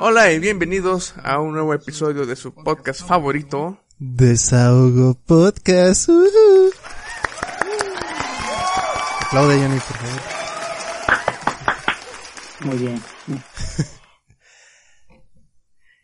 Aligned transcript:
Hola 0.00 0.32
y 0.32 0.38
bienvenidos 0.38 1.14
a 1.22 1.40
un 1.40 1.52
nuevo 1.52 1.74
episodio 1.74 2.24
de 2.26 2.36
su 2.36 2.54
podcast 2.54 3.06
favorito. 3.06 3.78
Desahogo 3.98 5.14
Podcast. 5.26 6.08
Uh 6.08 6.70
Aplaude, 9.26 9.56
Johnny, 9.60 9.78
por 9.80 9.96
favor. 9.96 10.20
Muy 12.64 12.78
bien. 12.78 13.02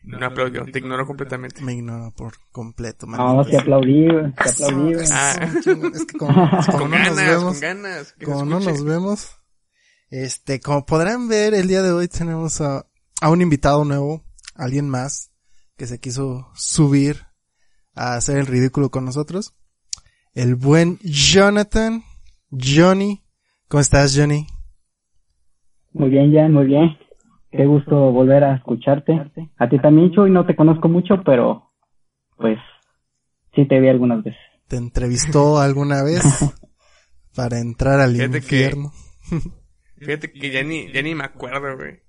No 0.03 0.27
aplaudió, 0.27 0.65
te 0.71 0.79
ignoró 0.81 1.07
completamente. 1.07 1.63
Me 1.63 1.73
ignoro 1.75 2.13
por 2.15 2.35
completo. 2.53 3.07
No, 3.07 3.45
te 3.45 3.57
aplaudí, 3.59 4.07
te 4.09 4.51
aplaudí. 4.51 4.95
güey. 4.95 5.07
Ah. 5.11 5.51
Es 5.95 6.05
que 6.05 6.19
como, 6.19 6.51
como 6.51 6.79
Con 6.79 6.91
no 6.91 6.99
nos 6.99 7.17
ganas, 7.17 7.27
vemos, 7.27 7.45
con 7.53 7.61
ganas. 7.61 8.13
que 8.13 8.25
como 8.27 8.45
no 8.45 8.61
nos 8.61 8.85
vemos, 8.85 9.31
este, 10.11 10.61
como 10.61 10.85
podrán 10.85 11.27
ver, 11.29 11.55
el 11.55 11.69
día 11.69 11.81
de 11.83 11.93
hoy 11.93 12.09
tenemos 12.09 12.61
a, 12.61 12.85
a 13.25 13.31
un 13.31 13.41
invitado 13.41 13.87
nuevo, 13.87 14.23
alguien 14.55 14.87
más, 14.91 15.31
que 15.79 15.87
se 15.87 15.99
quiso 15.99 16.51
subir 16.55 17.23
a 17.95 18.17
hacer 18.17 18.37
el 18.37 18.47
ridículo 18.47 18.91
con 18.91 19.07
nosotros. 19.07 19.55
El 20.35 20.57
buen 20.57 20.99
Jonathan, 20.99 22.03
Johnny. 22.51 23.25
¿Cómo 23.69 23.81
estás, 23.81 24.15
Johnny? 24.15 24.47
Muy 25.95 26.11
bien, 26.11 26.35
Jan, 26.35 26.53
muy 26.53 26.67
bien. 26.67 26.99
Qué 27.51 27.65
gusto 27.65 28.13
volver 28.13 28.45
a 28.45 28.57
escucharte. 28.57 29.13
A 29.57 29.69
ti 29.71 29.79
también, 29.81 30.13
Chuy, 30.13 30.31
no 30.31 30.45
te 30.45 30.55
conozco 30.55 30.89
mucho, 30.91 31.15
pero 31.25 31.71
pues 32.37 32.59
sí 33.55 33.67
te 33.67 33.81
vi 33.81 33.89
algunas 33.89 34.23
veces. 34.23 34.41
¿Te 34.69 34.77
entrevistó 34.77 35.61
alguna 35.61 36.03
vez 36.03 36.23
para 37.35 37.59
entrar 37.59 38.01
al 38.01 38.13
Fíjate 38.17 38.31
que- 38.33 38.37
infierno? 38.39 38.93
Fíjate 39.97 40.31
que 40.31 40.51
ya 40.51 40.63
ni, 40.63 40.93
ya 40.93 41.01
ni 41.01 41.15
me 41.15 41.25
acuerdo, 41.25 41.75
güey. 41.79 42.04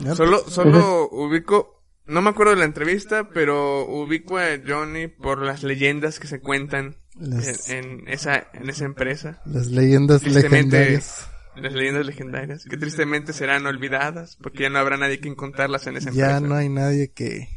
¿No? 0.00 0.14
Solo, 0.16 0.38
solo 0.48 1.08
ubico, 1.10 1.82
no 2.06 2.22
me 2.22 2.30
acuerdo 2.30 2.52
de 2.54 2.58
la 2.58 2.64
entrevista, 2.64 3.28
pero 3.32 3.86
ubico 3.86 4.38
a 4.38 4.46
Johnny 4.66 5.06
por 5.08 5.42
las 5.42 5.62
leyendas 5.62 6.18
que 6.18 6.26
se 6.26 6.40
cuentan 6.40 6.96
Las- 7.14 7.68
en, 7.68 8.00
en 8.00 8.08
esa, 8.08 8.48
en 8.54 8.68
esa 8.68 8.84
empresa. 8.84 9.40
Las 9.44 9.68
leyendas 9.68 10.24
legendarias. 10.26 11.28
las 11.56 11.72
leyendas 11.74 12.06
legendarias, 12.06 12.64
que 12.64 12.76
tristemente 12.78 13.32
serán 13.32 13.66
olvidadas, 13.66 14.36
porque 14.42 14.62
ya 14.64 14.70
no 14.70 14.78
habrá 14.78 14.96
nadie 14.96 15.20
quien 15.20 15.34
contarlas 15.34 15.86
en 15.86 15.96
esa 15.98 16.10
Ya 16.10 16.36
empresa. 16.36 16.40
no 16.40 16.54
hay 16.56 16.68
nadie 16.68 17.12
que, 17.12 17.48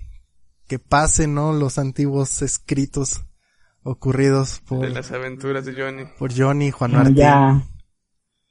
que 0.67 0.78
pase, 0.80 1.28
¿no? 1.28 1.53
Los 1.53 1.80
antiguos 1.80 2.41
escritos 2.41 3.23
ocurridos 3.83 4.61
por, 4.67 4.81
De 4.81 4.89
las 4.89 5.11
aventuras 5.11 5.66
de 5.66 5.73
Johnny. 5.73 6.03
por 6.19 6.33
Johnny 6.38 6.67
y 6.67 6.72
Juan 6.72 6.91
Martín. 6.91 7.16
¿Ya, 7.16 7.63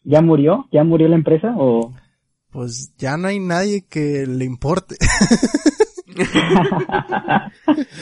¿Ya 0.04 0.20
murió? 0.22 0.66
¿Ya 0.72 0.82
murió 0.84 1.08
la 1.08 1.16
empresa 1.16 1.54
o...? 1.56 1.94
Pues 2.54 2.94
ya 2.96 3.16
no 3.18 3.26
hay 3.28 3.40
nadie 3.40 3.84
que 3.86 4.26
le 4.26 4.44
importe. 4.46 4.96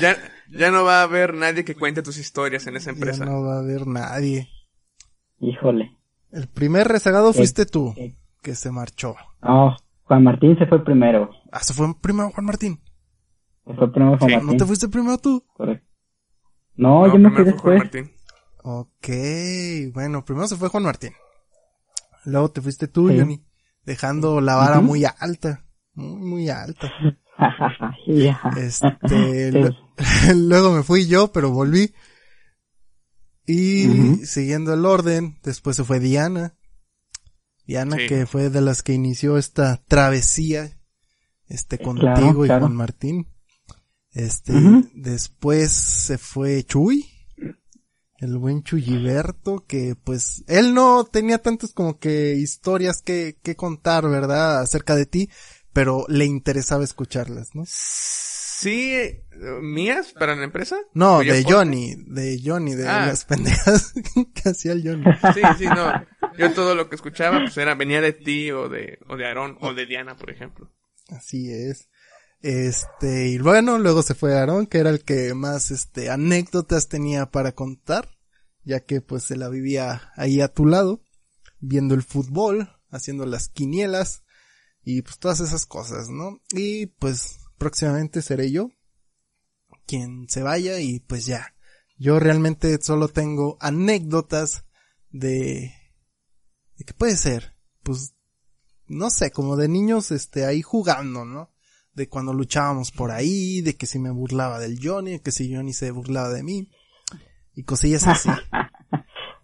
Ya, 0.00 0.16
ya 0.50 0.70
no 0.70 0.84
va 0.84 1.00
a 1.00 1.04
haber 1.04 1.32
nadie 1.34 1.64
que 1.64 1.74
cuente 1.74 2.02
tus 2.02 2.18
historias 2.18 2.66
en 2.66 2.76
esa 2.76 2.90
ya 2.90 2.94
empresa. 2.94 3.24
no 3.24 3.42
va 3.42 3.56
a 3.56 3.58
haber 3.60 3.86
nadie. 3.86 4.48
Híjole. 5.40 5.96
El 6.30 6.46
primer 6.48 6.88
rezagado 6.88 7.32
fuiste 7.32 7.64
tú, 7.64 7.94
eh. 7.96 8.14
que 8.42 8.54
se 8.54 8.70
marchó. 8.70 9.14
No, 9.42 9.74
Juan 10.04 10.24
Martín 10.24 10.58
se 10.58 10.66
fue 10.66 10.84
primero. 10.84 11.30
Ah, 11.50 11.60
se 11.60 11.72
fue 11.72 11.86
primero 12.00 12.30
Juan 12.30 12.44
Martín. 12.44 12.80
Se 13.66 13.72
fue 13.74 13.90
primero 13.90 14.18
Juan 14.18 14.28
Sí, 14.28 14.34
Martín. 14.36 14.50
¿No 14.50 14.56
te 14.58 14.64
fuiste 14.66 14.88
primero 14.88 15.18
tú? 15.18 15.44
Correcto. 15.54 15.86
No, 16.76 17.06
No, 17.06 17.12
yo 17.14 17.18
me 17.18 17.30
primero 17.30 17.44
fui 17.44 17.44
fue 17.44 17.60
Juan 17.78 17.90
después. 17.90 18.04
Martín. 18.04 18.16
Ok, 18.64 19.92
bueno, 19.94 20.24
primero 20.24 20.46
se 20.48 20.56
fue 20.56 20.68
Juan 20.68 20.84
Martín. 20.84 21.12
Luego 22.26 22.50
te 22.50 22.60
fuiste 22.60 22.88
tú, 22.88 23.08
Sí. 23.08 23.18
Johnny, 23.18 23.42
dejando 23.84 24.40
la 24.40 24.56
vara 24.56 24.80
muy 24.80 25.04
alta. 25.04 25.64
Muy, 25.94 26.20
muy 26.20 26.48
alta. 26.48 26.90
Este, 28.56 28.90
Sí. 29.08 30.32
luego 30.34 30.72
me 30.72 30.82
fui 30.82 31.06
yo, 31.06 31.32
pero 31.32 31.50
volví. 31.50 31.92
Y 33.46 34.24
siguiendo 34.24 34.72
el 34.72 34.84
orden, 34.86 35.38
después 35.42 35.76
se 35.76 35.84
fue 35.84 35.98
Diana. 35.98 36.54
Diana 37.66 37.96
Sí. 37.96 38.06
que 38.06 38.26
fue 38.26 38.50
de 38.50 38.60
las 38.60 38.82
que 38.82 38.92
inició 38.92 39.38
esta 39.38 39.82
travesía, 39.88 40.78
este, 41.48 41.78
contigo 41.78 42.14
Claro, 42.14 42.44
y 42.44 42.48
claro. 42.48 42.60
Juan 42.66 42.76
Martín. 42.76 43.28
Este, 44.12 44.52
después 44.94 45.72
se 45.72 46.18
fue 46.18 46.62
Chuy, 46.64 47.08
el 48.22 48.38
buen 48.38 48.62
Chuyiberto, 48.62 49.64
que 49.66 49.94
pues, 50.02 50.44
él 50.46 50.72
no 50.74 51.04
tenía 51.04 51.38
tantas 51.38 51.72
como 51.72 51.98
que 51.98 52.34
historias 52.34 53.02
que, 53.02 53.36
que 53.42 53.56
contar, 53.56 54.08
¿verdad? 54.08 54.60
Acerca 54.60 54.94
de 54.96 55.06
ti, 55.06 55.28
pero 55.72 56.04
le 56.08 56.24
interesaba 56.24 56.84
escucharlas, 56.84 57.54
¿no? 57.54 57.64
Sí, 57.66 58.94
mías 59.60 60.12
para 60.12 60.36
la 60.36 60.44
empresa. 60.44 60.76
No, 60.94 61.16
¿O 61.18 61.22
yo 61.22 61.34
de 61.34 61.42
Johnny, 61.44 61.94
de 62.06 62.40
Johnny, 62.44 62.74
de 62.74 62.86
Ah. 62.88 63.06
las 63.06 63.24
pendejas 63.24 63.92
que 64.34 64.48
hacía 64.48 64.72
el 64.72 64.82
Johnny. 64.88 65.04
Sí, 65.34 65.40
sí, 65.58 65.64
no. 65.66 65.92
Yo 66.38 66.52
todo 66.52 66.74
lo 66.74 66.88
que 66.88 66.94
escuchaba, 66.94 67.40
pues 67.40 67.56
era, 67.58 67.74
venía 67.74 68.00
de 68.00 68.12
ti 68.12 68.50
o 68.52 68.68
de, 68.68 68.98
o 69.08 69.16
de 69.16 69.26
Aarón 69.26 69.58
o 69.60 69.74
de 69.74 69.86
Diana, 69.86 70.16
por 70.16 70.30
ejemplo. 70.30 70.70
Así 71.08 71.50
es. 71.52 71.88
Este, 72.42 73.28
y 73.28 73.38
bueno, 73.38 73.78
luego 73.78 74.02
se 74.02 74.14
fue 74.14 74.36
Aarón, 74.36 74.66
que 74.66 74.78
era 74.78 74.90
el 74.90 75.04
que 75.04 75.32
más, 75.32 75.70
este, 75.70 76.10
anécdotas 76.10 76.88
tenía 76.88 77.30
para 77.30 77.52
contar, 77.52 78.18
ya 78.64 78.80
que 78.80 79.00
pues 79.00 79.22
se 79.24 79.36
la 79.36 79.48
vivía 79.48 80.12
ahí 80.16 80.40
a 80.40 80.48
tu 80.48 80.66
lado, 80.66 81.02
viendo 81.60 81.94
el 81.94 82.02
fútbol, 82.02 82.68
haciendo 82.90 83.26
las 83.26 83.48
quinielas, 83.48 84.24
y 84.84 85.02
pues 85.02 85.18
todas 85.18 85.38
esas 85.38 85.66
cosas, 85.66 86.08
¿no? 86.08 86.40
Y 86.50 86.86
pues 86.86 87.38
próximamente 87.58 88.22
seré 88.22 88.50
yo 88.50 88.72
quien 89.86 90.28
se 90.28 90.42
vaya 90.42 90.80
y 90.80 91.00
pues 91.00 91.26
ya. 91.26 91.54
Yo 91.98 92.18
realmente 92.18 92.80
solo 92.82 93.08
tengo 93.08 93.56
anécdotas 93.60 94.64
de, 95.10 95.72
de 96.76 96.84
qué 96.84 96.94
puede 96.94 97.16
ser, 97.16 97.56
pues 97.82 98.14
no 98.86 99.10
sé, 99.10 99.30
como 99.30 99.56
de 99.56 99.68
niños, 99.68 100.10
este, 100.10 100.44
ahí 100.44 100.62
jugando, 100.62 101.24
¿no? 101.24 101.52
De 101.94 102.08
cuando 102.08 102.32
luchábamos 102.32 102.90
por 102.90 103.10
ahí, 103.10 103.60
de 103.60 103.76
que 103.76 103.86
si 103.86 103.98
me 103.98 104.10
burlaba 104.10 104.58
del 104.58 104.78
Johnny, 104.82 105.18
que 105.20 105.30
si 105.32 105.54
Johnny 105.54 105.72
se 105.74 105.90
burlaba 105.90 106.30
de 106.30 106.42
mí, 106.42 106.68
y 107.54 107.64
cosillas 107.64 108.06
así. 108.06 108.30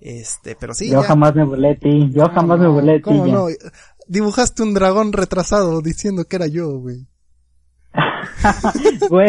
Este, 0.00 0.54
pero 0.54 0.75
sí. 0.75 0.88
Yo 0.88 1.00
ya. 1.03 1.09
jamás 1.09 1.34
me 1.34 1.44
burlé 1.44 1.70
de 1.70 1.75
ti. 1.76 2.10
Yo 2.12 2.22
¿Cómo 2.22 2.34
jamás 2.34 2.59
me 2.60 2.66
no? 2.66 2.72
burlé 2.72 2.92
de 2.92 2.98
ti. 2.98 3.03
¿Cómo 3.04 3.26
no? 3.26 3.47
Dibujaste 4.06 4.62
un 4.62 4.72
dragón 4.72 5.12
retrasado 5.12 5.81
diciendo 5.82 6.25
que 6.25 6.36
era 6.36 6.47
yo, 6.47 6.78
güey. 6.78 7.09
Güey, 9.10 9.28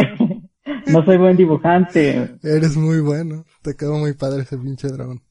no 0.86 1.04
soy 1.04 1.16
buen 1.18 1.36
dibujante. 1.36 2.36
Eres 2.44 2.76
muy 2.76 3.00
bueno. 3.00 3.44
Te 3.62 3.74
quedó 3.74 3.94
muy 3.98 4.12
padre 4.12 4.42
ese 4.42 4.58
pinche 4.58 4.88
dragón. 4.88 5.22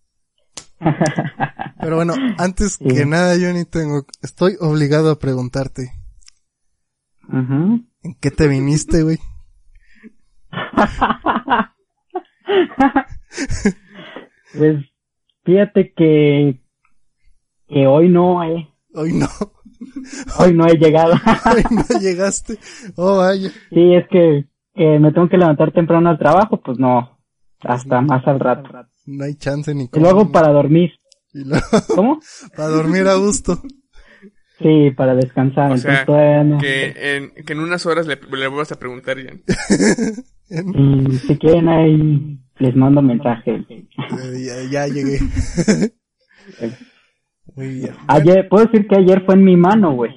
Pero 1.80 1.96
bueno, 1.96 2.14
antes 2.38 2.74
Sí. 2.74 2.86
que 2.88 3.06
nada, 3.06 3.36
Johnny, 3.40 3.64
tengo, 3.66 4.06
estoy 4.22 4.58
obligado 4.60 5.10
a 5.12 5.20
preguntarte, 5.20 5.94
¿en 7.32 8.16
qué 8.20 8.32
te 8.32 8.48
viniste, 8.48 9.04
güey? 9.04 9.18
Pues 14.58 14.78
fíjate 15.44 15.94
que 15.96 16.60
que 17.68 17.86
hoy 17.86 18.10
no 18.10 18.44
he 18.44 18.68
Hoy 18.96 19.14
no, 19.14 19.28
hoy 20.40 20.54
no 20.54 20.66
he 20.66 20.76
llegado. 20.78 21.14
hoy 21.56 21.64
no 21.70 22.00
llegaste. 22.00 22.58
Oh, 22.96 23.18
vaya. 23.18 23.50
sí, 23.70 23.94
es 23.94 24.08
que 24.10 24.46
que 24.74 25.00
me 25.00 25.12
tengo 25.12 25.30
que 25.30 25.38
levantar 25.38 25.72
temprano 25.72 26.10
al 26.10 26.18
trabajo, 26.18 26.62
pues 26.62 26.80
no, 26.80 27.20
hasta 27.62 28.02
más 28.02 28.26
al 28.28 28.40
rato. 28.40 28.70
No 29.06 29.26
hay 29.26 29.36
chance 29.36 29.74
ni 29.76 29.90
Y 29.94 30.00
luego 30.00 30.32
para 30.32 30.52
dormir. 30.52 30.92
Y 31.34 31.44
luego, 31.44 31.66
¿Cómo? 31.96 32.20
para 32.56 32.70
dormir 32.70 33.08
a 33.08 33.16
gusto. 33.16 33.62
Sí, 34.62 34.92
para 34.92 35.16
descansar. 35.16 35.72
O 35.72 35.78
sea, 35.78 36.44
no. 36.44 36.58
que 36.58 37.16
en, 37.16 37.32
que 37.46 37.54
en 37.54 37.60
unas 37.60 37.86
horas 37.86 38.08
le, 38.08 38.16
le 38.16 38.48
vuelvas 38.48 38.72
a 38.72 38.80
preguntar, 38.80 39.18
Jan. 39.18 39.42
Y 40.50 41.18
si 41.28 41.38
quieren 41.38 41.70
ahí 41.70 42.40
les 42.60 42.76
mando 42.76 43.02
mensaje. 43.02 43.66
Eh, 43.70 43.88
ya, 44.46 44.62
ya 44.70 44.88
llegué. 44.88 45.20
Muy 47.56 47.74
bien. 47.74 47.96
Ayer, 48.08 48.48
puedo 48.50 48.66
decir 48.66 48.88
que 48.88 48.98
ayer 48.98 49.24
fue 49.26 49.36
en 49.36 49.44
mi 49.44 49.56
mano, 49.56 49.96
güey. 49.96 50.12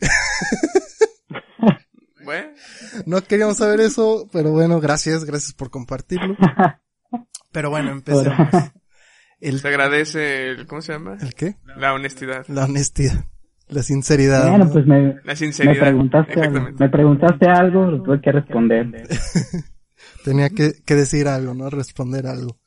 no 3.06 3.22
queríamos 3.22 3.56
saber 3.58 3.80
eso, 3.80 4.28
pero 4.32 4.52
bueno, 4.52 4.80
gracias, 4.80 5.24
gracias 5.24 5.52
por 5.52 5.70
compartirlo. 5.70 6.36
Pero 7.52 7.70
bueno, 7.70 7.90
empecemos. 7.90 8.36
El, 9.40 9.60
se 9.60 9.68
agradece 9.68 10.48
el, 10.48 10.66
¿cómo 10.66 10.82
se 10.82 10.92
llama? 10.92 11.16
¿El 11.20 11.34
qué? 11.34 11.56
La 11.76 11.94
honestidad. 11.94 12.44
La 12.48 12.64
honestidad. 12.64 13.24
La 13.72 13.82
sinceridad. 13.82 14.50
Bueno, 14.50 14.70
pues 14.70 14.86
me, 14.86 15.16
la 15.24 15.34
sinceridad. 15.34 15.74
me 15.74 15.80
preguntaste, 15.80 16.40
algo, 16.40 16.68
me 16.78 16.88
preguntaste 16.90 17.46
algo, 17.48 17.86
lo 17.86 18.02
tuve 18.02 18.20
que 18.20 18.32
responder. 18.32 18.86
Tenía 20.24 20.50
que, 20.50 20.74
que, 20.84 20.94
decir 20.94 21.26
algo, 21.26 21.54
¿no? 21.54 21.70
Responder 21.70 22.26
algo. 22.26 22.58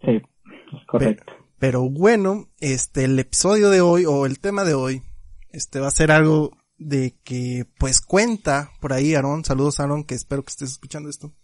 Sí, 0.00 0.12
es 0.12 0.86
correcto. 0.86 1.24
Pero, 1.26 1.46
pero 1.58 1.90
bueno, 1.90 2.48
este, 2.60 3.04
el 3.04 3.18
episodio 3.18 3.68
de 3.68 3.82
hoy, 3.82 4.06
o 4.06 4.24
el 4.24 4.40
tema 4.40 4.64
de 4.64 4.74
hoy, 4.74 5.02
este 5.50 5.80
va 5.80 5.88
a 5.88 5.92
ser 5.92 6.10
algo 6.10 6.50
de 6.78 7.18
que, 7.22 7.66
pues 7.78 8.00
cuenta 8.00 8.70
por 8.80 8.92
ahí, 8.92 9.14
Aaron, 9.14 9.44
saludos 9.44 9.80
Aaron, 9.80 10.04
que 10.04 10.14
espero 10.14 10.42
que 10.42 10.50
estés 10.50 10.70
escuchando 10.70 11.10
esto. 11.10 11.34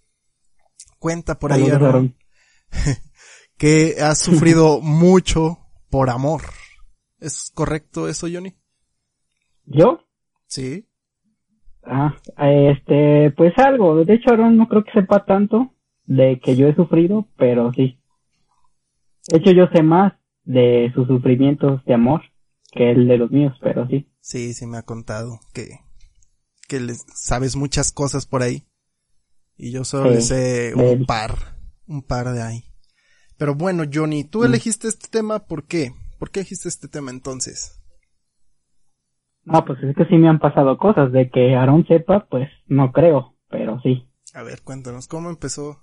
Cuenta 0.98 1.38
por 1.38 1.52
ahí, 1.52 1.68
Aaron, 1.68 1.88
Aaron. 1.88 2.16
que 3.58 3.96
has 4.00 4.18
sufrido 4.18 4.80
mucho 4.80 5.58
por 5.90 6.08
amor. 6.08 6.42
¿Es 7.20 7.50
correcto 7.54 8.08
eso, 8.08 8.26
Johnny? 8.32 8.56
¿Yo? 9.66 10.00
Sí. 10.46 10.86
Ah, 11.84 12.16
este, 12.38 13.32
pues 13.32 13.52
algo. 13.58 14.04
De 14.04 14.14
hecho, 14.14 14.30
Aaron 14.30 14.56
no 14.56 14.68
creo 14.68 14.84
que 14.84 14.92
sepa 14.92 15.24
tanto 15.24 15.74
de 16.04 16.40
que 16.40 16.56
yo 16.56 16.68
he 16.68 16.74
sufrido, 16.74 17.28
pero 17.36 17.72
sí. 17.72 17.98
De 19.28 19.38
hecho, 19.38 19.50
yo 19.52 19.66
sé 19.72 19.82
más 19.82 20.12
de 20.44 20.90
sus 20.94 21.06
sufrimientos 21.06 21.84
de 21.84 21.94
amor 21.94 22.22
que 22.70 22.90
el 22.90 23.06
de 23.06 23.18
los 23.18 23.30
míos, 23.30 23.56
pero 23.60 23.86
sí. 23.88 24.08
Sí, 24.20 24.54
sí 24.54 24.66
me 24.66 24.78
ha 24.78 24.82
contado 24.82 25.40
que, 25.52 25.80
que 26.68 26.80
les 26.80 27.04
sabes 27.14 27.56
muchas 27.56 27.92
cosas 27.92 28.26
por 28.26 28.42
ahí. 28.42 28.64
Y 29.56 29.70
yo 29.70 29.84
solo 29.84 30.14
sí, 30.14 30.22
sé 30.22 30.74
un 30.74 31.04
par, 31.04 31.56
un 31.86 32.02
par 32.02 32.32
de 32.32 32.42
ahí. 32.42 32.64
Pero 33.36 33.54
bueno, 33.54 33.84
Johnny, 33.92 34.24
tú 34.24 34.40
mm. 34.40 34.44
elegiste 34.44 34.88
este 34.88 35.08
tema, 35.08 35.46
¿por 35.46 35.64
qué? 35.64 35.92
¿Por 36.18 36.30
qué 36.30 36.40
elegiste 36.40 36.68
este 36.68 36.88
tema 36.88 37.10
entonces? 37.10 37.81
No, 39.44 39.64
pues 39.64 39.82
es 39.82 39.96
que 39.96 40.04
sí 40.06 40.16
me 40.16 40.28
han 40.28 40.38
pasado 40.38 40.78
cosas, 40.78 41.10
de 41.12 41.30
que 41.30 41.54
Aaron 41.54 41.86
sepa, 41.86 42.26
pues 42.30 42.48
no 42.68 42.92
creo, 42.92 43.34
pero 43.48 43.80
sí. 43.80 44.08
A 44.34 44.42
ver, 44.42 44.62
cuéntanos, 44.62 45.08
¿cómo 45.08 45.30
empezó 45.30 45.82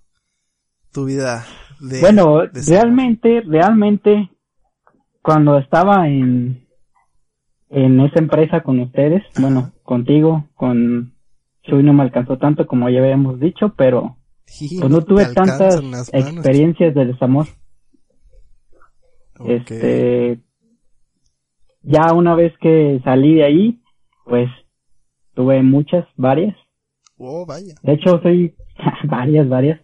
tu 0.91 1.05
vida 1.05 1.45
de... 1.79 1.99
Bueno, 1.99 2.47
de 2.47 2.61
realmente, 2.67 3.41
realmente, 3.45 4.29
cuando 5.21 5.57
estaba 5.57 6.07
en, 6.07 6.67
en 7.69 7.99
esa 7.99 8.19
empresa 8.19 8.61
con 8.61 8.79
ustedes, 8.79 9.23
Ajá. 9.33 9.41
bueno, 9.41 9.73
contigo, 9.83 10.47
con 10.55 11.13
Chuy 11.63 11.83
no 11.83 11.93
me 11.93 12.03
alcanzó 12.03 12.37
tanto 12.37 12.65
como 12.65 12.89
ya 12.89 12.99
habíamos 12.99 13.39
dicho, 13.39 13.73
pero 13.75 14.17
sí, 14.45 14.77
pues 14.79 14.89
no 14.89 15.01
tuve 15.03 15.25
tantas 15.33 15.81
experiencias 16.13 16.95
de 16.95 17.05
desamor. 17.05 17.47
Okay. 19.37 19.55
Este, 19.55 20.39
ya 21.81 22.13
una 22.13 22.35
vez 22.35 22.53
que 22.59 22.99
salí 23.03 23.35
de 23.35 23.43
ahí, 23.43 23.79
pues 24.25 24.49
tuve 25.33 25.61
muchas, 25.63 26.05
varias. 26.15 26.55
Oh, 27.17 27.45
vaya. 27.45 27.75
De 27.83 27.93
hecho, 27.93 28.21
soy 28.21 28.55
varias, 29.05 29.47
varias. 29.47 29.79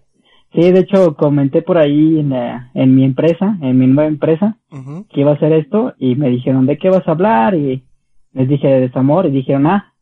Sí, 0.54 0.72
de 0.72 0.80
hecho, 0.80 1.16
comenté 1.16 1.62
por 1.62 1.78
ahí 1.78 2.20
en, 2.20 2.30
la, 2.30 2.72
en 2.74 2.96
mi 2.96 3.04
empresa, 3.04 3.58
en 3.62 3.78
mi 3.78 3.88
nueva 3.88 4.08
empresa, 4.08 4.58
uh 4.72 4.78
-huh. 4.78 5.08
que 5.10 5.22
iba 5.22 5.32
a 5.32 5.36
hacer 5.36 5.52
esto 5.52 5.94
y 5.98 6.16
me 6.16 6.30
dijeron, 6.30 6.66
¿de 6.66 6.78
qué 6.78 6.90
vas 6.90 7.06
a 7.08 7.12
hablar? 7.12 7.56
Y 7.56 7.84
les 8.32 8.48
dije 8.48 8.68
de 8.68 8.82
desamor 8.82 9.26
y 9.26 9.32
dijeron, 9.32 9.68
ah, 9.68 9.94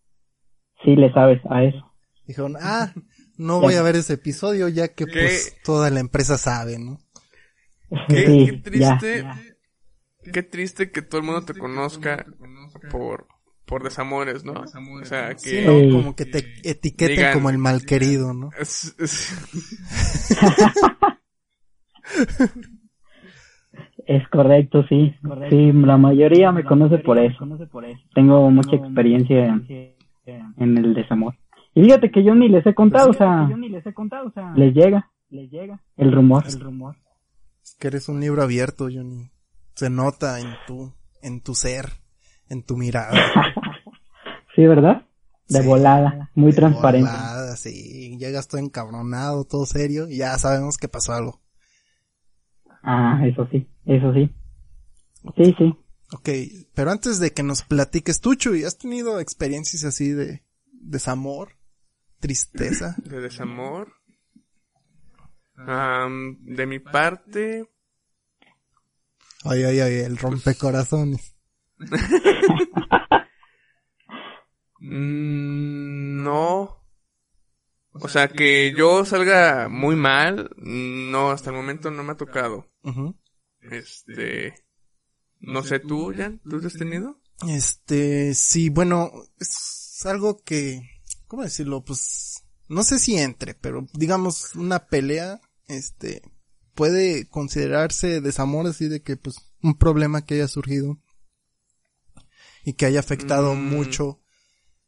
sí 0.84 0.96
le 0.96 1.12
sabes 1.12 1.42
a 1.50 1.64
eso. 1.64 1.92
Dijeron, 2.28 2.56
ah, 2.62 2.94
no 3.38 3.60
voy 3.60 3.76
a 3.76 3.82
ver 3.82 3.96
ese 3.96 4.14
episodio 4.14 4.70
ya 4.70 4.90
que 4.90 5.06
¿Qué? 5.06 5.12
pues 5.12 5.58
toda 5.64 5.90
la 5.90 6.00
empresa 6.00 6.38
sabe, 6.38 6.78
¿no? 6.78 7.00
Qué, 8.08 8.26
sí, 8.26 8.46
qué 8.46 8.58
triste, 8.58 9.24
ya, 9.24 9.36
ya. 9.36 9.53
Qué 10.32 10.44
triste 10.44 10.92
que 10.92 11.02
todo 11.02 11.22
el 11.22 11.28
mundo 11.28 11.44
te 11.44 11.54
conozca 11.54 12.26
por, 12.92 13.28
por 13.66 13.84
desamores, 13.84 14.44
¿no? 14.44 14.54
O 14.54 15.06
sea, 15.06 15.30
que... 15.30 15.36
Sí, 15.36 15.62
¿no? 15.66 15.98
Como 15.98 16.16
que 16.16 16.26
te 16.26 16.40
etiqueten 16.64 17.16
digan, 17.18 17.34
como 17.34 17.50
el 17.50 17.58
malquerido, 17.58 18.34
¿no? 18.34 18.50
Es, 18.60 18.96
es... 19.00 19.34
es 24.08 24.28
correcto, 24.30 24.84
sí. 24.88 25.16
Sí, 25.50 25.72
la 25.72 25.98
mayoría 25.98 26.52
me 26.52 26.64
conoce 26.64 26.98
por 27.00 27.20
eso. 27.20 27.48
Tengo 28.14 28.50
mucha 28.52 28.76
experiencia 28.76 29.46
en, 29.46 29.96
en 30.58 30.78
el 30.78 30.94
desamor. 30.94 31.36
Y 31.76 31.84
fíjate 31.84 32.12
que 32.12 32.24
yo 32.24 32.36
ni 32.36 32.50
les 32.50 32.66
he 32.66 32.74
contado, 32.74 33.10
o 33.10 33.14
sea, 33.14 33.50
les 34.56 34.74
llega, 34.76 35.10
les 35.30 35.50
llega 35.50 35.82
el 35.98 36.12
rumor, 36.12 36.44
el 36.48 36.60
rumor. 36.60 36.96
Es 37.64 37.76
que 37.80 37.88
eres 37.88 38.10
un 38.10 38.20
libro 38.20 38.44
abierto, 38.44 38.90
Johnny. 38.94 39.32
Se 39.76 39.90
nota 39.90 40.40
en 40.40 40.56
tu, 40.68 40.94
en 41.22 41.42
tu 41.42 41.56
ser, 41.56 41.94
en 42.50 42.64
tu 42.64 42.78
mirada. 42.78 43.12
sí, 44.56 44.66
¿verdad? 44.66 45.06
De 45.50 45.62
sí, 45.62 45.68
volada, 45.68 46.32
muy 46.36 46.52
de 46.52 46.58
transparente. 46.58 47.10
Volada, 47.10 47.56
sí, 47.56 48.18
llegas 48.18 48.48
todo 48.48 48.62
encabronado, 48.62 49.44
todo 49.46 49.66
serio, 49.66 50.08
y 50.08 50.18
ya 50.18 50.38
sabemos 50.38 50.78
que 50.78 50.88
pasó 50.88 51.14
algo. 51.14 51.42
Ah, 52.84 53.22
eso 53.26 53.48
sí, 53.52 53.68
eso 53.86 54.14
sí. 54.14 54.34
Sí, 55.38 55.56
sí. 55.58 55.76
Ok, 56.14 56.30
pero 56.76 56.92
antes 56.92 57.20
de 57.20 57.32
que 57.32 57.44
nos 57.44 57.64
platiques 57.64 58.20
tú, 58.22 58.36
Chuy, 58.36 58.64
¿has 58.64 58.78
tenido 58.78 59.20
experiencias 59.20 59.84
así 59.84 60.10
de 60.10 60.44
desamor? 60.72 61.50
tristeza. 62.24 62.96
De 63.04 63.20
desamor. 63.20 63.92
Um, 65.58 66.38
de 66.40 66.66
mi 66.66 66.80
parte. 66.80 67.70
Ay, 69.44 69.64
ay, 69.64 69.80
ay, 69.80 69.94
el 70.00 70.18
rompecorazones. 70.18 71.36
Mm, 74.86 76.24
no. 76.24 76.86
O 77.94 78.08
sea, 78.10 78.28
que 78.28 78.74
yo 78.76 79.06
salga 79.06 79.70
muy 79.70 79.96
mal, 79.96 80.50
no, 80.58 81.32
hasta 81.32 81.52
el 81.52 81.56
momento 81.56 81.90
no 81.90 82.04
me 82.04 82.12
ha 82.12 82.18
tocado. 82.18 82.70
Uh 82.84 82.92
-huh. 82.92 83.16
Este. 83.62 84.56
No 85.40 85.64
sé, 85.64 85.80
¿tú, 85.80 86.14
Jan? 86.14 86.42
¿Tú 86.50 86.58
has 86.66 86.74
tenido? 86.74 87.22
Este, 87.48 88.34
sí, 88.34 88.68
bueno, 88.70 89.10
es 89.40 90.06
algo 90.06 90.44
que 90.44 90.82
¿cómo 91.34 91.42
decirlo? 91.42 91.84
Pues, 91.84 92.44
no 92.68 92.84
sé 92.84 93.00
si 93.00 93.18
entre, 93.18 93.56
pero 93.56 93.88
digamos 93.94 94.54
una 94.54 94.86
pelea, 94.86 95.42
este, 95.68 96.22
puede 96.76 97.28
considerarse 97.28 98.22
desamor 98.22 98.68
así 98.68 98.88
de 98.88 99.02
que 99.02 99.16
pues 99.18 99.36
un 99.62 99.78
problema 99.78 100.24
que 100.26 100.36
haya 100.36 100.48
surgido 100.48 100.98
y 102.66 102.74
que 102.74 102.86
haya 102.86 103.00
afectado 103.00 103.56
mm. 103.56 103.70
mucho 103.70 104.20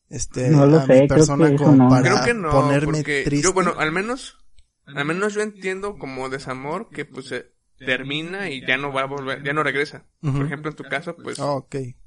este 0.10 0.50
no 0.50 0.66
lo 0.66 0.78
a 0.80 0.86
sé, 0.86 1.02
mi 1.02 1.08
persona 1.08 1.48
creo 1.48 1.58
que 1.58 1.64
como 1.64 1.76
no. 1.84 1.90
para 1.90 2.02
Creo 2.04 2.24
que 2.26 2.34
no, 2.34 2.52
ponerme 2.52 2.98
porque 3.00 3.24
triste. 3.24 3.44
yo, 3.44 3.54
bueno, 3.54 3.74
al 3.78 3.92
menos, 3.92 4.38
al 4.86 5.04
menos 5.06 5.34
yo 5.34 5.42
entiendo 5.42 5.98
como 5.98 6.30
desamor 6.30 6.90
que 6.90 7.06
pues 7.06 7.28
se 7.28 7.54
termina 7.78 8.50
y 8.50 8.66
ya 8.66 8.78
no 8.78 8.94
va 8.94 9.02
a 9.02 9.06
volver, 9.06 9.44
ya 9.44 9.52
no 9.54 9.64
regresa. 9.64 10.06
Por 10.22 10.46
ejemplo, 10.46 10.70
en 10.70 10.78
tu 10.78 10.84
caso, 10.84 11.16
pues, 11.18 11.40
Ah, 11.40 11.52
ok. 11.54 11.70
que 11.70 11.98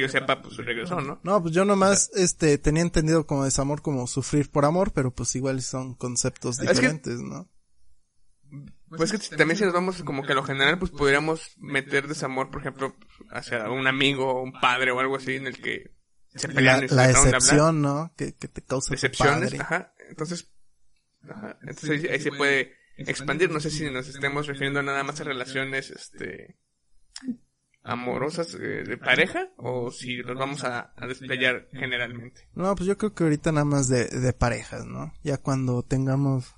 yo 0.00 0.08
sepa, 0.08 0.42
pues 0.42 0.56
regresó, 0.56 1.00
¿no? 1.00 1.20
No, 1.22 1.40
pues 1.40 1.54
yo 1.54 1.64
nomás, 1.64 2.10
este, 2.14 2.58
tenía 2.58 2.82
entendido 2.82 3.24
como 3.26 3.44
desamor 3.44 3.80
como 3.82 4.06
sufrir 4.08 4.50
por 4.50 4.64
amor, 4.64 4.92
pero 4.92 5.12
pues 5.12 5.34
igual 5.36 5.62
son 5.62 5.94
conceptos 5.94 6.58
Es 6.58 6.66
que- 6.66 6.74
diferentes, 6.74 7.20
¿no? 7.20 7.48
Pues 8.90 9.12
que 9.12 9.36
también 9.36 9.56
si 9.58 9.64
nos 9.64 9.74
vamos 9.74 10.02
como 10.02 10.22
que 10.22 10.32
a 10.32 10.34
lo 10.34 10.42
general, 10.42 10.78
pues 10.78 10.90
podríamos 10.90 11.52
meter 11.58 12.08
desamor, 12.08 12.50
por 12.50 12.60
ejemplo, 12.60 12.96
hacia 13.30 13.68
un 13.70 13.86
amigo, 13.86 14.42
un 14.42 14.52
padre 14.52 14.92
o 14.92 15.00
algo 15.00 15.16
así 15.16 15.36
en 15.36 15.46
el 15.46 15.60
que 15.60 15.94
se 16.34 16.48
La, 16.48 16.54
pelean 16.54 16.84
y 16.84 16.88
se 16.88 16.94
la 16.94 17.10
excepción, 17.10 17.82
¿no? 17.82 18.12
Que, 18.16 18.34
que 18.34 18.48
te 18.48 18.62
causa 18.62 18.94
padre. 19.18 19.58
ajá. 19.58 19.92
Entonces, 20.08 20.50
ajá. 21.28 21.58
Entonces 21.60 21.90
ahí, 21.90 22.06
ahí 22.08 22.20
se 22.20 22.32
puede 22.32 22.72
expandir. 22.96 23.50
No 23.50 23.60
sé 23.60 23.70
si 23.70 23.90
nos 23.90 24.08
estemos 24.08 24.46
refiriendo 24.46 24.82
nada 24.82 25.02
más 25.04 25.20
a 25.20 25.24
relaciones, 25.24 25.90
este, 25.90 26.58
amorosas 27.82 28.54
eh, 28.54 28.84
de 28.84 28.98
pareja 28.98 29.48
o 29.56 29.90
si 29.90 30.18
nos 30.18 30.36
vamos 30.36 30.64
a, 30.64 30.92
a 30.96 31.06
desplayar 31.06 31.68
generalmente. 31.72 32.48
No, 32.54 32.74
pues 32.76 32.86
yo 32.86 32.98
creo 32.98 33.14
que 33.14 33.24
ahorita 33.24 33.52
nada 33.52 33.64
más 33.64 33.88
de, 33.88 34.06
de 34.06 34.32
parejas, 34.32 34.84
¿no? 34.84 35.12
Ya 35.22 35.38
cuando 35.38 35.82
tengamos, 35.82 36.54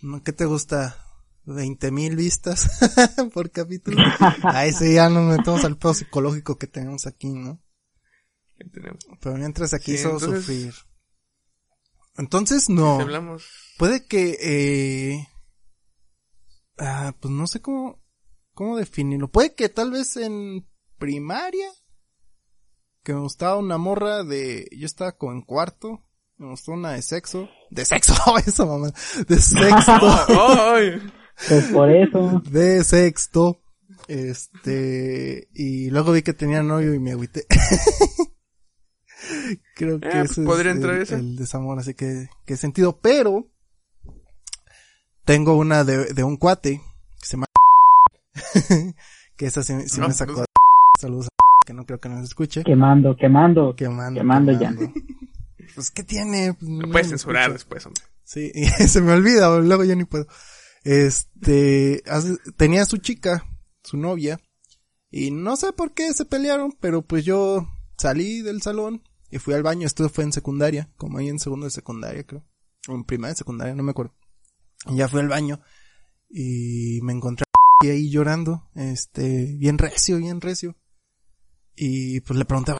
¿no? 0.00 0.22
¿qué 0.22 0.32
te 0.32 0.44
gusta? 0.44 0.96
20 1.44 1.90
mil 1.90 2.16
vistas 2.16 2.68
por 3.34 3.50
capítulo. 3.50 4.02
Ahí 4.44 4.72
sí 4.72 4.94
ya 4.94 5.08
nos 5.08 5.24
metemos 5.36 5.64
al 5.64 5.76
pedo 5.76 5.94
psicológico 5.94 6.56
que 6.58 6.66
tenemos 6.66 7.06
aquí, 7.06 7.28
¿no? 7.30 7.60
¿Qué 8.56 8.68
tenemos? 8.68 9.04
Pero 9.20 9.36
mientras 9.36 9.74
aquí 9.74 9.92
Sí, 9.96 10.02
solo 10.04 10.14
entonces- 10.18 10.40
sufrir. 10.44 10.74
Entonces, 12.16 12.68
no. 12.68 12.96
Si 12.96 13.02
hablamos, 13.02 13.44
Puede 13.78 14.06
que, 14.06 14.36
eh, 14.42 15.28
ah, 16.78 17.14
pues 17.20 17.32
no 17.32 17.46
sé 17.46 17.60
cómo, 17.62 18.02
cómo 18.52 18.76
definirlo. 18.76 19.28
Puede 19.30 19.54
que 19.54 19.68
tal 19.70 19.90
vez 19.92 20.16
en 20.18 20.68
primaria, 20.98 21.68
que 23.02 23.14
me 23.14 23.20
gustaba 23.20 23.56
una 23.56 23.78
morra 23.78 24.24
de, 24.24 24.68
yo 24.76 24.84
estaba 24.86 25.12
como 25.16 25.32
en 25.32 25.40
cuarto, 25.42 26.04
me 26.36 26.48
gustó 26.50 26.72
una 26.72 26.92
de 26.92 27.02
sexo, 27.02 27.48
de 27.70 27.84
sexo, 27.86 28.14
eso 28.46 28.66
mamá, 28.66 28.92
de 29.26 29.36
sexto, 29.40 29.92
Ay, 30.28 31.02
Pues 31.48 31.64
por 31.66 31.90
eso. 31.90 32.42
de 32.50 32.84
sexto, 32.84 33.60
este, 34.08 35.48
y 35.54 35.90
luego 35.90 36.12
vi 36.12 36.22
que 36.22 36.32
tenía 36.34 36.62
novio 36.62 36.94
y 36.94 36.98
me 37.00 37.12
agüité. 37.12 37.46
Creo 39.74 40.00
que 40.00 40.08
Eh, 40.08 40.12
pues, 40.12 40.30
ese 40.32 40.42
podría 40.42 40.70
es 40.72 40.76
entrar 40.76 40.96
el, 40.96 41.02
ese. 41.02 41.14
el 41.16 41.36
desamor, 41.36 41.78
así 41.78 41.94
que, 41.94 42.28
que 42.44 42.56
sentido, 42.56 42.98
pero 43.00 43.46
tengo 45.24 45.54
una 45.56 45.84
de, 45.84 46.12
de 46.12 46.24
un 46.24 46.36
cuate 46.36 46.80
que 47.20 47.26
se 47.26 47.36
llama 47.36 47.46
que 49.36 49.46
esa 49.46 49.62
sí, 49.62 49.74
sí 49.88 50.00
No, 50.00 50.08
me 50.08 50.14
sacó 50.14 50.34
pues- 50.34 50.46
saludos 51.00 51.28
que 51.66 51.72
no 51.72 51.84
creo 51.86 52.00
que 52.00 52.08
nos 52.08 52.24
escuche. 52.24 52.64
Quemando, 52.64 53.16
quemando. 53.16 53.74
Quemando, 53.76 54.20
Quemando 54.20 54.52
ya. 54.52 54.74
Pues, 55.74 55.90
¿qué 55.90 56.02
tiene? 56.02 56.54
Pues, 56.54 56.68
lo 56.70 56.86
no 56.86 56.92
puedes 56.92 57.08
censurar 57.08 57.42
escucha. 57.44 57.52
después, 57.54 57.86
hombre. 57.86 58.02
Sí, 58.24 58.50
y 58.54 58.66
se 58.66 59.00
me 59.00 59.12
olvida, 59.12 59.48
luego 59.60 59.84
ya 59.84 59.94
ni 59.94 60.04
puedo. 60.04 60.26
Este, 60.84 62.02
tenía 62.56 62.84
su 62.84 62.98
chica, 62.98 63.46
su 63.82 63.96
novia, 63.96 64.40
y 65.10 65.30
no 65.30 65.56
sé 65.56 65.72
por 65.72 65.92
qué 65.92 66.12
se 66.14 66.24
pelearon, 66.24 66.76
pero 66.80 67.02
pues 67.02 67.24
yo 67.24 67.68
salí 67.98 68.40
del 68.42 68.62
salón 68.62 69.02
y 69.30 69.38
fui 69.38 69.54
al 69.54 69.62
baño, 69.62 69.86
esto 69.86 70.08
fue 70.08 70.24
en 70.24 70.32
secundaria, 70.32 70.90
como 70.96 71.18
ahí 71.18 71.28
en 71.28 71.38
segundo 71.38 71.66
de 71.66 71.70
secundaria, 71.70 72.24
creo. 72.24 72.44
O 72.88 72.94
en 72.94 73.04
primera 73.04 73.28
de 73.28 73.36
secundaria, 73.36 73.74
no 73.74 73.82
me 73.82 73.90
acuerdo. 73.90 74.14
Ya 74.86 75.08
fui 75.08 75.20
al 75.20 75.28
baño 75.28 75.60
y 76.30 77.00
me 77.02 77.12
encontré 77.12 77.44
ahí 77.82 78.10
llorando, 78.10 78.68
este, 78.74 79.54
bien 79.58 79.78
recio, 79.78 80.18
bien 80.18 80.40
recio. 80.40 80.76
Y 81.76 82.20
pues 82.20 82.38
le 82.38 82.44
preguntaba, 82.44 82.78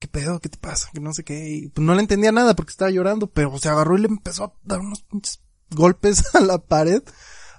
¿qué 0.00 0.08
pedo? 0.08 0.40
¿Qué 0.40 0.48
te 0.48 0.58
pasa? 0.58 0.88
Que 0.92 1.00
no 1.00 1.12
sé 1.12 1.24
qué. 1.24 1.48
Y 1.50 1.68
pues 1.68 1.86
no 1.86 1.94
le 1.94 2.00
entendía 2.00 2.32
nada 2.32 2.54
porque 2.54 2.70
estaba 2.70 2.90
llorando, 2.90 3.26
pero 3.26 3.56
se 3.58 3.68
agarró 3.68 3.96
y 3.96 4.02
le 4.02 4.08
empezó 4.08 4.44
a 4.44 4.54
dar 4.64 4.80
unos 4.80 5.02
pinches 5.02 5.40
golpes 5.70 6.24
a 6.34 6.40
la 6.40 6.58
pared, 6.58 7.02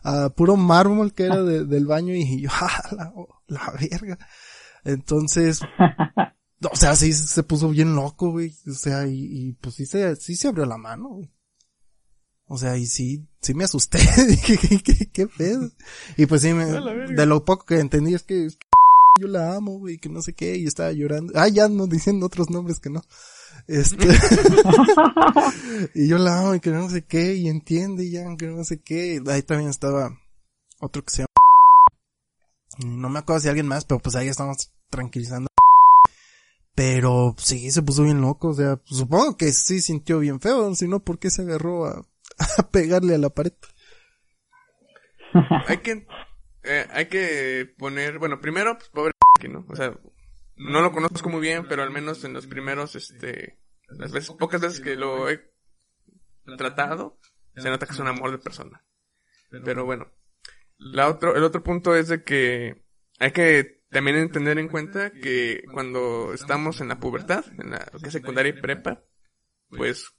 a 0.03 0.29
puro 0.29 0.55
mármol 0.55 1.13
que 1.13 1.25
era 1.25 1.43
de- 1.43 1.65
del 1.65 1.85
baño 1.85 2.13
y 2.15 2.41
yo, 2.41 2.49
¡ah, 2.61 2.81
la, 2.91 3.13
la 3.47 3.73
verga! 3.79 4.17
Entonces, 4.83 5.61
o 6.71 6.75
sea, 6.75 6.95
sí 6.95 7.11
se 7.13 7.43
puso 7.43 7.69
bien 7.69 7.95
loco, 7.95 8.31
güey. 8.31 8.53
O 8.67 8.73
sea, 8.73 9.05
y, 9.05 9.19
y 9.49 9.53
pues 9.53 9.75
sí 9.75 9.85
se, 9.85 10.15
sí 10.15 10.35
se 10.37 10.47
abrió 10.47 10.65
la 10.65 10.77
mano, 10.77 11.09
güey. 11.09 11.29
O 12.49 12.57
sea, 12.57 12.77
y 12.77 12.85
sí, 12.85 13.27
sí 13.41 13.53
me 13.53 13.65
asusté. 13.65 13.97
Dije, 14.27 14.57
¿qué, 14.57 14.79
qué, 14.79 15.05
qué 15.11 15.27
pedo? 15.27 15.69
Y 16.15 16.25
pues 16.27 16.41
sí, 16.43 16.53
me, 16.53 16.65
de 16.65 17.25
lo 17.25 17.43
poco 17.43 17.65
que 17.65 17.79
entendí 17.79 18.13
es 18.13 18.23
que, 18.23 18.45
es 18.45 18.55
que 18.55 18.65
yo 19.19 19.27
la 19.27 19.55
amo, 19.55 19.77
güey, 19.79 19.97
que 19.97 20.07
no 20.07 20.21
sé 20.21 20.31
qué, 20.33 20.55
y 20.55 20.65
estaba 20.65 20.93
llorando. 20.93 21.33
Ah, 21.35 21.49
ya 21.49 21.67
no 21.67 21.87
diciendo 21.87 22.25
otros 22.27 22.49
nombres 22.49 22.79
que 22.79 22.89
no. 22.89 23.01
Este, 23.67 24.07
y 25.93 26.07
yo 26.07 26.17
la 26.17 26.39
amo 26.39 26.55
y 26.55 26.59
que 26.59 26.69
no 26.69 26.89
sé 26.89 27.05
qué, 27.05 27.35
y 27.35 27.49
entiende 27.49 28.09
ya, 28.09 28.23
que 28.37 28.47
no 28.47 28.63
sé 28.63 28.81
qué. 28.81 29.21
Ahí 29.27 29.41
también 29.43 29.69
estaba 29.69 30.09
otro 30.79 31.03
que 31.03 31.11
se 31.11 31.17
llama. 31.19 31.27
No 32.85 33.09
me 33.09 33.17
acuerdo 33.19 33.39
si 33.39 33.47
alguien 33.47 33.67
más, 33.67 33.85
pero 33.85 33.99
pues 33.99 34.15
ahí 34.15 34.27
estamos 34.27 34.71
tranquilizando. 34.91 35.49
Pero 36.75 37.33
sí, 37.39 37.71
se 37.71 37.81
puso 37.81 38.03
bien 38.03 38.21
loco, 38.21 38.49
o 38.49 38.53
sea, 38.53 38.79
supongo 38.85 39.35
que 39.35 39.51
sí 39.51 39.81
sintió 39.81 40.19
bien 40.19 40.39
feo, 40.39 40.75
si 40.75 40.87
no, 40.87 40.99
¿por 40.99 41.17
qué 41.17 41.31
se 41.31 41.41
agarró 41.41 41.85
a, 41.85 42.07
a 42.59 42.69
pegarle 42.69 43.15
a 43.15 43.17
la 43.17 43.31
pared? 43.31 43.53
Hay 45.67 45.77
que, 45.77 46.05
eh, 46.63 46.85
hay 46.91 47.07
que 47.07 47.73
poner, 47.79 48.19
bueno, 48.19 48.39
primero, 48.39 48.77
pues, 48.77 48.89
pobre 48.89 49.11
¿no? 49.49 49.65
O 49.69 49.75
sea, 49.75 49.97
no 50.57 50.81
lo 50.81 50.91
conozco 50.91 51.29
muy 51.29 51.41
bien, 51.41 51.67
pero 51.67 51.83
al 51.83 51.91
menos 51.91 52.23
en 52.23 52.33
los 52.33 52.47
primeros, 52.47 52.95
este, 52.95 53.59
las 53.89 54.11
veces, 54.11 54.35
pocas 54.35 54.61
veces 54.61 54.81
que 54.81 54.95
lo 54.95 55.29
he 55.29 55.51
tratado, 56.57 57.19
se 57.55 57.69
nota 57.69 57.85
que 57.85 57.93
es 57.93 57.99
un 57.99 58.07
amor 58.07 58.31
de 58.31 58.39
persona. 58.39 58.83
Pero 59.63 59.85
bueno, 59.85 60.11
la 60.77 61.07
otro, 61.07 61.35
el 61.35 61.43
otro 61.43 61.63
punto 61.63 61.95
es 61.95 62.07
de 62.07 62.23
que 62.23 62.83
hay 63.19 63.31
que 63.31 63.83
también 63.89 64.17
entender 64.17 64.59
en 64.59 64.67
cuenta 64.67 65.11
que 65.11 65.63
cuando 65.71 66.33
estamos 66.33 66.81
en 66.81 66.89
la 66.89 66.99
pubertad, 66.99 67.45
en 67.57 67.71
la 67.71 67.89
secundaria 68.09 68.49
y 68.49 68.61
prepa, 68.61 69.03
pues 69.69 70.11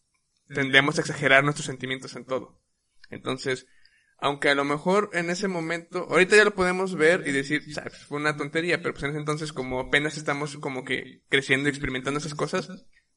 tendemos 0.49 0.99
a 0.99 1.03
exagerar 1.03 1.45
nuestros 1.45 1.67
sentimientos 1.67 2.17
en 2.17 2.25
todo. 2.25 2.63
Entonces, 3.11 3.67
aunque 4.19 4.49
a 4.51 4.55
lo 4.55 4.65
mejor 4.65 5.11
en 5.13 5.31
ese 5.31 5.49
momento, 5.49 6.07
ahorita 6.11 6.37
ya 6.37 6.45
lo 6.45 6.55
podemos 6.55 6.95
ver 6.97 7.27
y 7.27 7.33
decir, 7.33 7.73
"Sabes, 7.73 8.05
fue 8.05 8.19
una 8.19 8.37
tontería, 8.37 8.83
pero 8.83 8.93
pues 8.95 9.05
en 9.05 9.11
ese 9.11 9.19
entonces 9.21 9.53
como 9.53 9.81
apenas 9.81 10.17
estamos 10.17 10.57
como 10.59 10.85
que 10.85 11.23
creciendo 11.29 11.69
y 11.69 11.71
experimentando 11.71 12.19
esas 12.19 12.35
cosas, 12.35 12.69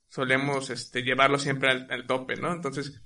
solemos 0.07 0.69
este 0.69 1.01
llevarlo 1.03 1.39
siempre 1.39 1.69
al, 1.71 1.87
al 1.89 2.05
tope, 2.05 2.35
¿no? 2.35 2.53
Entonces, 2.53 3.01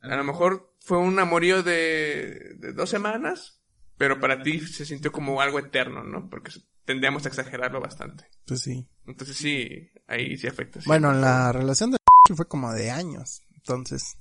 a 0.00 0.16
lo 0.16 0.24
mejor 0.24 0.74
fue 0.80 0.98
un 0.98 1.18
amorío 1.18 1.62
de, 1.62 2.54
de 2.58 2.72
dos 2.72 2.90
semanas, 2.90 3.62
pero 3.96 4.18
para 4.18 4.42
ti 4.42 4.58
se 4.60 4.84
sintió 4.84 5.12
como 5.12 5.40
algo 5.40 5.58
eterno, 5.60 6.02
¿no? 6.02 6.28
Porque 6.28 6.50
tendríamos 6.84 7.24
a 7.24 7.28
exagerarlo 7.28 7.80
bastante. 7.80 8.24
Pues 8.46 8.60
sí. 8.62 8.88
Entonces 9.06 9.36
sí, 9.36 9.90
ahí 10.08 10.36
sí 10.36 10.48
afecta. 10.48 10.80
sí. 10.80 10.88
Bueno, 10.88 11.12
la 11.12 11.52
relación 11.52 11.92
de 11.92 11.98
fue 12.36 12.48
como 12.48 12.72
de 12.72 12.90
años, 12.90 13.42
entonces, 13.54 14.16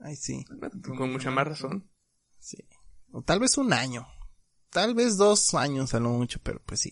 ahí 0.00 0.16
sí, 0.16 0.44
Con 0.96 1.12
mucha 1.12 1.30
más 1.30 1.46
razón. 1.46 1.90
Sí. 2.44 2.58
O 3.12 3.22
tal 3.22 3.40
vez 3.40 3.56
un 3.58 3.72
año, 3.72 4.06
tal 4.70 4.94
vez 4.94 5.16
dos 5.16 5.54
años 5.54 5.94
a 5.94 6.00
lo 6.00 6.10
mucho, 6.10 6.40
pero 6.42 6.60
pues 6.66 6.80
sí. 6.80 6.90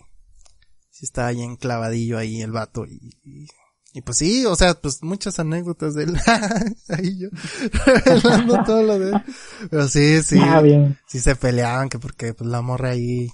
Sí 0.91 1.05
está 1.07 1.27
ahí 1.27 1.43
enclavadillo 1.43 2.19
ahí 2.19 2.43
el 2.43 2.53
vato 2.53 2.85
y, 2.87 3.19
y, 3.25 3.47
y 3.95 4.03
pues 4.03 4.19
sí, 4.19 4.45
o 4.47 4.55
sea, 4.57 4.75
pues 4.75 5.03
muchas 5.03 5.39
anécdotas 5.39 5.95
de 5.95 6.05
él. 6.05 6.17
ahí 6.91 7.19
yo, 7.19 7.29
revelando 7.87 8.63
todo 8.65 8.83
lo 8.83 8.99
de 8.99 9.11
él. 9.13 9.23
Pero 9.71 9.89
sí, 9.89 10.23
sí, 10.23 10.39
Ah, 10.41 10.61
bien. 10.61 10.99
sí 11.09 11.19
se 11.21 11.35
peleaban 11.35 11.89
que 11.89 11.99
porque 11.99 12.35
pues 12.35 12.49
la 12.49 12.61
morra 12.63 12.91
ahí, 12.91 13.31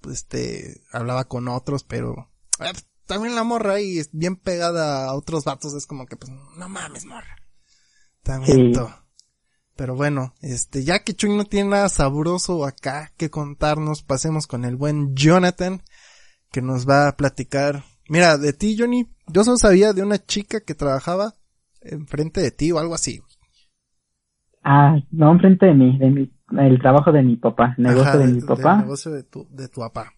pues 0.00 0.18
este, 0.18 0.80
hablaba 0.92 1.24
con 1.24 1.48
otros, 1.48 1.82
pero 1.82 2.30
eh, 2.60 2.70
pues, 2.72 2.86
también 3.06 3.34
la 3.34 3.42
morra 3.42 3.74
ahí 3.74 3.98
es 3.98 4.10
bien 4.12 4.36
pegada 4.36 5.06
a 5.06 5.14
otros 5.14 5.44
vatos, 5.44 5.72
es 5.74 5.86
como 5.86 6.06
que 6.06 6.16
pues 6.16 6.30
no 6.56 6.68
mames 6.68 7.04
morra. 7.04 7.36
También 8.22 8.72
Sí. 8.74 8.80
Pero 9.76 9.96
bueno, 9.96 10.34
este, 10.42 10.84
ya 10.84 11.00
que 11.00 11.14
Chuy 11.14 11.34
no 11.34 11.44
tiene 11.44 11.70
nada 11.70 11.88
sabroso 11.88 12.64
acá 12.64 13.12
que 13.16 13.30
contarnos, 13.30 14.02
pasemos 14.02 14.46
con 14.46 14.64
el 14.64 14.76
buen 14.76 15.14
Jonathan, 15.14 15.82
que 16.50 16.60
nos 16.60 16.88
va 16.88 17.08
a 17.08 17.16
platicar. 17.16 17.82
Mira, 18.08 18.36
de 18.36 18.52
ti, 18.52 18.76
Johnny, 18.78 19.08
yo 19.28 19.44
solo 19.44 19.56
sabía 19.56 19.92
de 19.92 20.02
una 20.02 20.18
chica 20.18 20.60
que 20.60 20.74
trabajaba 20.74 21.32
enfrente 21.80 22.40
de 22.40 22.50
ti 22.50 22.70
o 22.70 22.78
algo 22.78 22.94
así. 22.94 23.22
Ah, 24.62 24.96
no 25.10 25.32
enfrente 25.32 25.66
de 25.66 25.74
mí, 25.74 25.98
de 25.98 26.10
mi, 26.10 26.32
el 26.58 26.78
trabajo 26.78 27.10
de 27.10 27.22
mi 27.22 27.36
papá, 27.36 27.74
negocio 27.78 28.10
Ajá, 28.10 28.18
de 28.18 28.26
mi 28.28 28.40
papá. 28.42 28.76
negocio 28.76 29.10
de 29.10 29.24
tu, 29.24 29.48
de 29.50 29.68
tu 29.68 29.80
papá. 29.80 30.12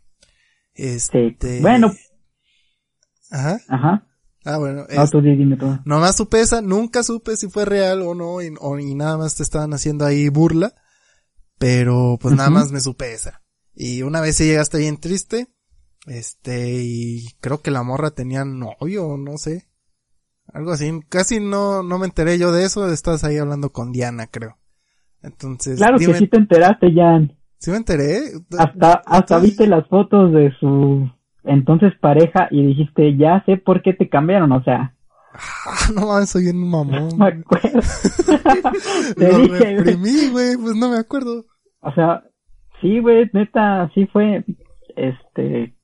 Este. 0.74 1.36
Sí. 1.40 1.62
Bueno. 1.62 1.92
Ajá. 3.30 3.58
Ajá. 3.68 4.06
Ah, 4.44 4.58
bueno. 4.58 4.86
No, 4.94 5.02
es- 5.02 5.10
tú 5.10 5.20
di- 5.20 5.36
dime 5.36 5.56
nomás 5.84 6.16
supe 6.16 6.40
esa, 6.40 6.60
nunca 6.60 7.02
supe 7.02 7.36
si 7.36 7.48
fue 7.48 7.64
real 7.64 8.02
o 8.02 8.14
no, 8.14 8.42
y, 8.42 8.52
o- 8.60 8.78
y 8.78 8.94
nada 8.94 9.16
más 9.18 9.36
te 9.36 9.42
estaban 9.42 9.72
haciendo 9.72 10.04
ahí 10.04 10.28
burla. 10.28 10.74
Pero 11.58 12.18
pues 12.20 12.34
nada 12.34 12.50
más 12.50 12.72
me 12.72 12.80
supe 12.80 13.12
esa. 13.12 13.42
Y 13.74 14.02
una 14.02 14.20
vez 14.20 14.36
sí 14.36 14.44
llegaste 14.44 14.78
bien 14.78 14.98
triste. 14.98 15.48
Este, 16.06 16.82
y 16.82 17.28
creo 17.40 17.62
que 17.62 17.70
la 17.70 17.82
morra 17.82 18.10
tenía 18.10 18.44
novio, 18.44 19.16
no 19.16 19.38
sé. 19.38 19.68
Algo 20.52 20.72
así. 20.72 20.90
Casi 21.08 21.40
no, 21.40 21.82
no 21.82 21.98
me 21.98 22.06
enteré 22.06 22.38
yo 22.38 22.52
de 22.52 22.64
eso. 22.64 22.90
Estás 22.92 23.24
ahí 23.24 23.38
hablando 23.38 23.70
con 23.72 23.92
Diana, 23.92 24.26
creo. 24.26 24.58
Entonces, 25.22 25.78
Claro 25.78 25.96
dime, 25.98 26.12
que 26.12 26.18
sí 26.18 26.28
te 26.28 26.36
enteraste, 26.36 26.92
Jan. 26.92 27.32
¿sí 27.58 27.70
me 27.70 27.78
enteré? 27.78 28.20
Hasta, 28.58 28.92
hasta 28.92 29.16
Entonces- 29.16 29.42
viste 29.50 29.66
las 29.66 29.88
fotos 29.88 30.32
de 30.34 30.50
su 30.60 31.08
entonces 31.44 31.92
pareja 32.00 32.48
y 32.50 32.64
dijiste, 32.64 33.16
ya 33.16 33.42
sé 33.46 33.56
por 33.56 33.82
qué 33.82 33.92
te 33.92 34.08
cambiaron, 34.08 34.52
o 34.52 34.62
sea, 34.62 34.94
Ah, 35.34 35.88
no 35.94 36.06
mames, 36.06 36.30
soy 36.30 36.48
un 36.48 36.70
mamón. 36.70 37.10
me 37.18 37.26
acuerdo. 37.26 37.80
te 39.16 39.32
Lo 39.32 39.38
dije, 39.38 39.76
reprimí, 39.76 40.30
güey, 40.30 40.56
pues 40.56 40.76
no 40.76 40.90
me 40.90 40.98
acuerdo. 40.98 41.44
O 41.80 41.92
sea, 41.92 42.22
sí, 42.80 43.00
güey, 43.00 43.28
neta, 43.32 43.90
sí 43.94 44.06
fue, 44.06 44.44
este, 44.96 45.74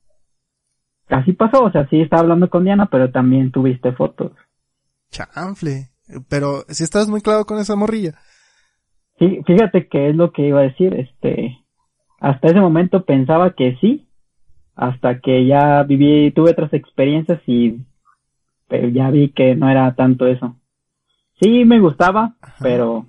así 1.09 1.33
pasó, 1.33 1.63
o 1.63 1.71
sea, 1.71 1.87
sí 1.89 2.01
estaba 2.01 2.21
hablando 2.21 2.49
con 2.49 2.63
Diana, 2.63 2.87
pero 2.89 3.11
también 3.11 3.51
tuviste 3.51 3.91
fotos. 3.91 4.31
Chanfle. 5.11 5.89
Pero 6.29 6.63
si 6.69 6.83
estás 6.83 7.07
muy 7.07 7.21
claro 7.21 7.45
con 7.45 7.59
esa 7.59 7.75
morrilla. 7.75 8.15
Sí, 9.19 9.41
fíjate 9.45 9.87
que 9.87 10.09
es 10.09 10.15
lo 10.15 10.31
que 10.31 10.47
iba 10.47 10.61
a 10.61 10.63
decir, 10.63 10.93
este, 10.93 11.57
hasta 12.19 12.47
ese 12.47 12.59
momento 12.59 13.05
pensaba 13.05 13.53
que 13.53 13.77
sí, 13.79 14.09
hasta 14.81 15.19
que 15.19 15.45
ya 15.45 15.83
viví, 15.83 16.31
tuve 16.31 16.51
otras 16.51 16.73
experiencias 16.73 17.39
y 17.45 17.79
pero 18.67 18.87
ya 18.87 19.09
vi 19.11 19.31
que 19.31 19.55
no 19.55 19.69
era 19.69 19.93
tanto 19.95 20.25
eso. 20.25 20.55
Sí, 21.39 21.65
me 21.65 21.79
gustaba, 21.79 22.35
pero 22.59 23.05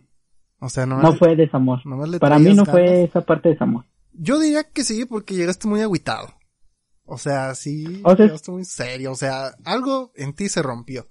O 0.59 0.69
sea, 0.69 0.85
no, 0.87 1.01
no 1.01 1.13
fue 1.15 1.35
desamor. 1.37 1.81
nomás 1.87 2.11
Para 2.19 2.39
mí 2.39 2.51
no 2.55 2.65
ganas. 2.65 2.71
fue 2.71 3.03
esa 3.05 3.23
parte 3.23 3.49
de 3.49 3.55
desamor. 3.55 3.85
Yo 4.13 4.39
diría 4.39 4.65
que 4.65 4.85
sí, 4.85 5.07
porque 5.07 5.35
llegaste 5.35 5.67
muy 5.69 5.81
agüitado. 5.81 6.29
O 7.05 7.17
sea, 7.17 7.55
sí, 7.55 8.01
O 8.05 8.15
sea, 8.17 8.27
llegaste 8.27 8.51
muy 8.51 8.65
serio. 8.65 9.13
O 9.13 9.15
sea, 9.15 9.53
algo 9.65 10.13
en 10.15 10.35
ti 10.35 10.49
se 10.49 10.63
rompió. 10.63 11.07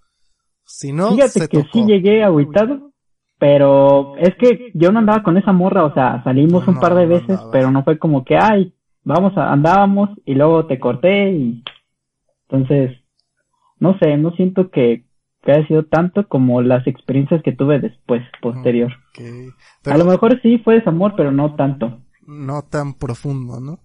Si 0.63 0.93
no, 0.93 1.11
Fíjate 1.15 1.39
se 1.39 1.47
que 1.49 1.57
tocó. 1.63 1.69
sí 1.73 1.85
llegué 1.85 2.23
agüitado, 2.23 2.91
pero 3.39 4.15
es 4.17 4.35
que 4.35 4.71
yo 4.75 4.91
no 4.91 4.99
andaba 4.99 5.23
con 5.23 5.37
esa 5.37 5.51
morra, 5.51 5.85
o 5.85 5.93
sea, 5.93 6.23
salimos 6.23 6.67
un 6.67 6.79
par 6.79 6.93
de 6.95 7.03
no 7.07 7.09
veces, 7.09 7.39
pero 7.51 7.71
no 7.71 7.83
fue 7.83 7.97
como 7.97 8.23
que, 8.23 8.37
ay, 8.37 8.73
vamos 9.03 9.37
a, 9.37 9.51
andábamos 9.51 10.09
y 10.25 10.35
luego 10.35 10.65
te 10.65 10.79
corté 10.79 11.31
y 11.31 11.63
entonces, 12.49 12.97
no 13.79 13.97
sé, 13.99 14.17
no 14.17 14.31
siento 14.31 14.69
que, 14.71 15.05
que 15.41 15.51
haya 15.51 15.67
sido 15.67 15.85
tanto 15.85 16.27
como 16.27 16.61
las 16.61 16.85
experiencias 16.87 17.41
que 17.43 17.53
tuve 17.53 17.79
después, 17.79 18.23
posterior. 18.41 18.91
A 19.85 19.97
lo 19.97 20.05
mejor 20.05 20.41
sí 20.41 20.57
fue 20.59 20.75
desamor, 20.75 21.13
pero 21.15 21.31
no 21.31 21.55
tanto, 21.55 22.01
no 22.27 22.61
tan 22.63 22.93
profundo, 22.93 23.59
¿no? 23.59 23.79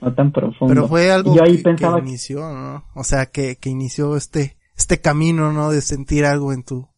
no 0.00 0.14
tan 0.14 0.32
profundo. 0.32 0.74
Pero 0.74 0.88
fue 0.88 1.10
algo 1.10 1.34
yo 1.34 1.42
ahí 1.42 1.58
que, 1.58 1.62
pensaba 1.62 2.00
que 2.00 2.08
inició, 2.08 2.40
¿no? 2.40 2.84
O 2.94 3.04
sea, 3.04 3.26
que, 3.26 3.56
que 3.56 3.70
inició 3.70 4.16
este, 4.16 4.56
este 4.76 5.00
camino, 5.00 5.52
¿no? 5.52 5.70
De 5.70 5.80
sentir 5.80 6.24
algo 6.24 6.52
en 6.52 6.64
tu, 6.64 6.88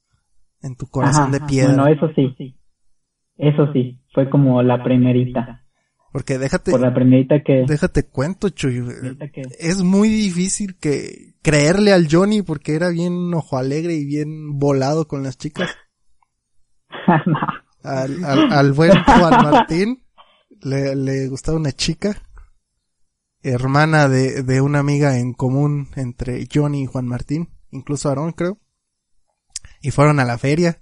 en 0.62 0.76
tu 0.76 0.86
corazón 0.86 1.34
Ajá, 1.34 1.38
de 1.38 1.40
piedra. 1.40 1.74
Bueno, 1.74 1.88
eso 1.88 2.08
sí, 2.14 2.56
eso 3.36 3.72
sí, 3.72 4.00
fue 4.12 4.30
como 4.30 4.62
la 4.62 4.82
primerita, 4.82 5.61
Porque 6.12 6.36
déjate, 6.38 6.70
por 6.72 6.80
la 6.80 6.92
primerita 6.94 7.42
que... 7.42 7.64
déjate 7.66 8.04
cuento, 8.04 8.50
Chuy. 8.50 8.84
que- 9.32 9.42
Es 9.58 9.78
muy 9.78 10.08
difícil 10.10 10.76
que 10.78 11.34
creerle 11.42 11.92
al 11.92 12.06
Johnny 12.10 12.42
porque 12.42 12.74
era 12.74 12.90
bien 12.90 13.32
ojo 13.32 13.56
alegre 13.56 13.94
y 13.94 14.04
bien 14.04 14.58
volado 14.58 15.08
con 15.08 15.22
las 15.22 15.38
chicas. 15.38 15.70
Al, 17.84 18.24
al, 18.24 18.52
al 18.52 18.72
buen 18.74 18.92
Juan 19.02 19.42
Martín 19.42 20.04
le, 20.60 20.94
le 20.94 21.26
gustaba 21.26 21.56
una 21.58 21.72
chica, 21.72 22.22
hermana 23.42 24.08
de, 24.08 24.44
de 24.44 24.60
una 24.60 24.78
amiga 24.78 25.18
en 25.18 25.32
común 25.32 25.88
entre 25.96 26.46
Johnny 26.52 26.82
y 26.84 26.86
Juan 26.86 27.06
Martín, 27.08 27.48
incluso 27.72 28.08
Aarón 28.08 28.30
creo. 28.32 28.58
Y 29.80 29.90
fueron 29.90 30.20
a 30.20 30.24
la 30.24 30.38
feria. 30.38 30.80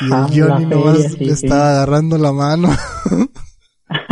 Y 0.00 0.06
el 0.06 0.12
Ah, 0.14 0.28
Johnny 0.34 0.64
nomás 0.64 0.96
feria, 0.96 1.10
sí, 1.10 1.24
le 1.26 1.36
sí. 1.36 1.44
estaba 1.46 1.70
agarrando 1.72 2.16
la 2.16 2.32
mano. 2.32 2.70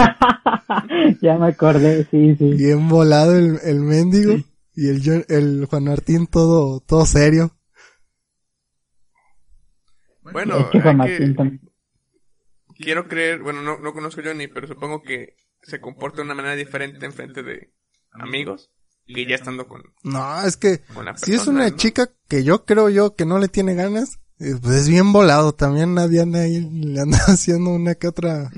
ya 1.23 1.37
me 1.39 1.49
acordé, 1.49 2.07
sí, 2.11 2.37
sí. 2.37 2.53
Bien 2.55 2.89
volado 2.89 3.37
el, 3.37 3.59
el 3.65 3.81
mendigo. 3.81 4.35
Y 4.75 4.89
el, 4.89 5.25
el 5.29 5.67
Juan 5.67 5.85
Martín 5.85 6.27
todo, 6.27 6.81
todo 6.81 7.05
serio. 7.05 7.51
Bueno, 10.23 10.59
es 10.61 10.67
que 10.71 10.81
Juan 10.81 11.01
hay 11.01 11.07
que- 11.09 11.13
Martín 11.19 11.37
también. 11.37 11.61
quiero 12.77 13.09
creer, 13.09 13.41
bueno, 13.43 13.63
no, 13.63 13.79
no 13.79 13.93
conozco 13.93 14.21
a 14.21 14.25
Johnny, 14.25 14.47
pero 14.49 14.67
supongo 14.67 15.03
que 15.03 15.35
se 15.63 15.81
comporta 15.81 16.19
de 16.19 16.23
una 16.23 16.35
manera 16.35 16.55
diferente 16.57 17.05
en 17.05 17.13
frente 17.13 17.43
de 17.43 17.73
amigos 18.13 18.71
que 19.07 19.27
ya 19.27 19.35
estando 19.35 19.67
con, 19.67 19.83
No, 20.05 20.43
es 20.45 20.57
que 20.57 20.83
si 21.17 21.35
es 21.35 21.47
una 21.49 21.69
¿no? 21.69 21.77
chica 21.77 22.11
que 22.29 22.45
yo 22.45 22.65
creo 22.65 22.89
yo 22.89 23.17
que 23.17 23.27
no 23.27 23.39
le 23.39 23.49
tiene 23.49 23.75
ganas, 23.75 24.21
eh, 24.39 24.55
pues 24.63 24.77
es 24.77 24.89
bien 24.89 25.13
volado. 25.13 25.53
También 25.53 25.95
nadie 25.95 26.21
anda 26.21 26.41
ahí, 26.43 26.61
le 26.71 27.01
anda 27.01 27.19
haciendo 27.27 27.71
una 27.71 27.97
que 27.97 28.07
otra, 28.07 28.51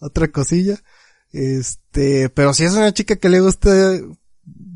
otra 0.00 0.28
cosilla. 0.28 0.76
Este, 1.32 2.28
pero 2.30 2.52
si 2.52 2.64
es 2.64 2.74
una 2.74 2.92
chica 2.92 3.16
que 3.16 3.28
le 3.28 3.40
gusta, 3.40 3.70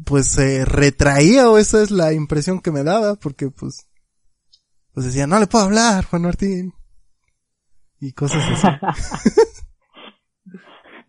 pues 0.04 0.26
se 0.26 0.64
retraía 0.64 1.48
o 1.48 1.58
esa 1.58 1.82
es 1.82 1.90
la 1.90 2.12
impresión 2.12 2.60
que 2.60 2.70
me 2.70 2.82
daba, 2.82 3.16
porque 3.16 3.50
pues, 3.50 3.88
pues 4.92 5.06
decía, 5.06 5.26
no 5.26 5.38
le 5.38 5.46
puedo 5.46 5.64
hablar, 5.64 6.04
Juan 6.04 6.22
Martín. 6.22 6.72
Y 8.00 8.12
cosas 8.12 8.42
así. 8.64 8.66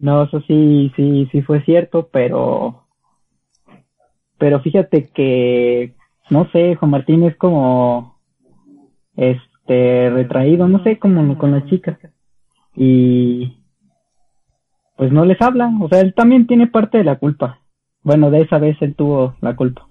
No, 0.02 0.24
eso 0.24 0.42
sí, 0.48 0.92
sí, 0.96 1.30
sí 1.32 1.44
fue 1.44 1.64
cierto, 1.64 2.10
pero, 2.12 2.88
pero 4.40 4.60
fíjate 4.62 5.10
que, 5.14 5.94
no 6.32 6.50
sé, 6.50 6.74
Juan 6.76 6.90
Martín 6.90 7.24
es 7.24 7.38
como, 7.38 8.20
este, 9.16 10.10
retraído, 10.10 10.68
no 10.68 10.84
sé, 10.84 10.98
como 10.98 11.38
con 11.38 11.52
las 11.52 11.68
chicas. 11.68 12.00
Y, 12.76 13.61
pues 15.02 15.12
no 15.12 15.26
les 15.26 15.42
habla, 15.42 15.68
o 15.82 15.90
sea, 15.90 16.00
él 16.02 16.14
también 16.16 16.46
tiene 16.46 16.68
parte 16.68 17.00
de 17.00 17.04
la 17.04 17.18
culpa. 17.18 17.60
Bueno, 18.04 18.30
de 18.30 18.42
esa 18.42 18.60
vez 18.60 18.78
él 18.82 18.94
tuvo 18.96 19.36
la 19.42 19.56
culpa, 19.56 19.90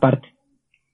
parte. 0.00 0.28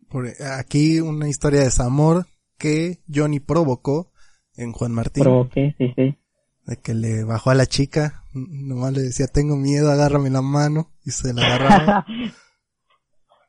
Por 0.08 0.28
aquí 0.58 0.98
una 0.98 1.28
historia 1.28 1.58
de 1.58 1.66
desamor 1.66 2.24
que 2.56 3.00
Johnny 3.14 3.38
provocó 3.38 4.12
en 4.56 4.72
Juan 4.72 4.92
Martín. 4.92 5.24
Provoqué, 5.24 5.74
sí, 5.76 5.92
sí. 5.94 6.16
de 6.64 6.76
que 6.82 6.94
le 6.94 7.22
bajó 7.24 7.50
a 7.50 7.54
la 7.54 7.66
chica, 7.66 8.24
nomás 8.32 8.94
le 8.94 9.02
decía, 9.02 9.26
tengo 9.26 9.56
miedo, 9.56 9.90
agárrame 9.90 10.30
la 10.30 10.40
mano, 10.40 10.88
y 11.04 11.10
se 11.10 11.34
la 11.34 11.42
agarraba. 11.44 12.06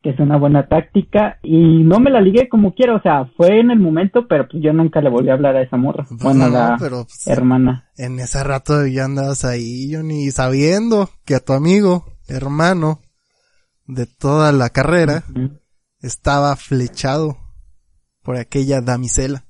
que 0.02 0.10
es 0.12 0.20
una 0.20 0.38
buena 0.38 0.68
táctica 0.68 1.38
y 1.44 1.84
no 1.84 2.00
me 2.00 2.10
la 2.10 2.22
ligué 2.22 2.50
como 2.50 2.74
quiera, 2.74 2.96
o 2.96 3.02
sea, 3.02 3.26
fue 3.38 3.60
en 3.60 3.70
el 3.72 3.80
momento, 3.80 4.28
pero 4.28 4.48
pues 4.48 4.64
yo 4.64 4.74
nunca 4.74 5.00
le 5.00 5.10
volví 5.10 5.30
a 5.30 5.34
hablar 5.34 5.56
a 5.56 5.62
esa 5.62 5.78
morra, 5.78 6.06
Pues 6.10 6.22
bueno, 6.24 6.48
no, 6.48 6.54
la 6.54 6.78
pero 6.80 7.04
pues, 7.04 7.28
hermana. 7.28 7.86
en 7.98 8.20
ese 8.20 8.44
rato 8.44 8.86
ya 8.88 9.06
andabas 9.06 9.46
ahí, 9.46 9.94
Johnny, 9.94 10.32
sabiendo 10.32 11.10
que 11.26 11.36
a 11.36 11.40
tu 11.40 11.54
amigo, 11.54 12.06
hermano, 12.28 13.00
de 13.86 14.08
toda 14.08 14.52
la 14.52 14.70
carrera, 14.70 15.24
estaba 16.02 16.56
flechado 16.56 17.38
por 18.24 18.38
aquella 18.38 18.82
damisela. 18.82 19.44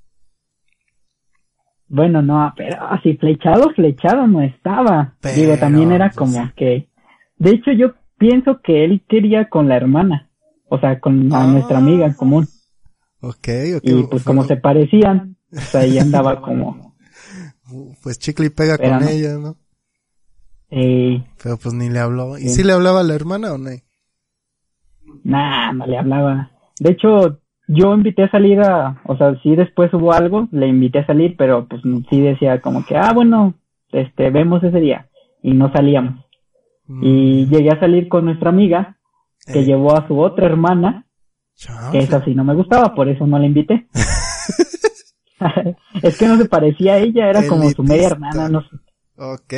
Bueno, 1.87 2.21
no, 2.21 2.53
pero 2.55 2.81
así 2.89 3.17
flechado, 3.17 3.69
flechado 3.75 4.25
no 4.27 4.41
estaba. 4.41 5.15
Pero, 5.21 5.35
Digo, 5.35 5.57
también 5.57 5.91
era 5.91 6.07
pues, 6.07 6.17
como 6.17 6.51
que, 6.55 6.87
de 7.37 7.49
hecho 7.51 7.71
yo 7.71 7.93
pienso 8.17 8.61
que 8.63 8.85
él 8.85 9.03
quería 9.09 9.49
con 9.49 9.67
la 9.67 9.75
hermana, 9.75 10.29
o 10.73 10.79
sea, 10.79 10.99
con 11.01 11.31
a 11.33 11.43
Ah. 11.43 11.47
nuestra 11.47 11.77
amiga 11.79 12.05
en 12.07 12.13
común. 12.13 12.47
Ok, 13.19 13.47
ok. 13.77 13.83
Y 13.83 14.03
pues 14.09 14.23
como 14.23 14.43
se 14.45 14.55
parecían, 14.55 15.35
pues 15.49 15.75
ahí 15.75 15.99
andaba 15.99 16.41
como, 16.41 16.95
Pues 18.01 18.17
chicle 18.19 18.45
y 18.47 18.49
pega 18.49 18.77
Pero 18.77 18.95
con 18.95 19.03
no. 19.03 19.09
ella, 19.09 19.33
¿no? 19.37 19.55
eh, 20.69 21.23
Pero 21.43 21.57
pues 21.57 21.73
ni 21.73 21.89
le 21.89 21.99
habló. 21.99 22.37
¿Y 22.37 22.43
Sí. 22.43 22.55
si 22.55 22.63
le 22.63 22.73
hablaba 22.73 23.01
a 23.01 23.03
la 23.03 23.13
hermana 23.15 23.53
o 23.53 23.57
no? 23.57 23.69
Nah, 25.23 25.71
no 25.73 25.85
le 25.85 25.97
hablaba. 25.97 26.51
De 26.79 26.91
hecho, 26.91 27.39
yo 27.67 27.93
invité 27.93 28.23
a 28.23 28.31
salir 28.31 28.59
a, 28.61 29.01
o 29.05 29.17
sea, 29.17 29.35
sí 29.43 29.55
después 29.55 29.93
hubo 29.93 30.13
algo, 30.13 30.47
le 30.51 30.67
invité 30.67 30.99
a 30.99 31.05
salir, 31.05 31.35
pero 31.37 31.67
pues 31.67 31.81
sí 32.09 32.19
decía 32.21 32.59
como 32.61 32.85
que, 32.85 32.95
ah, 32.97 33.11
bueno, 33.13 33.53
este, 33.91 34.29
vemos 34.31 34.63
ese 34.63 34.79
día. 34.79 35.09
Y 35.43 35.53
no 35.53 35.71
salíamos. 35.71 36.25
Y 37.01 37.45
llegué 37.47 37.69
a 37.71 37.79
salir 37.79 38.09
con 38.09 38.25
nuestra 38.25 38.49
amiga, 38.49 38.97
que 39.45 39.59
Eh, 39.59 39.65
llevó 39.65 39.95
a 39.97 40.07
su 40.07 40.19
otra 40.19 40.45
hermana, 40.47 41.05
que 41.55 41.65
chanfle. 41.67 41.99
esa 42.03 42.23
sí 42.25 42.33
no 42.35 42.43
me 42.43 42.55
gustaba, 42.55 42.93
por 42.95 43.07
eso 43.09 43.25
no 43.27 43.37
la 43.39 43.45
invité. 43.45 43.87
es 46.03 46.17
que 46.17 46.27
no 46.27 46.37
se 46.37 46.45
parecía 46.45 46.93
a 46.93 46.97
ella, 46.99 47.29
era 47.29 47.47
como 47.47 47.69
su 47.71 47.83
media 47.83 48.07
hermana, 48.07 48.49
no 48.49 48.61
sé. 48.61 48.75
Ok. 49.17 49.53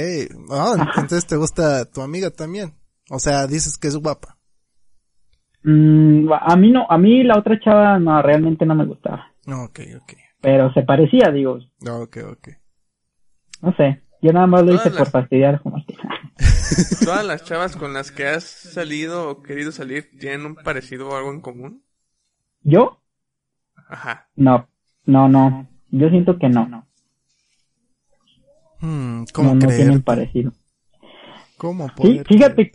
Ah, 0.51 0.75
entonces 0.97 1.25
te 1.25 1.35
gusta 1.37 1.85
tu 1.85 2.01
amiga 2.01 2.29
también. 2.31 2.73
O 3.09 3.19
sea, 3.19 3.47
dices 3.47 3.77
que 3.77 3.87
es 3.87 3.95
guapa. 3.97 4.37
Mm, 5.63 6.29
a 6.33 6.55
mí 6.57 6.71
no, 6.71 6.85
a 6.89 6.97
mí 6.97 7.23
la 7.23 7.37
otra 7.37 7.59
chava 7.59 7.97
no, 7.99 8.21
realmente 8.21 8.65
no 8.65 8.75
me 8.75 8.85
gustaba. 8.85 9.27
Ok, 9.47 9.79
ok. 10.01 10.13
Pero 10.41 10.73
se 10.73 10.83
parecía, 10.83 11.31
digo, 11.31 11.59
Ok, 11.89 12.17
ok. 12.31 12.47
no 13.61 13.73
sé. 13.75 14.01
Yo 14.21 14.31
nada 14.33 14.47
más 14.47 14.63
lo 14.63 14.73
hice 14.73 14.91
por 14.91 15.09
fastidiar 15.09 15.61
como. 15.61 15.77
¿Todas 17.03 17.25
las 17.25 17.43
chavas 17.43 17.75
con 17.75 17.93
las 17.93 18.11
que 18.11 18.25
has 18.25 18.43
salido 18.43 19.29
o 19.29 19.41
querido 19.41 19.71
salir 19.71 20.09
tienen 20.19 20.45
un 20.45 20.55
parecido 20.55 21.09
o 21.09 21.15
algo 21.15 21.31
en 21.31 21.41
común? 21.41 21.83
¿Yo? 22.63 22.99
Ajá. 23.87 24.27
No, 24.35 24.67
no, 25.05 25.27
no. 25.27 25.67
Yo 25.91 26.09
siento 26.09 26.37
que 26.39 26.49
no. 26.49 26.85
Hmm, 28.79 29.23
¿Cómo 29.33 29.55
no, 29.55 29.61
no 29.61 29.67
tienen 29.67 30.01
parecido. 30.01 30.51
¿Cómo 31.57 31.87
Sí, 32.01 32.19
fíjate, 32.27 32.71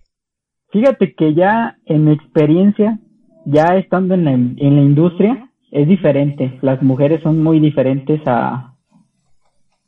fíjate 0.70 1.14
que 1.14 1.34
ya 1.34 1.78
en 1.84 2.04
mi 2.04 2.12
experiencia, 2.12 2.98
ya 3.44 3.76
estando 3.76 4.14
en 4.14 4.24
la, 4.24 4.32
en 4.32 4.76
la 4.76 4.82
industria, 4.82 5.50
es 5.70 5.86
diferente. 5.88 6.58
Las 6.62 6.82
mujeres 6.82 7.22
son 7.22 7.42
muy 7.42 7.60
diferentes 7.60 8.20
a, 8.26 8.74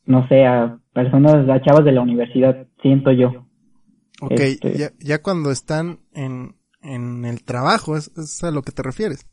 no 0.05 0.29
sé, 0.29 0.45
a 0.45 0.79
personas, 0.93 1.49
a 1.49 1.63
chavas 1.63 1.85
de 1.85 1.93
la 1.93 2.03
universidad, 2.03 2.67
siento 2.83 3.13
yo. 3.13 3.47
Ok, 4.21 4.33
este- 4.33 4.77
ya, 4.79 4.91
ya 4.99 5.23
cuando 5.23 5.51
están 5.51 6.01
en, 6.13 6.55
en 6.83 7.25
el 7.25 7.43
trabajo, 7.45 7.97
¿es, 7.97 8.11
es 8.17 8.43
a 8.45 8.51
lo 8.51 8.63
que 8.63 8.73
te 8.73 8.83
refieres? 8.83 9.27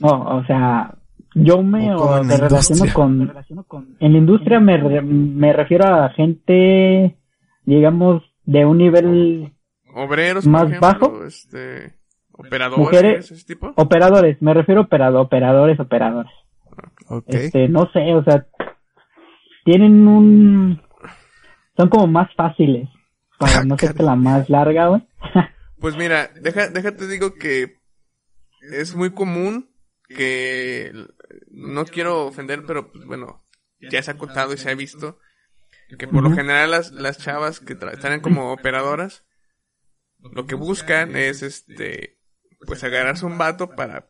No, 0.00 0.10
o 0.38 0.44
sea, 0.44 0.94
yo 1.34 1.62
me, 1.62 1.94
O 1.94 2.22
me 2.24 2.36
relaciono 2.36 2.92
con, 2.94 3.18
me 3.18 3.26
relaciono 3.26 3.64
con- 3.64 3.96
en 4.00 4.12
la 4.12 4.18
industria 4.18 4.60
me, 4.60 4.76
re- 4.76 5.02
me 5.02 5.52
refiero 5.52 5.86
a 5.86 6.08
gente, 6.10 7.18
digamos, 7.64 8.22
de 8.44 8.64
un 8.64 8.78
nivel 8.78 9.52
Obreros, 9.94 10.46
Más 10.46 10.62
por 10.62 10.70
ejemplo, 10.74 10.88
bajo. 11.10 11.24
este, 11.24 11.94
operadores, 12.32 12.78
Mujeres- 12.78 13.30
ese 13.32 13.44
tipo. 13.46 13.72
operadores, 13.76 14.40
me 14.40 14.54
refiero 14.54 14.82
a 14.82 14.84
operado- 14.84 15.20
operadores, 15.20 15.80
operadores. 15.80 16.32
Ok. 17.08 17.24
Este, 17.28 17.68
no 17.68 17.90
sé, 17.92 18.14
o 18.14 18.22
sea, 18.22 18.46
tienen 19.64 20.06
un, 20.06 20.80
son 21.76 21.88
como 21.88 22.06
más 22.06 22.32
fáciles, 22.36 22.88
para 23.38 23.58
Ah, 23.58 23.64
no 23.64 23.78
ser 23.78 23.92
caray. 23.92 24.06
la 24.06 24.16
más 24.16 24.48
larga, 24.50 24.88
güey. 24.88 25.08
Pues 25.80 25.96
mira, 25.96 26.28
deja, 26.42 26.68
déjate 26.70 27.06
digo 27.06 27.34
que 27.34 27.76
es 28.72 28.96
muy 28.96 29.10
común 29.12 29.70
que 30.08 30.92
no 31.52 31.84
quiero 31.84 32.26
ofender, 32.26 32.64
pero 32.66 32.90
pues 32.90 33.04
bueno, 33.04 33.46
ya 33.80 34.02
se 34.02 34.10
ha 34.10 34.18
contado 34.18 34.52
y 34.52 34.56
se 34.58 34.70
ha 34.70 34.74
visto 34.74 35.20
que 35.96 36.08
por 36.08 36.24
lo 36.24 36.32
general 36.32 36.72
las, 36.72 36.90
las 36.90 37.18
chavas 37.18 37.60
que 37.60 37.74
están 37.74 38.20
como 38.20 38.52
operadoras, 38.52 39.24
lo 40.18 40.46
que 40.46 40.56
buscan 40.56 41.14
es 41.14 41.42
este, 41.44 42.18
pues 42.66 42.82
agarrarse 42.82 43.24
un 43.24 43.38
vato 43.38 43.70
para 43.70 44.08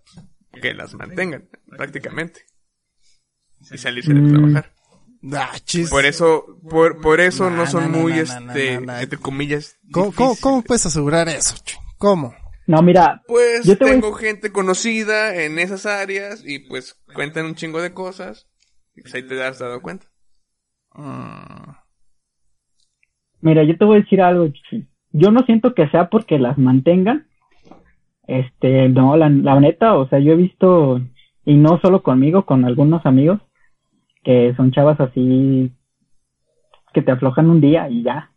que 0.62 0.72
las 0.72 0.94
mantengan, 0.94 1.50
prácticamente. 1.76 2.46
Y 3.70 3.76
salirse 3.76 4.14
de 4.14 4.20
Mm. 4.22 4.32
trabajar. 4.32 4.72
Ah. 5.32 5.50
Por 5.90 6.04
eso, 6.04 6.44
por, 6.70 7.00
por 7.00 7.20
eso 7.20 7.50
Nah, 7.50 7.56
no 7.56 7.66
son 7.66 7.90
nah, 7.90 7.98
muy, 7.98 8.12
nah, 8.12 8.18
este, 8.20 8.74
nah, 8.80 8.86
nah. 8.86 9.02
entre 9.02 9.18
comillas, 9.18 9.76
¿Cómo, 9.92 10.12
cómo, 10.40 10.62
puedes 10.62 10.86
asegurar 10.86 11.28
eso? 11.28 11.56
¿Cómo? 11.98 12.34
No, 12.68 12.82
mira, 12.82 13.22
Pues 13.26 13.64
Yo 13.64 13.76
te 13.76 13.84
voy- 13.84 13.92
tengo 13.94 14.12
gente 14.12 14.52
conocida 14.52 15.34
en 15.42 15.58
esas 15.58 15.86
áreas 15.86 16.42
y 16.46 16.60
pues 16.60 17.00
cuentan 17.14 17.46
un 17.46 17.54
chingo 17.56 17.80
de 17.82 17.92
cosas 17.92 18.46
y 18.94 19.02
pues 19.02 19.14
ahí 19.14 19.22
te 19.26 19.42
has 19.42 19.58
dado 19.58 19.80
cuenta. 19.82 20.06
Mm, 20.94 21.70
mira, 23.40 23.64
yo 23.64 23.76
te 23.76 23.84
voy 23.84 23.98
a 23.98 24.00
decir 24.02 24.20
algo. 24.20 24.48
Chichi. 24.48 24.86
Yo 25.12 25.30
no 25.30 25.40
siento 25.46 25.74
que 25.74 25.88
sea 25.88 26.08
porque 26.10 26.38
las 26.38 26.58
mantengan. 26.58 27.26
Este, 28.26 28.88
no, 28.90 29.16
la, 29.16 29.30
la 29.30 29.58
neta, 29.58 29.94
o 29.94 30.06
sea, 30.08 30.18
yo 30.18 30.32
he 30.32 30.36
visto, 30.36 31.00
y 31.46 31.54
no 31.54 31.80
solo 31.80 32.02
conmigo, 32.02 32.44
con 32.44 32.66
algunos 32.66 33.06
amigos, 33.06 33.40
que 34.28 34.52
son 34.56 34.72
chavas 34.72 35.00
así, 35.00 35.72
que 36.92 37.00
te 37.00 37.10
aflojan 37.12 37.48
un 37.48 37.62
día 37.62 37.88
y 37.88 38.02
ya. 38.02 38.30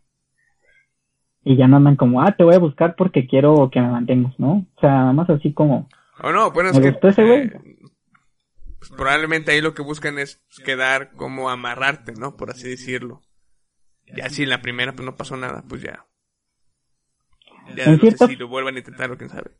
Y 1.44 1.54
ya 1.58 1.68
no 1.68 1.76
andan 1.76 1.96
como, 1.96 2.22
ah, 2.22 2.32
te 2.34 2.44
voy 2.44 2.54
a 2.54 2.58
buscar 2.60 2.96
porque 2.96 3.26
quiero 3.26 3.68
que 3.70 3.78
me 3.78 3.88
mantengas, 3.90 4.32
¿no? 4.40 4.64
O 4.74 4.80
sea, 4.80 4.88
nada 4.90 5.12
más 5.12 5.28
así 5.28 5.52
como, 5.52 5.90
O 6.22 6.32
no, 6.32 6.50
bueno, 6.50 6.70
es 6.70 6.80
que 6.80 6.92
gustó 6.92 7.08
ese 7.08 7.22
güey. 7.24 7.40
eh, 7.42 7.60
pues, 8.78 8.90
probablemente 8.96 9.50
ahí 9.52 9.60
lo 9.60 9.74
que 9.74 9.82
buscan 9.82 10.18
es 10.18 10.42
quedar 10.64 11.12
como 11.12 11.50
amarrarte, 11.50 12.12
¿no? 12.18 12.38
Por 12.38 12.48
así 12.48 12.70
decirlo. 12.70 13.20
Ya 14.16 14.30
si 14.30 14.44
en 14.44 14.48
la 14.48 14.62
primera 14.62 14.92
pues 14.94 15.04
no 15.04 15.14
pasó 15.14 15.36
nada, 15.36 15.62
pues 15.68 15.82
ya. 15.82 16.06
Ya 17.76 17.84
En 17.84 17.90
no 17.92 17.96
sé 17.96 18.00
cierta- 18.00 18.26
si 18.28 18.36
lo 18.36 18.48
vuelvan 18.48 18.76
a 18.76 18.78
intentar 18.78 19.10
o 19.10 19.18
quién 19.18 19.28
sabe. 19.28 19.50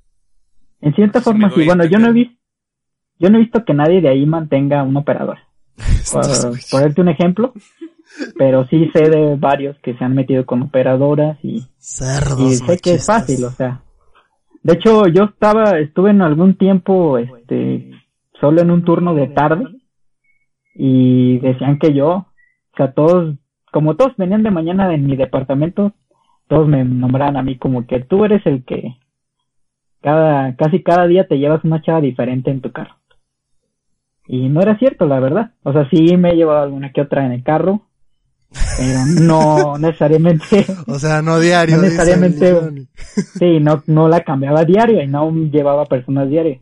en 0.81 0.95
cierta 0.95 1.21
forma, 1.21 1.49
doy 1.51 1.61
sí. 1.61 1.67
Bueno, 1.67 1.85
yo 1.85 1.99
no 1.99 2.09
he 2.09 2.13
visto, 2.13 2.39
yo 3.19 3.29
no 3.29 3.37
he 3.37 3.41
visto 3.41 3.67
que 3.67 3.75
nadie 3.75 4.01
de 4.01 4.09
ahí 4.09 4.25
mantenga 4.25 4.83
un 4.83 4.97
operador. 4.97 5.39
Por 5.77 6.23
estos- 6.25 6.69
ponerte 6.71 7.01
un 7.01 7.09
ejemplo, 7.09 7.53
pero 8.37 8.67
sí 8.67 8.91
sé 8.93 9.09
de 9.09 9.37
varios 9.37 9.79
que 9.79 9.95
se 9.95 10.05
han 10.05 10.15
metido 10.15 10.45
con 10.47 10.63
operadoras 10.63 11.39
y, 11.43 11.67
Cerdos 11.79 12.41
y 12.41 12.55
sé 12.57 12.79
que 12.79 12.95
es 12.95 13.07
fácil, 13.07 13.45
o 13.45 13.51
sea. 13.51 13.83
De 14.63 14.75
hecho, 14.75 15.09
yo 15.09 15.25
estaba, 15.25 15.79
estuve 15.79 16.11
en 16.11 16.23
algún 16.23 16.55
tiempo, 16.57 17.19
este, 17.19 17.91
solo 18.41 18.63
en 18.63 18.71
un 18.71 18.85
turno 18.85 19.15
de 19.15 19.27
tarde 19.29 19.65
y 20.75 21.39
decían 21.39 21.79
que 21.79 21.93
yo, 21.95 22.09
o 22.09 22.27
sea, 22.77 22.93
todos, 22.93 23.35
como 23.73 23.97
todos 23.97 24.17
venían 24.17 24.43
de 24.43 24.51
mañana 24.51 24.89
de 24.89 24.99
mi 24.99 25.17
departamento, 25.17 25.93
todos 26.49 26.69
me 26.69 26.85
nombraban 26.85 27.37
a 27.37 27.43
mí 27.43 27.59
como 27.59 27.87
que 27.87 28.01
tú 28.01 28.25
eres 28.25 28.45
el 28.47 28.65
que 28.65 28.97
cada, 30.01 30.55
casi 30.57 30.83
cada 30.83 31.07
día 31.07 31.27
te 31.27 31.39
llevas 31.39 31.65
una 31.65 31.83
chava 31.83 32.01
diferente 32.01 32.51
en 32.51 32.61
tu 32.61 32.71
carro. 32.73 32.97
Y 34.27 34.49
no 34.49 34.61
era 34.63 34.79
cierto, 34.79 35.07
la 35.07 35.21
verdad. 35.21 35.53
O 35.63 35.73
sea, 35.73 35.89
sí 35.91 36.17
me 36.17 36.31
he 36.31 36.37
llevado 36.37 36.63
alguna 36.63 36.93
que 36.93 37.01
otra 37.01 37.27
en 37.27 37.33
el 37.33 37.43
carro, 37.43 37.83
pero 38.77 39.05
no 39.21 39.79
necesariamente, 39.79 40.65
O 40.87 40.99
sea, 40.99 41.23
no 41.23 41.39
diario. 41.41 41.77
No 41.77 41.83
necesariamente- 41.83 42.87
sí, 43.39 43.59
no, 43.61 43.83
no 43.87 44.09
la 44.09 44.21
cambiaba 44.21 44.65
diario 44.65 45.03
y 45.03 45.07
no 45.09 45.31
llevaba 45.51 45.85
personas 45.87 46.29
diario. 46.29 46.61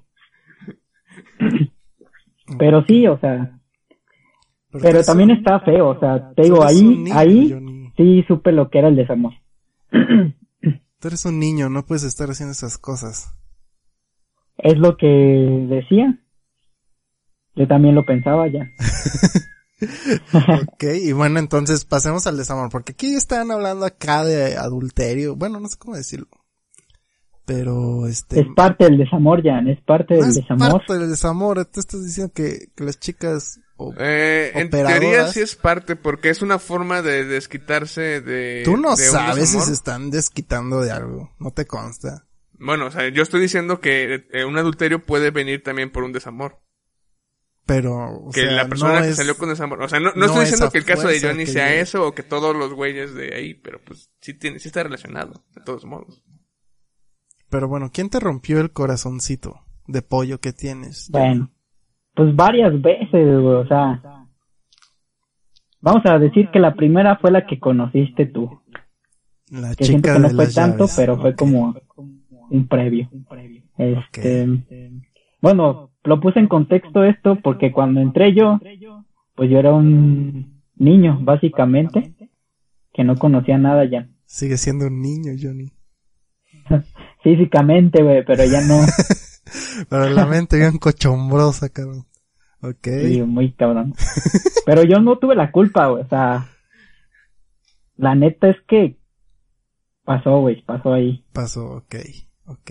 Pero 2.59 2.85
sí, 2.87 3.07
o 3.07 3.19
sea, 3.19 3.59
pero 4.81 5.03
también 5.03 5.31
está 5.31 5.61
feo, 5.61 5.89
o 5.91 6.01
sea, 6.01 6.33
te 6.35 6.43
digo, 6.43 6.65
ahí, 6.65 6.83
niño, 6.83 7.13
ahí 7.17 7.51
Johnny. 7.51 7.93
sí 7.97 8.25
supe 8.27 8.53
lo 8.53 8.71
que 8.71 8.79
era 8.79 8.89
el 8.89 8.97
desamor. 8.97 9.33
Tú 9.91 11.09
eres 11.09 11.25
un 11.25 11.39
niño, 11.39 11.71
no 11.71 11.87
puedes 11.87 12.05
estar 12.05 12.29
haciendo 12.29 12.53
esas 12.53 12.77
cosas. 12.77 13.35
Es 14.59 14.77
lo 14.79 14.97
que 14.97 15.07
decía. 15.07 16.19
Yo 17.61 17.69
también 17.69 17.95
lo 17.95 18.05
pensaba 18.07 18.49
ya. 18.49 18.67
Ok, 19.83 20.85
y 21.03 21.13
bueno, 21.13 21.39
entonces 21.39 21.85
pasemos 21.87 22.27
al 22.27 22.37
desamor, 22.37 22.69
porque 22.71 22.93
aquí 22.93 23.15
están 23.15 23.51
hablando 23.51 23.87
acá 23.87 24.25
de 24.25 24.57
adulterio, 24.59 25.37
bueno, 25.37 25.59
no 25.59 25.69
sé 25.69 25.79
cómo 25.79 25.97
decirlo. 25.97 26.27
Pero, 27.47 28.07
este... 28.07 28.41
Es 28.41 28.47
parte 28.55 28.85
del 28.85 28.99
desamor, 28.99 29.43
Jan, 29.43 29.69
es 29.69 29.81
parte 29.81 30.15
no 30.15 30.21
del 30.21 30.29
es 30.31 30.37
desamor. 30.37 30.73
parte 30.73 30.99
del 30.99 31.09
desamor, 31.09 31.65
tú 31.65 31.81
estás 31.81 32.05
diciendo 32.05 32.31
que, 32.35 32.69
que 32.77 32.85
las 32.85 33.01
chicas... 33.01 33.59
o- 33.77 33.95
Eh, 33.99 34.53
en 34.55 34.69
teoría 34.71 35.27
sí 35.29 35.41
es 35.41 35.57
parte, 35.57 35.97
porque 35.97 36.29
es 36.29 36.43
una 36.43 36.59
forma 36.59 37.01
de 37.03 37.25
desquitarse 37.25 38.21
de. 38.21 38.61
tú 38.67 38.77
no 38.77 38.91
de 38.91 39.05
sabes 39.05 39.49
si 39.49 39.61
se 39.61 39.73
están 39.73 40.11
desquitando 40.11 40.83
de 40.83 40.91
algo, 40.93 41.35
no 41.39 41.51
te 41.53 41.65
consta. 41.67 42.27
Bueno, 42.59 42.87
o 42.87 42.91
sea, 42.91 43.09
yo 43.09 43.23
estoy 43.23 43.41
diciendo 43.41 43.81
que 43.81 44.27
eh, 44.31 44.45
un 44.45 44.59
adulterio 44.59 45.03
puede 45.03 45.31
venir 45.31 45.63
también 45.63 45.91
por 45.91 46.05
un 46.05 46.13
desamor. 46.13 46.61
Pero, 47.67 47.95
o 48.27 48.31
que 48.33 48.43
sea, 48.43 48.51
la 48.53 48.69
persona 48.69 48.95
no 48.97 49.03
que 49.03 49.09
es- 49.11 49.17
salió 49.17 49.37
con 49.37 49.49
desamor. 49.49 49.81
O 49.83 49.89
sea, 49.89 50.01
no, 50.01 50.11
no, 50.11 50.17
no 50.17 50.25
estoy 50.27 50.43
es 50.43 50.51
diciendo 50.51 50.73
que 50.73 50.79
el 50.79 50.85
caso 50.85 51.09
de 51.09 51.21
Johnny 51.21 51.47
sea 51.47 51.69
llegue. 51.69 51.81
eso 51.81 52.07
o 52.07 52.13
que 52.13 52.23
todos 52.23 52.57
los 52.57 52.73
güeyes 52.75 53.15
de 53.15 53.35
ahí, 53.35 53.55
pero 53.55 53.81
pues 53.85 54.11
sí 54.21 54.35
tiene, 54.35 54.59
sí 54.59 54.69
está 54.69 54.83
relacionado, 54.83 55.45
de 55.55 55.63
todos 55.63 55.85
modos. 55.85 56.23
Pero 57.49 57.69
bueno, 57.69 57.91
¿quién 57.93 58.11
te 58.11 58.19
rompió 58.21 58.61
el 58.61 58.71
corazoncito 58.73 59.61
de 59.87 60.03
pollo 60.03 60.39
que 60.41 60.53
tienes? 60.53 61.09
Bueno, 61.11 61.51
pues 62.15 62.35
varias 62.35 62.73
veces, 62.83 63.11
güey, 63.41 63.55
o 63.57 63.67
sea. 63.67 64.03
Vamos 65.81 66.03
a 66.07 66.19
decir 66.19 66.51
que 66.53 66.59
la 66.59 66.75
primera 66.75 67.17
fue 67.19 67.31
la 67.31 67.47
que 67.47 67.59
conociste 67.59 68.27
tú. 68.27 68.61
La 69.51 69.75
Que 69.75 69.85
siento 69.85 70.09
chica 70.09 70.15
que 70.15 70.21
no 70.21 70.29
de 70.29 70.35
fue 70.35 70.45
las 70.45 70.55
tanto, 70.55 70.79
llaves. 70.85 70.95
pero 70.97 71.19
fue 71.21 71.35
como 71.35 71.75
un 72.51 72.69
previo. 72.69 73.09
Este, 73.79 74.47
bueno, 75.41 75.90
lo 76.05 76.21
puse 76.21 76.39
en 76.39 76.49
contexto 76.49 77.05
esto 77.05 77.39
porque 77.43 77.73
cuando 77.73 78.01
entré 78.01 78.35
yo, 78.35 78.59
pues 79.35 79.51
yo 79.51 79.59
era 79.59 79.73
un 79.73 80.63
niño, 80.77 81.19
básicamente, 81.23 82.15
que 82.93 83.05
no 83.05 83.17
conocía 83.17 83.59
nada 83.59 83.85
ya. 83.85 84.09
Sigue 84.25 84.57
siendo 84.57 84.87
un 84.87 85.01
niño, 85.01 85.33
Johnny. 85.41 85.73
Físicamente, 87.23 88.03
güey, 88.03 88.25
pero 88.25 88.45
ya 88.45 88.63
no, 88.63 88.81
Pero 89.89 90.09
la 90.11 90.27
mente 90.27 90.57
bien 90.57 90.79
cochombrosa, 90.79 91.69
cabrón. 91.69 92.07
Ok. 92.63 92.89
sí, 93.07 93.23
muy 93.23 93.53
cabrón. 93.53 93.95
Pero 94.67 94.83
yo 94.83 95.01
no 95.01 95.19
tuve 95.19 95.35
la 95.35 95.51
culpa, 95.51 95.89
güey, 95.89 96.05
o 96.05 96.09
sea, 96.09 96.49
la 97.97 98.15
neta 98.15 98.49
es 98.49 98.57
que 98.69 98.99
pasó, 100.05 100.41
güey, 100.41 100.63
pasó 100.63 100.93
ahí. 100.93 101.25
Pasó, 101.33 101.77
ok. 101.77 101.97
Ok. 102.47 102.71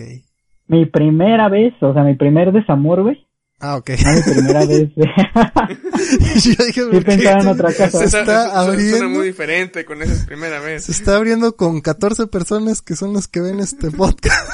Mi 0.70 0.86
primera 0.86 1.48
vez, 1.48 1.74
o 1.80 1.92
sea, 1.92 2.04
mi 2.04 2.14
primer 2.14 2.52
desamor, 2.52 3.02
güey, 3.02 3.26
Ah, 3.58 3.76
ok. 3.76 3.90
no 4.04 4.12
mi 4.12 4.22
primera 4.22 4.64
vez, 4.66 4.88
güey. 4.94 5.08
Yo 6.40 6.64
dije, 6.64 6.82
¿por 6.82 6.90
qué 6.92 7.00
pensaba 7.02 7.40
en 7.42 7.48
otra 7.48 7.68
cosa. 7.74 7.90
Se 7.90 8.04
está 8.04 8.22
eso 8.22 8.24
suena 8.24 8.60
abriendo. 8.60 9.08
muy 9.10 9.26
diferente 9.26 9.84
con 9.84 10.00
esa 10.00 10.24
primera 10.26 10.60
vez. 10.60 10.84
Se 10.84 10.92
está 10.92 11.16
abriendo 11.16 11.56
con 11.56 11.80
14 11.80 12.28
personas 12.28 12.80
que 12.82 12.94
son 12.96 13.12
las 13.12 13.26
que 13.28 13.40
ven 13.40 13.58
este 13.60 13.90
podcast. 13.90 14.48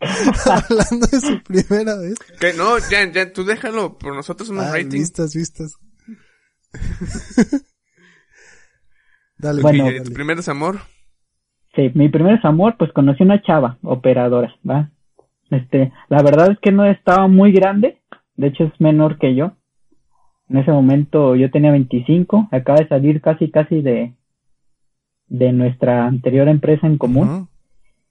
Hablando 0.44 1.06
de 1.06 1.20
su 1.20 1.42
primera 1.44 1.96
vez. 1.96 2.14
Que 2.40 2.52
no, 2.54 2.76
ya, 2.90 3.10
ya, 3.12 3.32
tú 3.32 3.44
déjalo, 3.44 3.96
por 3.96 4.14
nosotros 4.16 4.48
somos 4.48 4.64
Ah, 4.64 4.72
rating. 4.72 4.88
vistas, 4.98 5.34
vistas. 5.34 5.76
dale, 9.38 9.62
Bueno. 9.62 9.84
dale, 9.84 9.96
¿Y 9.96 9.98
tu 10.00 10.04
dale. 10.04 10.14
primer 10.14 10.36
desamor? 10.36 10.80
Sí, 11.74 11.90
mi 11.94 12.08
primer 12.10 12.36
desamor, 12.36 12.74
pues 12.78 12.92
conocí 12.92 13.22
una 13.22 13.40
chava, 13.42 13.78
operadora, 13.82 14.54
¿va? 14.68 14.90
Este, 15.52 15.92
la 16.08 16.22
verdad 16.22 16.50
es 16.52 16.58
que 16.60 16.72
no 16.72 16.84
estaba 16.84 17.28
muy 17.28 17.52
grande, 17.52 17.98
de 18.36 18.46
hecho 18.48 18.64
es 18.64 18.80
menor 18.80 19.18
que 19.18 19.34
yo. 19.34 19.52
En 20.48 20.58
ese 20.58 20.72
momento 20.72 21.34
yo 21.36 21.50
tenía 21.50 21.70
25, 21.70 22.48
acaba 22.50 22.78
de 22.80 22.88
salir 22.88 23.20
casi 23.20 23.50
casi 23.50 23.80
de, 23.82 24.14
de 25.28 25.52
nuestra 25.52 26.06
anterior 26.06 26.48
empresa 26.48 26.86
en 26.86 26.98
común. 26.98 27.48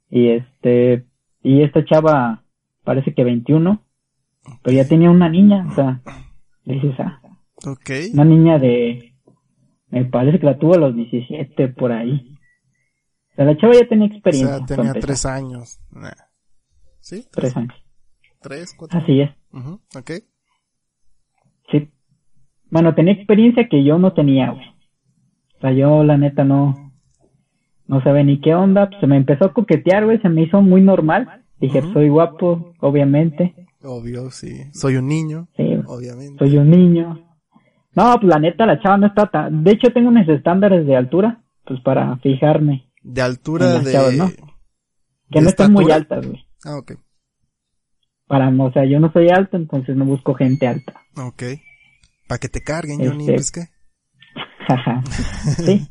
Y 0.10 0.30
este, 0.30 1.06
y 1.44 1.62
esta 1.64 1.84
chava 1.86 2.44
parece 2.84 3.14
que 3.14 3.24
21, 3.24 3.82
pero 4.64 4.76
ya 4.76 4.88
tenía 4.88 5.10
una 5.12 5.30
niña, 5.30 5.68
o 5.72 5.76
sea, 5.76 6.02
dices, 6.66 6.94
ah, 7.00 7.22
Ok. 7.66 7.90
una 8.14 8.26
niña 8.26 8.58
de, 8.60 9.14
me 9.90 10.06
parece 10.06 10.40
que 10.40 10.46
la 10.48 10.58
tuvo 10.58 10.74
a 10.76 10.80
los 10.80 10.96
17 10.96 11.70
por 11.70 11.92
ahí. 11.92 12.36
O 13.32 13.36
sea, 13.36 13.46
la 13.46 13.58
chava 13.58 13.74
ya 13.74 13.88
tenía 13.88 14.08
O 14.08 14.12
experiencia. 14.12 14.58
sea, 14.58 14.66
para 14.66 14.76
tenía 14.78 14.94
tres 14.94 15.26
años. 15.26 15.80
Nah. 15.92 16.12
¿Sí? 17.12 17.28
Tres 17.30 17.56
años. 17.58 17.74
¿Tres? 18.42 18.74
¿Cuatro? 18.78 18.98
Así 19.00 19.20
es, 19.20 19.30
Ujú, 19.52 19.82
Ok. 19.98 20.12
sí. 21.72 21.90
Bueno, 22.70 22.96
tenía 22.96 23.14
experiencia 23.14 23.68
que 23.70 23.84
yo 23.84 24.00
no 24.00 24.14
tenía, 24.14 24.52
güey. 24.52 24.66
O 25.58 25.60
sea, 25.60 25.74
yo 25.74 26.04
la 26.06 26.18
neta 26.18 26.46
no, 26.46 26.94
no 27.86 28.02
sabía 28.02 28.24
ni 28.24 28.40
qué 28.40 28.56
onda. 28.56 28.88
Pues 28.90 29.02
se 29.02 29.08
me 29.08 29.18
empezó 29.18 29.46
a 29.46 29.54
coquetear, 29.54 30.06
güey, 30.06 30.22
se 30.22 30.30
me 30.30 30.44
hizo 30.44 30.62
muy 30.62 30.82
normal. 30.82 31.44
Dije, 31.60 31.82
soy 31.94 32.08
guapo, 32.08 32.74
obviamente. 32.80 33.54
Obvio, 33.84 34.32
sí. 34.32 34.72
Soy 34.74 34.96
un 34.96 35.08
niño, 35.08 35.50
Sí, 35.58 35.64
obviamente. 35.86 36.38
soy 36.40 36.58
un 36.58 36.70
niño. 36.72 37.28
No, 37.94 38.16
pues 38.22 38.30
la 38.34 38.40
neta, 38.40 38.66
la 38.66 38.80
chava 38.80 38.98
no 38.98 39.08
está 39.08 39.28
tan... 39.28 39.66
De 39.66 39.72
hecho, 39.72 39.92
tengo 39.92 40.12
mis 40.12 40.28
estándares 40.30 40.88
de 40.88 40.96
altura, 40.96 41.44
pues 41.66 41.82
para 41.82 42.16
fijarme. 42.20 42.90
De 43.04 43.22
altura 43.22 43.80
de... 43.80 43.92
chavas, 43.92 44.16
¿no? 44.16 44.30
Que 44.30 45.40
¿De 45.40 45.42
no 45.42 45.50
estén 45.50 45.74
muy 45.74 45.92
altas, 45.92 46.26
güey. 46.26 46.46
Ah, 46.66 46.78
ok. 46.78 46.94
Para, 48.28 48.50
o 48.50 48.72
sea, 48.72 48.86
yo 48.86 49.00
no 49.00 49.12
soy 49.12 49.30
alto, 49.30 49.58
entonces 49.58 49.96
no 49.96 50.06
busco 50.06 50.34
gente 50.34 50.68
alta. 50.68 50.94
Ok. 51.18 51.44
Para 52.28 52.40
que 52.40 52.48
te 52.50 52.62
carguen, 52.62 53.00
Johnny, 53.00 53.24
Este- 53.26 53.34
pues 53.34 53.52
qué. 53.52 53.62
Jaja. 54.68 55.04
sí. 55.58 55.88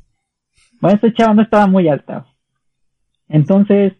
Bueno, 0.80 0.94
esta 0.96 1.12
chava 1.12 1.34
no 1.34 1.42
estaba 1.42 1.66
muy 1.66 1.88
alta. 1.88 2.26
Entonces, 3.28 3.92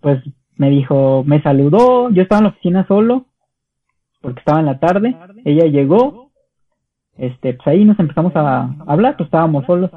pues 0.00 0.22
me 0.56 0.70
dijo, 0.70 1.24
me 1.24 1.42
saludó, 1.42 2.10
yo 2.10 2.22
estaba 2.22 2.38
en 2.38 2.44
la 2.44 2.50
oficina 2.50 2.86
solo, 2.86 3.26
porque 4.20 4.38
estaba 4.38 4.60
en 4.60 4.66
la 4.66 4.78
tarde, 4.78 5.16
ella 5.44 5.64
llegó, 5.66 6.30
este, 7.18 7.54
pues 7.54 7.66
ahí 7.66 7.84
nos 7.84 7.98
empezamos 7.98 8.34
a 8.36 8.74
hablar, 8.86 9.16
pues 9.16 9.26
estábamos 9.26 9.66
solos, 9.66 9.90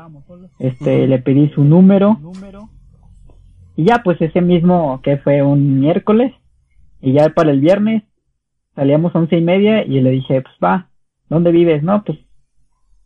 este, 0.57 1.07
le 1.07 1.19
pedí 1.19 1.49
su 1.49 1.63
número, 1.63 2.17
y 3.79 3.85
ya 3.85 4.01
pues 4.03 4.19
ese 4.21 4.41
mismo, 4.41 4.99
que 5.03 5.17
fue 5.17 5.41
un 5.41 5.79
miércoles, 5.79 6.33
y 7.01 7.13
ya 7.13 7.29
para 7.29 7.51
el 7.51 7.61
viernes, 7.61 8.03
salíamos 8.75 9.15
a 9.15 9.19
once 9.19 9.37
y 9.37 9.41
media, 9.41 9.85
y 9.85 10.01
le 10.01 10.11
dije, 10.11 10.41
pues 10.41 10.55
va, 10.63 10.89
¿dónde 11.29 11.51
vives? 11.51 11.81
No, 11.83 12.03
pues 12.03 12.17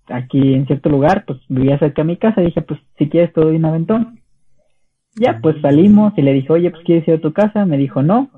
aquí 0.08 0.54
en 0.54 0.66
cierto 0.68 0.90
lugar, 0.90 1.26
pues 1.28 1.40
vivía 1.48 1.78
cerca 1.80 2.02
de 2.02 2.08
mi 2.08 2.18
casa, 2.18 2.42
dije, 2.42 2.62
pues 2.62 2.80
si 2.98 3.08
quieres 3.10 3.32
te 3.34 3.42
doy 3.42 3.56
un 3.56 3.66
aventón. 3.66 4.20
Ya, 5.16 5.40
pues 5.44 5.62
salimos 5.62 6.14
y 6.18 6.24
le 6.24 6.34
dije, 6.34 6.52
oye, 6.52 6.72
pues 6.72 6.84
quieres 6.86 7.08
ir 7.08 7.14
a 7.16 7.22
tu 7.22 7.34
casa, 7.34 7.66
me 7.68 7.78
dijo, 7.78 8.02
no, 8.02 8.30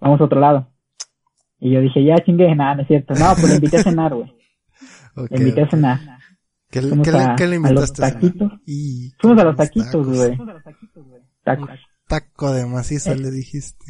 vamos 0.00 0.20
a 0.20 0.24
otro 0.24 0.40
lado. 0.40 0.68
Y 1.60 1.70
yo 1.72 1.80
dije, 1.82 2.02
ya 2.04 2.16
chingue, 2.24 2.54
nada, 2.54 2.76
no 2.76 2.82
es 2.82 2.88
cierto, 2.88 3.12
no, 3.14 3.26
pues 3.34 3.48
le 3.50 3.54
invité 3.56 3.76
a 3.78 3.82
cenar, 3.82 4.14
güey, 4.14 4.32
Ok, 5.16 5.30
le 5.30 5.38
invité 5.40 5.62
a 5.62 5.68
cenar. 5.70 5.98
¿Qué, 6.70 6.82
le- 6.82 7.02
qué 7.02 7.12
le- 7.12 7.18
a- 7.18 7.36
qué 7.36 7.46
le 7.46 7.56
a 7.56 7.58
los 7.58 7.68
invitaste? 7.70 8.02
a 8.02 8.06
cenar? 8.08 8.20
taquitos. 8.22 8.52
Y- 8.66 9.10
Fuimos 9.20 9.38
a 9.40 9.44
los 9.44 9.56
taquitos, 9.56 10.06
güey, 10.06 10.36
tacos. 11.56 11.80
Taco 12.08 12.52
de 12.52 12.66
maciza 12.66 13.14
le 13.14 13.30
dijiste. 13.30 13.84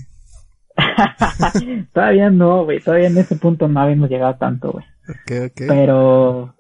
todavía 1.93 2.31
no, 2.31 2.65
güey, 2.65 2.81
todavía 2.81 3.09
en 3.09 3.19
ese 3.19 3.37
punto 3.37 3.69
no 3.69 3.81
habíamos 3.81 4.09
llegado 4.11 4.37
tanto, 4.37 4.73
güey. 4.73 4.85
Ok, 5.09 5.51
ok. 5.53 5.63
Pero, 5.69 6.55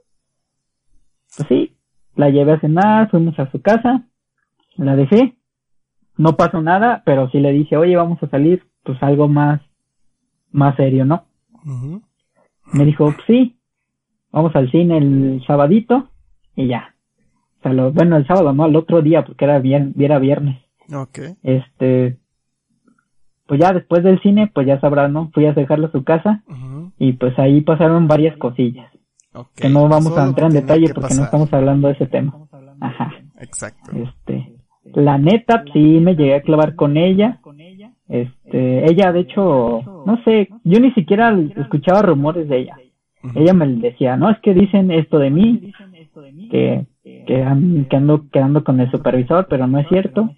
pues 1.36 1.48
sí, 1.48 1.76
la 2.16 2.30
llevé 2.30 2.52
a 2.52 2.60
cenar, 2.60 3.10
fuimos 3.10 3.38
a 3.38 3.50
su 3.50 3.60
casa, 3.60 4.04
la 4.76 4.96
dejé, 4.96 5.36
no 6.16 6.36
pasó 6.36 6.60
nada, 6.62 7.02
pero 7.04 7.28
sí 7.30 7.38
le 7.38 7.52
dije, 7.52 7.76
oye, 7.76 7.96
vamos 7.96 8.22
a 8.22 8.28
salir, 8.28 8.64
pues 8.84 9.00
algo 9.02 9.28
más, 9.28 9.60
más 10.50 10.76
serio, 10.76 11.04
¿no? 11.04 11.26
Me 12.72 12.84
dijo, 12.84 13.04
"Pues 13.12 13.24
sí, 13.26 13.58
vamos 14.32 14.54
al 14.56 14.70
cine 14.70 14.98
el 14.98 15.42
sabadito, 15.46 16.08
y 16.56 16.68
ya. 16.68 16.94
O 17.58 17.62
sea, 17.62 17.72
lo- 17.72 17.92
bueno, 17.92 18.16
el 18.16 18.26
sábado, 18.26 18.52
no, 18.52 18.66
el 18.66 18.76
otro 18.76 19.00
día, 19.02 19.24
porque 19.24 19.44
era, 19.44 19.58
bien, 19.58 19.94
era 19.98 20.18
viernes. 20.18 20.60
Ok. 20.92 21.18
Este, 21.42 22.16
pues 23.46 23.60
ya 23.60 23.72
después 23.72 24.02
del 24.04 24.20
cine, 24.20 24.50
pues 24.52 24.66
ya 24.66 24.80
sabrás, 24.80 25.10
¿no? 25.10 25.30
Fui 25.32 25.46
a 25.46 25.52
dejarlo 25.52 25.86
a 25.88 25.92
su 25.92 26.04
casa, 26.04 26.42
y 26.98 27.12
pues 27.14 27.38
ahí 27.38 27.60
pasaron 27.62 28.08
varias 28.08 28.36
cosillas. 28.36 28.90
Ok. 29.34 29.48
que 29.54 29.68
no 29.68 29.82
vamos 29.88 30.04
Solo 30.08 30.20
a 30.22 30.26
entrar 30.26 30.48
en 30.50 30.54
detalle 30.54 30.86
que 30.86 30.94
porque 30.94 31.08
pasar. 31.08 31.18
no 31.18 31.24
estamos 31.24 31.52
hablando 31.52 31.88
de 31.88 31.94
ese 31.94 32.06
tema. 32.06 32.34
Ajá. 32.80 33.12
Exacto. 33.40 33.92
Este, 33.94 34.56
la 34.94 35.18
neta, 35.18 35.64
sí 35.72 36.00
me 36.00 36.16
llegué 36.16 36.34
a 36.34 36.42
clavar 36.42 36.74
con 36.74 36.96
ella. 36.96 37.38
Este, 38.08 38.90
ella 38.90 39.12
de 39.12 39.20
hecho, 39.20 39.82
no 40.06 40.22
sé, 40.24 40.48
yo 40.64 40.80
ni 40.80 40.92
siquiera 40.92 41.38
escuchaba 41.56 42.02
rumores 42.02 42.48
de 42.48 42.58
ella. 42.58 42.76
Ella 43.34 43.52
me 43.52 43.66
decía, 43.66 44.16
no, 44.16 44.30
es 44.30 44.38
que 44.40 44.54
dicen 44.54 44.90
esto 44.90 45.18
de 45.18 45.30
mí, 45.30 45.72
que, 46.50 46.86
que, 47.02 47.86
que 47.88 47.96
ando 47.96 48.28
quedando 48.30 48.64
con 48.64 48.80
el 48.80 48.90
supervisor, 48.90 49.46
pero 49.50 49.66
no 49.66 49.78
es 49.78 49.88
cierto. 49.88 50.30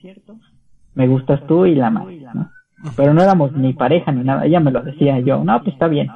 Me 1.00 1.08
gustas 1.08 1.40
tú 1.46 1.64
y 1.64 1.74
la 1.74 1.88
madre, 1.90 2.20
¿no? 2.34 2.50
Pero 2.94 3.14
no 3.14 3.22
éramos 3.22 3.52
ni 3.52 3.72
pareja 3.72 4.12
ni 4.12 4.22
nada, 4.22 4.44
ella 4.44 4.60
me 4.60 4.70
lo 4.70 4.82
decía 4.82 5.18
yo, 5.20 5.42
no, 5.42 5.58
pues 5.62 5.72
está 5.72 5.86
bien. 5.88 6.08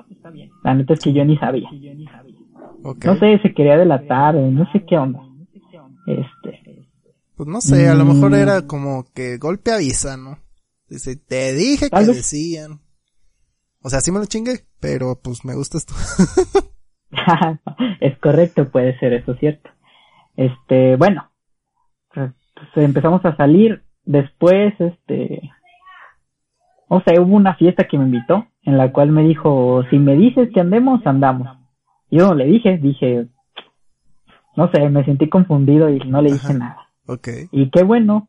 La 0.62 0.75
neta 0.75 0.92
es 0.92 1.01
que 1.01 1.12
yo 1.14 1.25
ni 1.25 1.38
sabía. 1.38 1.70
No 2.83 3.18
sé, 3.18 3.38
se 3.42 3.55
quería 3.55 3.79
delatar 3.79 4.35
no 4.35 4.70
sé 4.73 4.85
qué 4.87 4.99
onda. 4.99 5.20
Este, 6.07 6.85
Pues 7.35 7.49
no 7.49 7.62
sé, 7.62 7.88
a 7.88 7.94
lo 7.94 8.05
mejor 8.05 8.33
Mm. 8.33 8.35
era 8.35 8.66
como 8.66 9.05
que 9.14 9.38
golpe 9.38 9.73
avisa, 9.73 10.18
¿no? 10.18 10.38
Dice, 10.88 11.16
te 11.16 11.55
dije 11.55 11.88
que 11.88 11.97
vez. 11.97 12.09
decían. 12.09 12.81
O 13.83 13.88
sea, 13.88 14.01
sí 14.01 14.12
me 14.12 14.18
lo 14.18 14.27
chingué, 14.27 14.66
pero 14.81 15.18
pues 15.23 15.44
me 15.47 15.55
gustas 15.55 15.87
tú. 15.87 15.94
es 18.01 18.18
correcto, 18.18 18.68
puede 18.70 18.99
ser 18.99 19.14
eso 19.14 19.35
cierto. 19.37 19.70
Este, 20.37 20.97
bueno, 20.97 21.31
pues 22.14 22.33
empezamos 22.77 23.25
a 23.25 23.35
salir. 23.37 23.84
Después, 24.04 24.74
este, 24.80 25.50
o 26.88 27.00
sea, 27.00 27.20
hubo 27.20 27.36
una 27.36 27.54
fiesta 27.54 27.84
que 27.84 27.98
me 27.98 28.04
invitó, 28.04 28.46
en 28.62 28.76
la 28.76 28.92
cual 28.92 29.10
me 29.10 29.22
dijo, 29.22 29.82
si 29.90 29.98
me 29.98 30.14
dices 30.14 30.50
que 30.52 30.60
andemos, 30.60 31.06
andamos. 31.06 31.48
Yo 32.10 32.28
no 32.28 32.34
le 32.34 32.44
dije, 32.46 32.76
dije, 32.78 33.26
no 34.56 34.70
sé, 34.70 34.88
me 34.90 35.04
sentí 35.04 35.28
confundido 35.28 35.88
y 35.90 35.98
no 36.00 36.22
le 36.22 36.32
dije 36.32 36.46
Ajá. 36.46 36.52
nada. 36.58 36.88
ok. 37.06 37.28
Y 37.50 37.70
qué 37.70 37.82
bueno, 37.82 38.28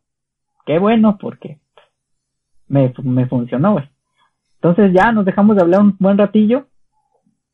qué 0.65 0.79
bueno, 0.79 1.17
porque 1.19 1.59
me, 2.67 2.93
me 3.03 3.27
funcionó, 3.27 3.73
güey. 3.73 3.89
Entonces 4.55 4.91
ya 4.93 5.11
nos 5.11 5.25
dejamos 5.25 5.55
de 5.55 5.61
hablar 5.61 5.81
un 5.81 5.95
buen 5.99 6.17
ratillo 6.17 6.65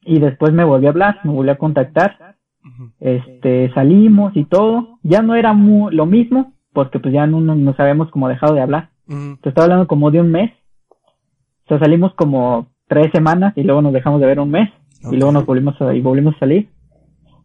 y 0.01 0.19
después 0.19 0.53
me 0.53 0.63
volvió 0.63 0.89
a 0.89 0.91
hablar, 0.91 1.19
me 1.23 1.31
volvió 1.31 1.51
a 1.53 1.57
contactar. 1.57 2.38
Este, 2.99 3.73
salimos 3.73 4.31
y 4.38 4.45
todo. 4.45 4.99
Ya 5.03 5.21
no 5.21 5.36
era 5.36 5.53
mu- 5.53 5.89
lo 5.89 6.05
mismo, 6.05 6.53
porque 6.73 6.99
pues 6.99 7.13
ya 7.13 7.27
no 7.27 7.39
no- 7.41 7.55
nos 7.55 7.79
habíamos 7.79 8.10
como 8.12 8.27
dejado 8.29 8.53
de 8.53 8.62
hablar. 8.62 8.89
Ujú. 9.07 9.38
Te 9.41 9.49
estaba 9.49 9.65
hablando 9.65 9.88
como 9.88 10.12
de 10.12 10.21
un 10.21 10.31
mes. 10.31 10.51
O 11.65 11.67
sea, 11.67 11.79
salimos 11.79 12.13
como 12.15 12.67
tres 12.88 13.12
semanas 13.13 13.53
y 13.55 13.63
luego 13.63 13.81
nos 13.81 13.93
dejamos 13.93 14.19
de 14.21 14.27
ver 14.27 14.39
un 14.39 14.51
mes 14.51 14.69
y 15.12 15.15
luego 15.17 15.31
nos 15.31 15.45
volvimos 15.45 15.79
a, 15.81 15.93
y 15.93 16.01
volvimos 16.01 16.36
a 16.36 16.39
salir. 16.39 16.69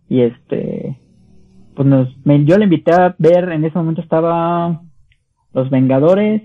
Y 0.08 0.20
este, 0.22 0.98
pues 1.74 1.86
nos, 1.88 2.08
me- 2.24 2.44
yo 2.44 2.56
le 2.58 2.64
invité 2.64 2.92
a 2.92 3.14
ver, 3.18 3.50
en 3.52 3.64
ese 3.64 3.78
momento 3.78 4.00
estaba 4.00 4.82
Los 5.52 5.70
Vengadores, 5.70 6.42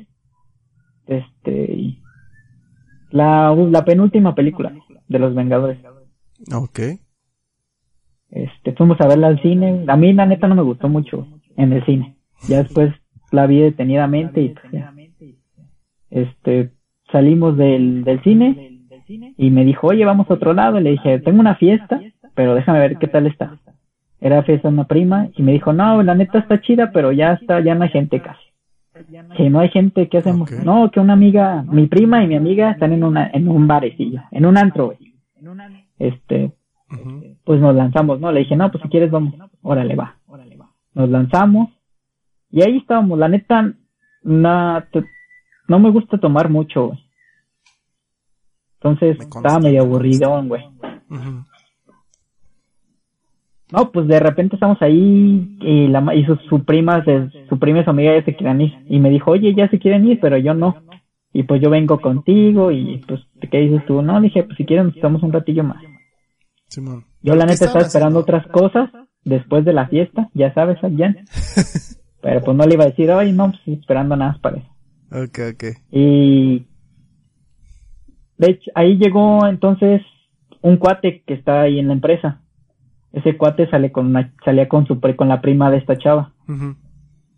este, 1.08 1.98
la, 3.10 3.54
la 3.56 3.86
penúltima 3.86 4.36
película 4.36 4.72
de 5.08 5.20
Los 5.20 5.36
Vengadores. 5.36 5.80
Ok. 6.56 6.80
Este, 8.30 8.74
fuimos 8.74 9.00
a 9.02 9.08
verla 9.08 9.28
al 9.28 9.42
cine. 9.42 9.84
A 9.88 9.98
mí 9.98 10.14
la 10.14 10.26
neta 10.26 10.48
no 10.48 10.56
me 10.56 10.62
gustó 10.62 10.88
mucho 10.88 11.28
en 11.58 11.74
el 11.74 11.86
cine. 11.86 12.16
Ya 12.48 12.64
después 12.64 12.94
la 13.32 13.48
vi 13.48 13.60
detenidamente 13.60 14.42
y 14.42 14.50
pues, 14.50 14.72
ya. 14.72 14.94
este, 16.10 16.72
salimos 17.12 17.58
del, 17.58 18.04
del 18.04 18.22
cine 18.24 18.80
y 19.38 19.52
me 19.52 19.66
dijo, 19.66 19.88
oye, 19.88 20.06
vamos 20.06 20.30
a 20.30 20.34
otro 20.34 20.54
lado. 20.54 20.80
Y 20.80 20.84
le 20.84 20.92
dije, 20.92 21.20
tengo 21.20 21.40
una 21.40 21.56
fiesta, 21.56 22.02
pero 22.34 22.56
déjame 22.56 22.80
ver 22.80 22.98
qué 22.98 23.08
tal 23.08 23.28
está. 23.28 23.58
Era 24.20 24.44
fiesta 24.44 24.68
de 24.68 24.74
una 24.74 24.86
prima 24.86 25.30
y 25.36 25.42
me 25.42 25.52
dijo, 25.52 25.74
no, 25.74 26.04
la 26.04 26.16
neta 26.16 26.40
está 26.40 26.62
chida, 26.62 26.92
pero 26.92 27.12
ya 27.12 27.34
está, 27.34 27.60
ya 27.60 27.76
no 27.76 27.84
hay 27.84 27.90
gente 27.90 28.22
casi. 28.22 28.40
Que 29.36 29.50
no 29.50 29.60
hay 29.60 29.70
gente, 29.70 30.10
¿qué 30.10 30.20
hacemos? 30.20 30.52
No, 30.64 30.92
que 30.92 31.00
una 31.00 31.14
amiga, 31.14 31.64
mi 31.64 31.88
prima 31.88 32.24
y 32.24 32.28
mi 32.28 32.36
amiga 32.36 32.72
están 32.72 32.94
en 32.94 33.04
una, 33.04 33.32
en 33.34 33.48
un 33.48 33.68
barecillo, 33.68 34.22
en 34.32 34.46
un 34.46 34.58
antro, 34.58 34.88
güey. 34.88 35.16
Este, 35.98 36.52
pues 37.44 37.60
nos 37.60 37.76
lanzamos, 37.76 38.20
¿no? 38.20 38.32
Le 38.32 38.42
dije, 38.42 38.56
no, 38.56 38.70
pues 38.70 38.84
si 38.84 38.90
quieres 38.90 39.10
vamos, 39.10 39.34
órale, 39.62 39.96
va. 39.96 40.18
Nos 40.94 41.10
lanzamos 41.10 41.70
y 42.52 42.62
ahí 42.62 42.78
estábamos, 42.78 43.18
la 43.20 43.28
neta, 43.30 43.74
na- 44.24 44.88
te- 44.92 45.04
no 45.68 45.80
me 45.80 45.90
gusta 45.92 46.18
tomar 46.18 46.50
mucho, 46.50 46.88
güey. 46.88 47.00
Entonces 48.76 49.18
Me 49.20 49.26
estaba 49.26 49.60
medio 49.60 49.82
aburridón, 49.84 50.48
güey. 50.50 50.64
No, 53.72 53.90
pues 53.92 54.08
de 54.08 54.20
repente 54.20 54.56
estamos 54.58 54.82
ahí 54.82 55.58
y 55.62 55.88
la 55.88 56.02
ma- 56.02 56.14
y 56.14 56.26
sus 56.26 56.40
su 56.50 56.64
prima, 56.66 57.04
se- 57.06 57.30
su 57.48 57.58
prima 57.58 57.80
y 57.80 57.84
su 57.86 57.90
amiga 57.90 58.14
ya 58.18 58.26
se 58.26 58.36
quieren 58.36 58.60
ir 58.62 58.74
y 58.90 59.00
me 59.00 59.10
dijo, 59.10 59.32
oye, 59.32 59.54
ya 59.56 59.70
se 59.70 59.80
quieren 59.80 60.06
ir, 60.10 60.20
pero 60.20 60.38
yo 60.38 60.54
no. 60.54 60.76
Y 61.32 61.44
pues 61.44 61.62
yo 61.62 61.70
vengo 61.70 62.02
contigo 62.02 62.72
y 62.72 62.98
pues, 63.08 63.22
¿qué 63.50 63.60
dices 63.60 63.86
tú? 63.86 64.02
No, 64.02 64.20
dije, 64.20 64.44
pues 64.44 64.58
si 64.58 64.66
quieren 64.66 64.88
nos 64.88 64.96
estamos 64.96 65.24
un 65.24 65.32
ratillo 65.32 65.64
más. 65.64 65.82
Simón. 66.68 67.06
Yo 67.22 67.36
la 67.36 67.46
¿Qué 67.46 67.52
neta 67.54 67.66
estaba 67.66 67.86
esperando 67.86 68.20
haciendo? 68.20 68.38
otras 68.40 68.48
cosas 68.52 68.90
después 69.24 69.64
de 69.64 69.72
la 69.74 69.88
fiesta, 69.88 70.30
ya 70.34 70.54
sabes, 70.54 70.78
Jan. 70.82 71.16
Pero 72.22 72.42
pues 72.42 72.56
no 72.56 72.66
le 72.66 72.76
iba 72.76 72.84
a 72.84 72.88
decir, 72.90 73.12
ay, 73.12 73.32
no, 73.32 73.52
pues 73.52 73.80
esperando 73.80 74.16
nada 74.16 74.38
para 74.42 74.58
eso. 74.58 74.68
Ok, 75.12 75.40
ok. 75.54 75.64
Y 75.92 76.66
de 78.38 78.52
hecho, 78.52 78.72
ahí 78.76 78.98
llegó 78.98 79.46
entonces 79.48 80.02
un 80.62 80.78
cuate 80.78 81.24
que 81.26 81.34
está 81.34 81.62
ahí 81.62 81.80
en 81.80 81.88
la 81.88 81.94
empresa. 81.94 82.42
Ese 83.12 83.38
cuate 83.38 83.70
sale 83.70 83.92
con 83.92 84.08
una, 84.08 84.34
salía 84.46 84.70
con 84.70 84.88
su 84.88 85.00
con 85.00 85.28
la 85.28 85.42
prima 85.42 85.70
de 85.70 85.78
esta 85.78 85.98
chava. 85.98 86.34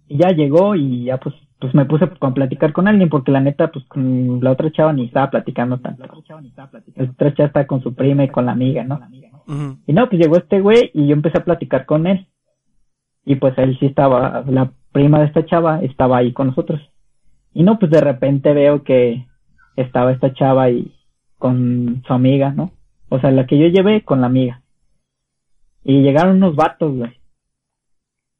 Y 0.08 0.18
ya 0.18 0.30
llegó 0.30 0.76
y 0.76 1.06
ya 1.06 1.18
pues 1.18 1.36
pues 1.64 1.74
me 1.74 1.86
puse 1.86 2.04
a 2.04 2.34
platicar 2.34 2.74
con 2.74 2.90
alguien 2.90 3.08
porque 3.08 3.32
la 3.32 3.40
neta, 3.40 3.72
pues 3.72 3.86
con 3.86 4.44
la 4.44 4.52
otra 4.52 4.70
chava 4.70 4.92
ni 4.92 5.06
estaba 5.06 5.30
platicando 5.30 5.80
tanto. 5.80 6.04
La 6.04 6.12
otra 7.06 7.34
chava 7.34 7.48
estaba 7.48 7.68
con 7.68 7.82
su 7.82 7.96
prima 7.96 8.26
y 8.26 8.28
con 8.28 8.46
la 8.46 8.52
amiga, 8.52 8.84
¿no? 8.84 9.00
Y 9.88 9.94
no, 9.94 10.10
pues 10.10 10.22
llegó 10.22 10.36
este 10.36 10.60
güey 10.60 10.92
y 10.94 11.08
yo 11.08 11.14
empecé 11.14 11.38
a 11.38 11.46
platicar 11.46 11.86
con 11.86 12.06
él. 12.06 12.28
Y 13.26 13.36
pues 13.36 13.58
él 13.58 13.78
sí 13.80 13.86
estaba, 13.86 14.44
la 14.48 14.72
prima 14.92 15.20
de 15.20 15.26
esta 15.26 15.46
chava 15.46 15.82
estaba 15.82 16.18
ahí 16.18 16.34
con 16.34 16.48
nosotros. 16.48 16.82
Y 17.54 17.64
no, 17.64 17.80
pues 17.80 17.92
de 17.92 18.02
repente 18.02 18.54
veo 18.54 18.84
que 18.84 19.28
estaba 19.76 20.12
esta 20.12 20.34
chava 20.34 20.70
y 20.70 20.94
con 21.38 22.04
su 22.06 22.14
amiga, 22.14 22.52
¿no? 22.52 22.72
O 23.10 23.20
sea, 23.20 23.32
la 23.32 23.46
que 23.46 23.58
yo 23.58 23.68
llevé 23.68 24.04
con 24.04 24.22
la 24.22 24.28
amiga. 24.28 24.62
Y 25.84 26.02
llegaron 26.02 26.38
unos 26.38 26.56
vatos, 26.56 26.96
güey. 26.96 27.12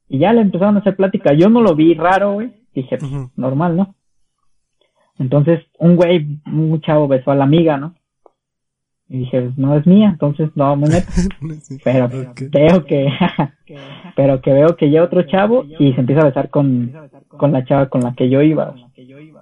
Y 0.10 0.20
ya 0.20 0.34
le 0.34 0.42
empezaron 0.42 0.78
a 0.78 0.80
hacer 0.80 0.96
plática. 0.96 1.34
Yo 1.34 1.50
no 1.50 1.62
lo 1.62 1.76
vi 1.76 1.94
raro, 1.94 2.34
güey. 2.34 2.54
Dije, 2.74 2.98
Ujú. 3.02 3.32
normal, 3.36 3.76
¿no? 3.78 3.96
Entonces, 5.20 5.64
un 5.80 5.96
güey, 5.96 6.40
un 6.46 6.82
chavo 6.82 7.08
besó 7.08 7.32
a 7.32 7.36
la 7.36 7.44
amiga, 7.44 7.78
¿no? 7.78 7.96
Y 9.14 9.20
dije, 9.20 9.52
no 9.58 9.78
es 9.78 9.86
mía, 9.86 10.10
entonces 10.10 10.50
no 10.56 10.76
me 10.76 10.88
meto. 10.90 11.08
Pero 11.84 12.10
veo 12.10 12.84
que, 12.84 13.08
pero 14.16 14.42
que 14.42 14.52
veo 14.52 14.76
que 14.76 14.90
llega 14.90 15.04
otro 15.04 15.22
chavo 15.24 15.66
y 15.80 15.94
se 15.94 16.00
empieza 16.00 16.22
a 16.22 16.26
besar 16.26 16.50
con, 16.50 16.92
con 17.28 17.52
la 17.52 17.64
chava 17.64 17.90
con 17.90 18.02
la 18.02 18.16
que 18.16 18.28
yo 18.28 18.42
iba. 18.42 18.74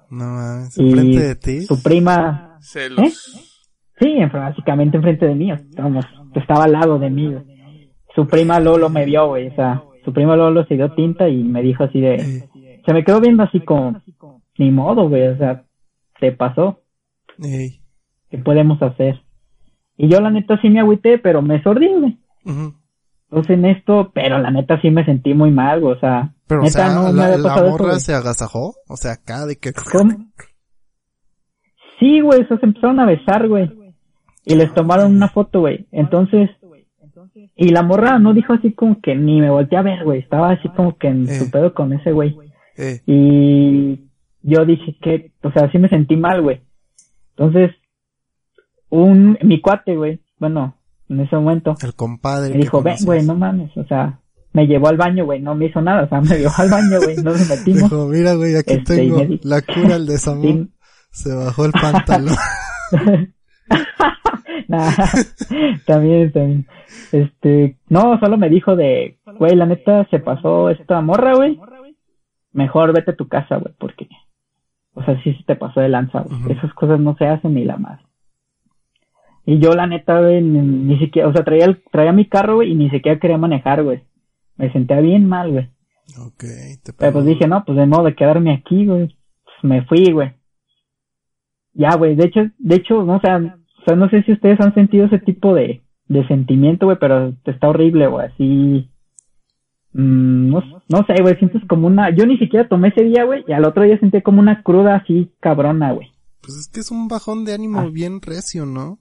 No 0.09 0.25
mames, 0.25 0.77
enfrente 0.77 1.19
de 1.21 1.35
ti. 1.35 1.61
su 1.61 1.81
prima, 1.81 2.57
Celos. 2.59 3.57
sí, 3.97 4.07
en- 4.09 4.29
básicamente 4.29 4.97
enfrente 4.97 5.25
de 5.25 5.35
mí, 5.35 5.51
estábamos, 5.51 6.05
estaba 6.35 6.65
al 6.65 6.73
lado 6.73 6.99
de 6.99 7.09
mí. 7.09 7.33
Su 8.13 8.27
prima 8.27 8.59
Lolo 8.59 8.89
me 8.89 9.05
vio, 9.05 9.27
güey, 9.29 9.47
o 9.47 9.55
sea, 9.55 9.81
su 10.03 10.11
prima 10.11 10.35
Lolo 10.35 10.65
se 10.65 10.75
dio 10.75 10.91
tinta 10.95 11.29
y 11.29 11.43
me 11.43 11.61
dijo 11.61 11.85
así 11.85 12.01
de, 12.01 12.15
Eh, 12.15 12.81
se 12.85 12.93
me 12.93 13.05
quedó 13.05 13.21
viendo 13.21 13.43
así 13.43 13.61
como, 13.61 14.01
ni 14.57 14.69
modo, 14.69 15.07
güey, 15.07 15.27
o 15.29 15.37
sea, 15.37 15.63
se 16.19 16.33
pasó. 16.33 16.81
¿qué 18.29 18.37
podemos 18.37 18.81
hacer? 18.81 19.21
Y 20.03 20.09
yo 20.09 20.19
la 20.19 20.31
neta 20.31 20.59
sí 20.61 20.69
me 20.69 20.79
agüité, 20.79 21.19
pero 21.19 21.41
me 21.43 21.61
sordí, 21.61 21.87
güey. 21.87 22.17
Entonces 23.29 23.51
en 23.57 23.65
esto, 23.65 24.11
pero 24.13 24.39
la 24.39 24.49
neta 24.49 24.81
sí 24.81 24.89
me 24.89 25.05
sentí 25.05 25.33
muy 25.33 25.51
mal, 25.51 25.79
güey, 25.79 25.95
o 25.95 25.99
sea, 25.99 26.33
Pero, 26.47 26.61
o 26.61 26.63
neta 26.63 26.87
sea, 26.87 26.93
no 26.95 27.03
me 27.11 27.13
la, 27.13 27.25
había 27.25 27.37
la 27.37 27.55
morra 27.69 27.85
güey. 27.89 27.99
se 27.99 28.13
agasajó. 28.13 28.75
O 28.89 28.97
sea, 28.97 29.11
acá 29.13 29.45
de 29.45 29.57
que. 29.57 29.71
¿Cómo? 29.73 30.11
Sí, 31.99 32.19
güey, 32.21 32.41
eso 32.41 32.57
se 32.57 32.65
empezaron 32.65 32.99
a 32.99 33.05
besar, 33.05 33.47
güey. 33.47 33.71
Y 34.43 34.55
les 34.55 34.73
tomaron 34.73 35.15
una 35.15 35.27
foto, 35.29 35.59
güey. 35.59 35.85
Entonces, 35.91 36.49
y 37.55 37.69
la 37.69 37.83
morra 37.83 38.17
no 38.17 38.33
dijo 38.33 38.53
así 38.53 38.73
como 38.73 38.99
que 39.01 39.15
ni 39.15 39.39
me 39.39 39.51
volteé 39.51 39.77
a 39.77 39.83
ver, 39.83 40.03
güey. 40.03 40.19
Estaba 40.19 40.49
así 40.51 40.67
como 40.69 40.97
que 40.97 41.07
en 41.09 41.29
Eh. 41.29 41.33
su 41.39 41.51
pedo 41.51 41.73
con 41.75 41.93
ese 41.93 42.11
güey. 42.11 42.35
Eh, 42.77 43.01
Y 43.05 43.99
yo 44.41 44.65
dije 44.65 44.97
que, 45.01 45.31
o 45.43 45.51
sea, 45.51 45.71
sí 45.71 45.77
me 45.77 45.89
sentí 45.89 46.15
mal, 46.15 46.41
güey. 46.41 46.61
Entonces, 47.37 47.71
un, 48.91 49.37
mi 49.41 49.59
cuate, 49.59 49.95
güey, 49.95 50.21
bueno, 50.37 50.75
en 51.09 51.21
ese 51.21 51.35
momento, 51.35 51.75
el 51.81 51.95
compadre. 51.95 52.53
me 52.53 52.59
dijo, 52.59 52.81
ven, 52.81 52.97
güey, 53.03 53.25
no 53.25 53.35
mames, 53.35 53.75
o 53.75 53.83
sea, 53.85 54.19
me 54.53 54.67
llevó 54.67 54.89
al 54.89 54.97
baño, 54.97 55.25
güey, 55.25 55.41
no 55.41 55.55
me 55.55 55.65
hizo 55.65 55.81
nada, 55.81 56.03
o 56.03 56.09
sea, 56.09 56.21
me 56.21 56.37
llevó 56.37 56.53
al 56.57 56.69
baño, 56.69 56.99
güey, 57.03 57.15
no 57.17 57.31
nos 57.31 57.49
metimos. 57.49 57.89
Dijo, 57.89 58.07
mira, 58.07 58.33
güey, 58.35 58.55
aquí 58.55 58.73
Este, 58.73 58.95
tengo 58.97 59.23
la 59.43 59.61
cura 59.61 59.95
al 59.95 60.05
desamor. 60.05 60.67
Sí. 61.13 61.25
Se 61.25 61.35
bajó 61.35 61.65
el 61.65 61.73
pantalón. 61.73 62.35
Nah, 64.67 64.89
también, 65.85 66.31
también. 66.31 66.67
Este, 67.11 67.77
no, 67.89 68.17
solo 68.21 68.37
me 68.37 68.47
dijo 68.49 68.77
de, 68.77 69.17
güey, 69.37 69.53
la 69.57 69.65
neta 69.65 70.07
se 70.09 70.19
pasó 70.19 70.69
esta 70.69 71.01
morra, 71.01 71.35
güey. 71.35 71.59
Mejor 72.53 72.93
vete 72.93 73.11
a 73.11 73.15
tu 73.17 73.27
casa, 73.27 73.57
güey, 73.57 73.73
porque, 73.77 74.07
o 74.93 75.03
sea, 75.03 75.21
sí 75.23 75.33
se 75.33 75.43
te 75.43 75.57
pasó 75.57 75.81
de 75.81 75.89
lanza, 75.89 76.21
güey. 76.21 76.53
Esas 76.57 76.73
cosas 76.73 77.01
no 77.01 77.17
se 77.17 77.25
hacen 77.27 77.53
ni 77.53 77.65
la 77.65 77.75
madre. 77.75 78.03
Y 79.45 79.59
yo, 79.59 79.73
la 79.73 79.87
neta, 79.87 80.19
güey, 80.21 80.41
ni, 80.41 80.59
ni 80.61 80.99
siquiera, 80.99 81.27
o 81.27 81.33
sea, 81.33 81.43
traía, 81.43 81.65
el- 81.65 81.81
traía 81.91 82.11
mi 82.11 82.27
carro, 82.27 82.55
güey, 82.55 82.71
y 82.71 82.75
ni 82.75 82.89
siquiera 82.89 83.19
quería 83.19 83.37
manejar, 83.37 83.83
güey. 83.83 84.03
Me 84.57 84.71
sentía 84.71 84.99
bien 84.99 85.27
mal, 85.27 85.51
güey. 85.51 85.69
ok, 86.19 86.43
te 86.83 86.93
Pero 86.93 87.13
pues 87.13 87.25
dije, 87.25 87.47
no, 87.47 87.63
pues 87.65 87.77
de 87.77 87.85
modo 87.85 88.03
de 88.03 88.15
quedarme 88.15 88.53
aquí, 88.53 88.85
güey. 88.85 89.07
Pues 89.43 89.55
me 89.63 89.83
fui, 89.85 90.11
güey. 90.11 90.33
Ya, 91.73 91.95
güey. 91.95 92.15
De 92.15 92.25
hecho, 92.25 92.41
de 92.57 92.75
hecho, 92.75 93.03
no, 93.03 93.15
o 93.15 93.19
sea, 93.21 93.37
o 93.37 93.83
sea, 93.85 93.95
no 93.95 94.09
sé 94.09 94.21
si 94.23 94.33
ustedes 94.33 94.59
han 94.59 94.73
sentido 94.73 95.05
ese 95.05 95.19
tipo 95.19 95.55
de, 95.55 95.81
de 96.07 96.27
sentimiento, 96.27 96.85
güey, 96.85 96.97
pero 96.99 97.33
está 97.45 97.69
horrible, 97.69 98.07
güey. 98.07 98.27
Así. 98.27 98.89
mm, 99.93 100.49
no, 100.51 100.61
no 100.89 101.05
sé, 101.07 101.15
güey. 101.21 101.35
Sientes 101.37 101.61
como 101.67 101.87
una. 101.87 102.09
Yo 102.15 102.25
ni 102.25 102.37
siquiera 102.37 102.67
tomé 102.67 102.89
ese 102.89 103.03
día, 103.05 103.23
güey. 103.23 103.43
Y 103.47 103.53
al 103.53 103.65
otro 103.65 103.83
día 103.83 103.97
sentí 103.99 104.21
como 104.21 104.39
una 104.39 104.61
cruda 104.63 104.95
así 104.97 105.31
cabrona, 105.39 105.93
güey. 105.93 106.07
Pues 106.41 106.57
es 106.57 106.67
que 106.67 106.79
es 106.81 106.91
un 106.91 107.07
bajón 107.07 107.45
de 107.45 107.53
ánimo 107.53 107.79
Ah. 107.79 107.89
bien 107.91 108.21
recio, 108.21 108.65
¿no? 108.65 108.99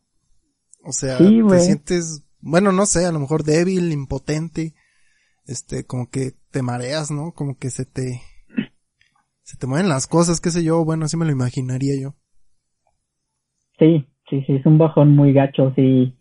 O 0.82 0.92
sea, 0.92 1.18
Sí, 1.18 1.42
te 1.48 1.60
sientes, 1.60 2.24
bueno, 2.40 2.72
no 2.72 2.86
sé, 2.86 3.04
a 3.04 3.12
lo 3.12 3.20
mejor 3.20 3.44
débil, 3.44 3.92
impotente, 3.92 4.74
este, 5.46 5.84
como 5.84 6.08
que 6.10 6.32
te 6.50 6.62
mareas, 6.62 7.10
¿no? 7.10 7.32
Como 7.32 7.56
que 7.56 7.70
se 7.70 7.84
te, 7.84 8.22
se 9.42 9.56
te 9.56 9.66
mueven 9.66 9.88
las 9.88 10.06
cosas, 10.06 10.40
qué 10.40 10.50
sé 10.50 10.62
yo, 10.62 10.84
bueno, 10.84 11.04
así 11.04 11.16
me 11.16 11.26
lo 11.26 11.32
imaginaría 11.32 12.00
yo. 12.00 12.14
Sí, 13.78 14.06
sí, 14.28 14.42
sí. 14.46 14.54
Es 14.54 14.66
un 14.66 14.78
bajón 14.78 15.16
muy 15.16 15.32
gacho, 15.32 15.72
sí. 15.74 16.14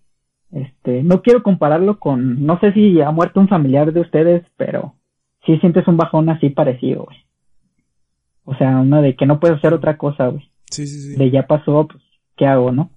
Este, 0.52 1.04
no 1.04 1.22
quiero 1.22 1.44
compararlo 1.44 2.00
con. 2.00 2.46
No 2.46 2.60
sé 2.60 2.74
si 2.74 3.00
ha 3.02 3.12
muerto 3.12 3.40
un 3.40 3.50
familiar 3.50 3.94
de 3.94 4.00
ustedes, 4.00 4.44
pero 4.58 4.96
sí 5.46 5.58
sientes 5.60 5.88
un 5.88 5.98
bajón 5.98 6.30
así 6.30 6.50
parecido, 6.50 7.04
güey. 7.04 7.18
O 8.46 8.56
sea, 8.56 8.80
una 8.80 9.02
de 9.02 9.16
que 9.16 9.28
no 9.28 9.40
puedes 9.40 9.58
hacer 9.58 9.74
otra 9.74 9.98
cosa, 9.98 10.28
güey. 10.28 10.50
Sí, 10.72 10.88
sí, 10.88 11.02
sí. 11.02 11.16
De 11.18 11.30
ya 11.30 11.46
pasó, 11.46 11.88
pues, 11.88 12.02
¿qué 12.36 12.48
hago, 12.48 12.72
no? 12.72 12.90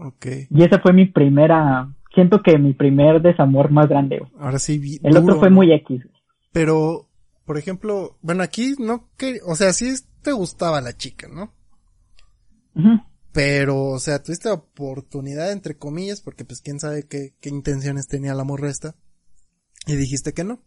Ok. 0.00 0.26
Y 0.50 0.62
esa 0.64 0.78
fue 0.80 0.92
mi 0.92 1.06
primera, 1.06 1.92
siento 2.14 2.40
que 2.42 2.56
mi 2.56 2.72
primer 2.72 3.20
desamor 3.20 3.70
más 3.70 3.88
grande, 3.88 4.18
güey. 4.20 4.30
Ahora 4.38 4.58
sí, 4.58 4.78
vi- 4.78 5.00
El 5.02 5.12
duro, 5.14 5.24
otro 5.24 5.38
fue 5.40 5.50
muy 5.50 5.72
X, 5.72 6.04
güey. 6.04 6.16
Pero, 6.52 7.08
por 7.44 7.58
ejemplo, 7.58 8.16
bueno, 8.22 8.42
aquí 8.42 8.74
no 8.78 9.08
que, 9.16 9.40
o 9.44 9.54
sea, 9.56 9.72
sí 9.72 9.92
te 10.22 10.32
gustaba 10.32 10.80
la 10.80 10.96
chica, 10.96 11.28
¿no? 11.28 11.52
Pero, 13.32 13.84
o 13.86 13.98
sea, 13.98 14.22
tuviste 14.22 14.48
oportunidad, 14.48 15.52
entre 15.52 15.76
comillas, 15.76 16.20
porque 16.20 16.44
pues 16.44 16.60
quién 16.60 16.80
sabe 16.80 17.04
qué, 17.06 17.34
qué 17.40 17.48
intenciones 17.50 18.06
tenía 18.08 18.34
la 18.34 18.44
morra 18.44 18.70
esta. 18.70 18.94
Y 19.86 19.96
dijiste 19.96 20.32
que 20.32 20.44
no. 20.44 20.60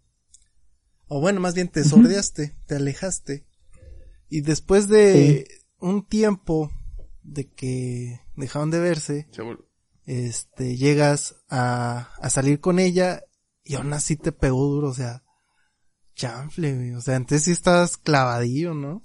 O 1.08 1.20
bueno, 1.22 1.40
más 1.42 1.54
bien 1.56 1.68
te 1.68 1.84
sordeaste, 1.84 2.56
te 2.68 2.76
alejaste. 2.76 3.46
Y 4.30 4.42
después 4.42 4.88
de 4.88 5.46
un 5.80 6.06
tiempo 6.06 6.72
de 7.24 7.50
que 7.50 8.21
dejaron 8.36 8.72
de 8.72 8.80
verse, 8.80 9.28
este, 10.06 10.76
llegas 10.76 11.44
a, 11.50 12.10
a 12.22 12.30
salir 12.30 12.60
con 12.60 12.80
ella 12.80 13.22
y 13.64 13.76
aún 13.76 13.94
así 13.94 14.18
te 14.18 14.32
pegó 14.32 14.66
duro, 14.68 14.90
o 14.90 14.94
sea, 14.94 15.22
chanfle, 16.16 16.76
güey. 16.76 16.92
O 16.94 17.02
sea, 17.02 17.16
antes 17.16 17.44
sí 17.44 17.52
estabas 17.52 17.98
clavadillo, 17.98 18.74
¿no? 18.74 19.02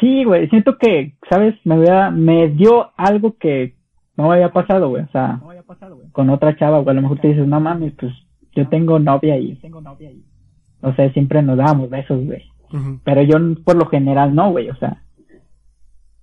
Sí, 0.00 0.24
güey, 0.24 0.48
siento 0.48 0.76
que, 0.78 1.16
¿sabes? 1.30 1.54
Me 1.64 1.76
había, 1.76 2.10
me 2.10 2.48
dio 2.48 2.90
algo 2.96 3.36
que 3.38 3.76
no 4.16 4.28
me 4.28 4.34
había 4.34 4.52
pasado, 4.52 4.88
güey. 4.88 5.04
O 5.04 5.08
sea, 5.08 5.40
con 6.12 6.30
otra 6.30 6.56
chava, 6.56 6.80
güey. 6.80 6.90
A 6.90 6.94
lo 6.94 7.02
mejor 7.02 7.20
te 7.20 7.28
dices, 7.28 7.46
no 7.46 7.60
mames, 7.60 7.94
pues 7.98 8.12
yo 8.54 8.68
tengo 8.68 8.98
novia 8.98 9.38
y, 9.38 9.58
no 10.82 10.94
sé, 10.94 11.10
siempre 11.12 11.42
nos 11.42 11.56
dábamos 11.56 11.88
besos, 11.88 12.24
güey. 12.24 12.42
Ujú. 12.72 13.00
Pero 13.04 13.22
yo, 13.22 13.36
por 13.64 13.76
lo 13.76 13.86
general, 13.86 14.34
no, 14.34 14.50
güey. 14.50 14.68
O 14.68 14.76
sea, 14.76 15.02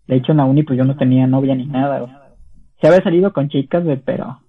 de 0.08 0.16
hecho, 0.18 0.32
en 0.32 0.38
la 0.39 0.46
uni, 0.46 0.63
pues 0.63 0.78
yo 0.78 0.86
no 0.86 0.96
tenía 0.98 1.28
novia 1.28 1.56
ni 1.56 1.66
nada. 1.66 2.38
Se 2.82 2.88
había 2.88 3.02
salido 3.04 3.32
con 3.34 3.50
chicas, 3.50 3.84
güey, 3.84 3.98
pero 3.98 4.39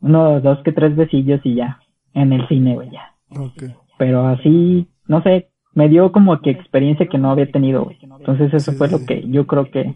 uno, 0.00 0.40
dos 0.40 0.58
que 0.64 0.72
tres 0.72 0.96
besillos 0.96 1.40
y 1.44 1.54
ya. 1.56 1.80
En 2.12 2.32
el 2.32 2.46
cine, 2.48 2.74
güey, 2.74 2.90
ya. 2.90 3.14
Ok. 3.38 3.64
Pero 3.98 4.26
así, 4.26 4.88
no 5.06 5.22
sé, 5.22 5.50
me 5.72 5.88
dio 5.88 6.12
como 6.12 6.40
que 6.40 6.50
experiencia 6.50 7.06
que 7.08 7.18
no 7.18 7.30
había 7.30 7.50
tenido, 7.50 7.84
güey. 7.84 7.98
Entonces 8.02 8.52
eso 8.54 8.72
Sí, 8.72 8.76
fue 8.78 8.88
sí. 8.88 8.98
lo 8.98 9.06
que 9.06 9.28
yo 9.28 9.46
creo 9.46 9.70
que 9.70 9.94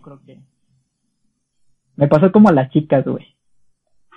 me 1.97 2.09
pasó 2.09 2.31
como 2.33 2.49
a 2.49 2.53
las 2.53 2.70
chicas, 2.70 3.05
güey. 3.05 3.26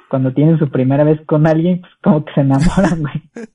Cuando 0.09 0.33
tienen 0.33 0.59
su 0.59 0.69
primera 0.69 1.03
vez 1.03 1.19
con 1.25 1.47
alguien, 1.47 1.81
pues 1.81 1.93
como 2.03 2.25
que 2.25 2.33
se 2.33 2.41
enamoran, 2.41 3.01
güey. 3.01 3.13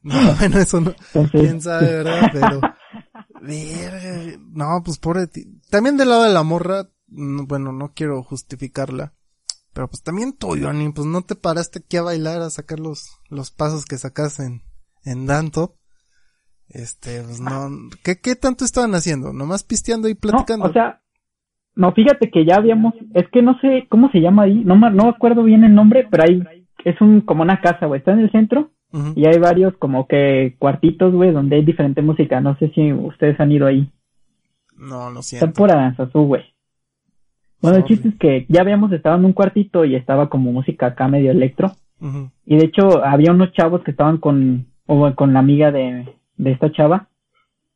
No, 0.00 0.14
bueno, 0.38 0.58
eso 0.58 0.80
no, 0.80 0.90
Entonces, 0.90 1.40
quién 1.40 1.60
sabe, 1.60 1.86
¿verdad? 1.88 2.30
Pero, 2.32 2.60
verga, 3.40 4.38
no, 4.52 4.82
pues 4.84 4.98
pobre 4.98 5.26
ti. 5.26 5.60
También 5.70 5.96
del 5.96 6.08
lado 6.08 6.24
de 6.24 6.32
la 6.32 6.42
morra, 6.42 6.88
bueno, 7.06 7.72
no 7.72 7.92
quiero 7.94 8.22
justificarla, 8.22 9.14
pero 9.72 9.88
pues 9.88 10.02
también 10.02 10.36
tú, 10.36 10.56
Johnny, 10.60 10.90
pues 10.92 11.06
no 11.06 11.22
te 11.22 11.34
paraste 11.34 11.80
aquí 11.80 11.96
a 11.96 12.02
bailar, 12.02 12.40
a 12.40 12.50
sacar 12.50 12.80
los, 12.80 13.20
los 13.30 13.50
pasos 13.50 13.84
que 13.84 13.96
sacas 13.96 14.40
en, 14.40 14.62
en 15.04 15.26
Danto. 15.26 15.76
Este, 16.68 17.22
pues 17.22 17.40
no, 17.40 17.70
¿qué, 18.04 18.20
qué 18.20 18.36
tanto 18.36 18.64
estaban 18.64 18.94
haciendo? 18.94 19.32
¿Nomás 19.32 19.64
pisteando 19.64 20.08
y 20.08 20.14
no, 20.14 20.20
platicando? 20.20 20.66
o 20.66 20.72
sea, 20.72 21.00
no, 21.74 21.92
fíjate 21.92 22.30
que 22.30 22.44
ya 22.44 22.56
habíamos, 22.56 22.94
es 23.14 23.26
que 23.30 23.40
no 23.40 23.58
sé 23.60 23.86
cómo 23.88 24.10
se 24.10 24.20
llama 24.20 24.42
ahí, 24.42 24.64
no 24.64 24.76
me, 24.76 24.90
no 24.90 25.08
acuerdo 25.08 25.44
bien 25.44 25.64
el 25.64 25.74
nombre, 25.74 26.06
pero 26.10 26.24
ahí 26.24 26.42
es 26.84 27.00
un, 27.00 27.22
como 27.22 27.42
una 27.42 27.60
casa, 27.60 27.86
güey, 27.86 28.00
está 28.00 28.12
en 28.12 28.20
el 28.20 28.32
centro 28.32 28.72
Y 28.90 29.26
hay 29.26 29.38
varios 29.38 29.76
como 29.76 30.06
que 30.06 30.56
cuartitos, 30.58 31.12
güey, 31.12 31.30
donde 31.30 31.56
hay 31.56 31.64
diferente 31.64 32.00
música. 32.00 32.40
No 32.40 32.56
sé 32.56 32.70
si 32.74 32.92
ustedes 32.92 33.38
han 33.38 33.52
ido 33.52 33.66
ahí. 33.66 33.90
No, 34.78 35.10
lo 35.10 35.20
Está 35.20 35.38
siento. 35.38 35.52
por 35.52 35.70
Aranzazú, 35.70 36.20
güey. 36.24 36.42
Bueno, 37.60 37.78
el 37.78 37.84
chiste 37.84 38.08
es 38.08 38.14
que 38.16 38.46
ya 38.48 38.62
habíamos 38.62 38.92
estado 38.92 39.16
en 39.16 39.24
un 39.24 39.32
cuartito 39.32 39.84
y 39.84 39.94
estaba 39.94 40.28
como 40.28 40.52
música 40.52 40.86
acá 40.86 41.08
medio 41.08 41.30
electro. 41.30 41.72
Y 42.46 42.56
de 42.56 42.64
hecho 42.64 43.04
había 43.04 43.32
unos 43.32 43.52
chavos 43.52 43.82
que 43.82 43.90
estaban 43.90 44.18
con, 44.18 44.66
o 44.86 45.12
con 45.14 45.32
la 45.32 45.40
amiga 45.40 45.72
de, 45.72 46.06
de 46.36 46.52
esta 46.52 46.70
chava. 46.70 47.08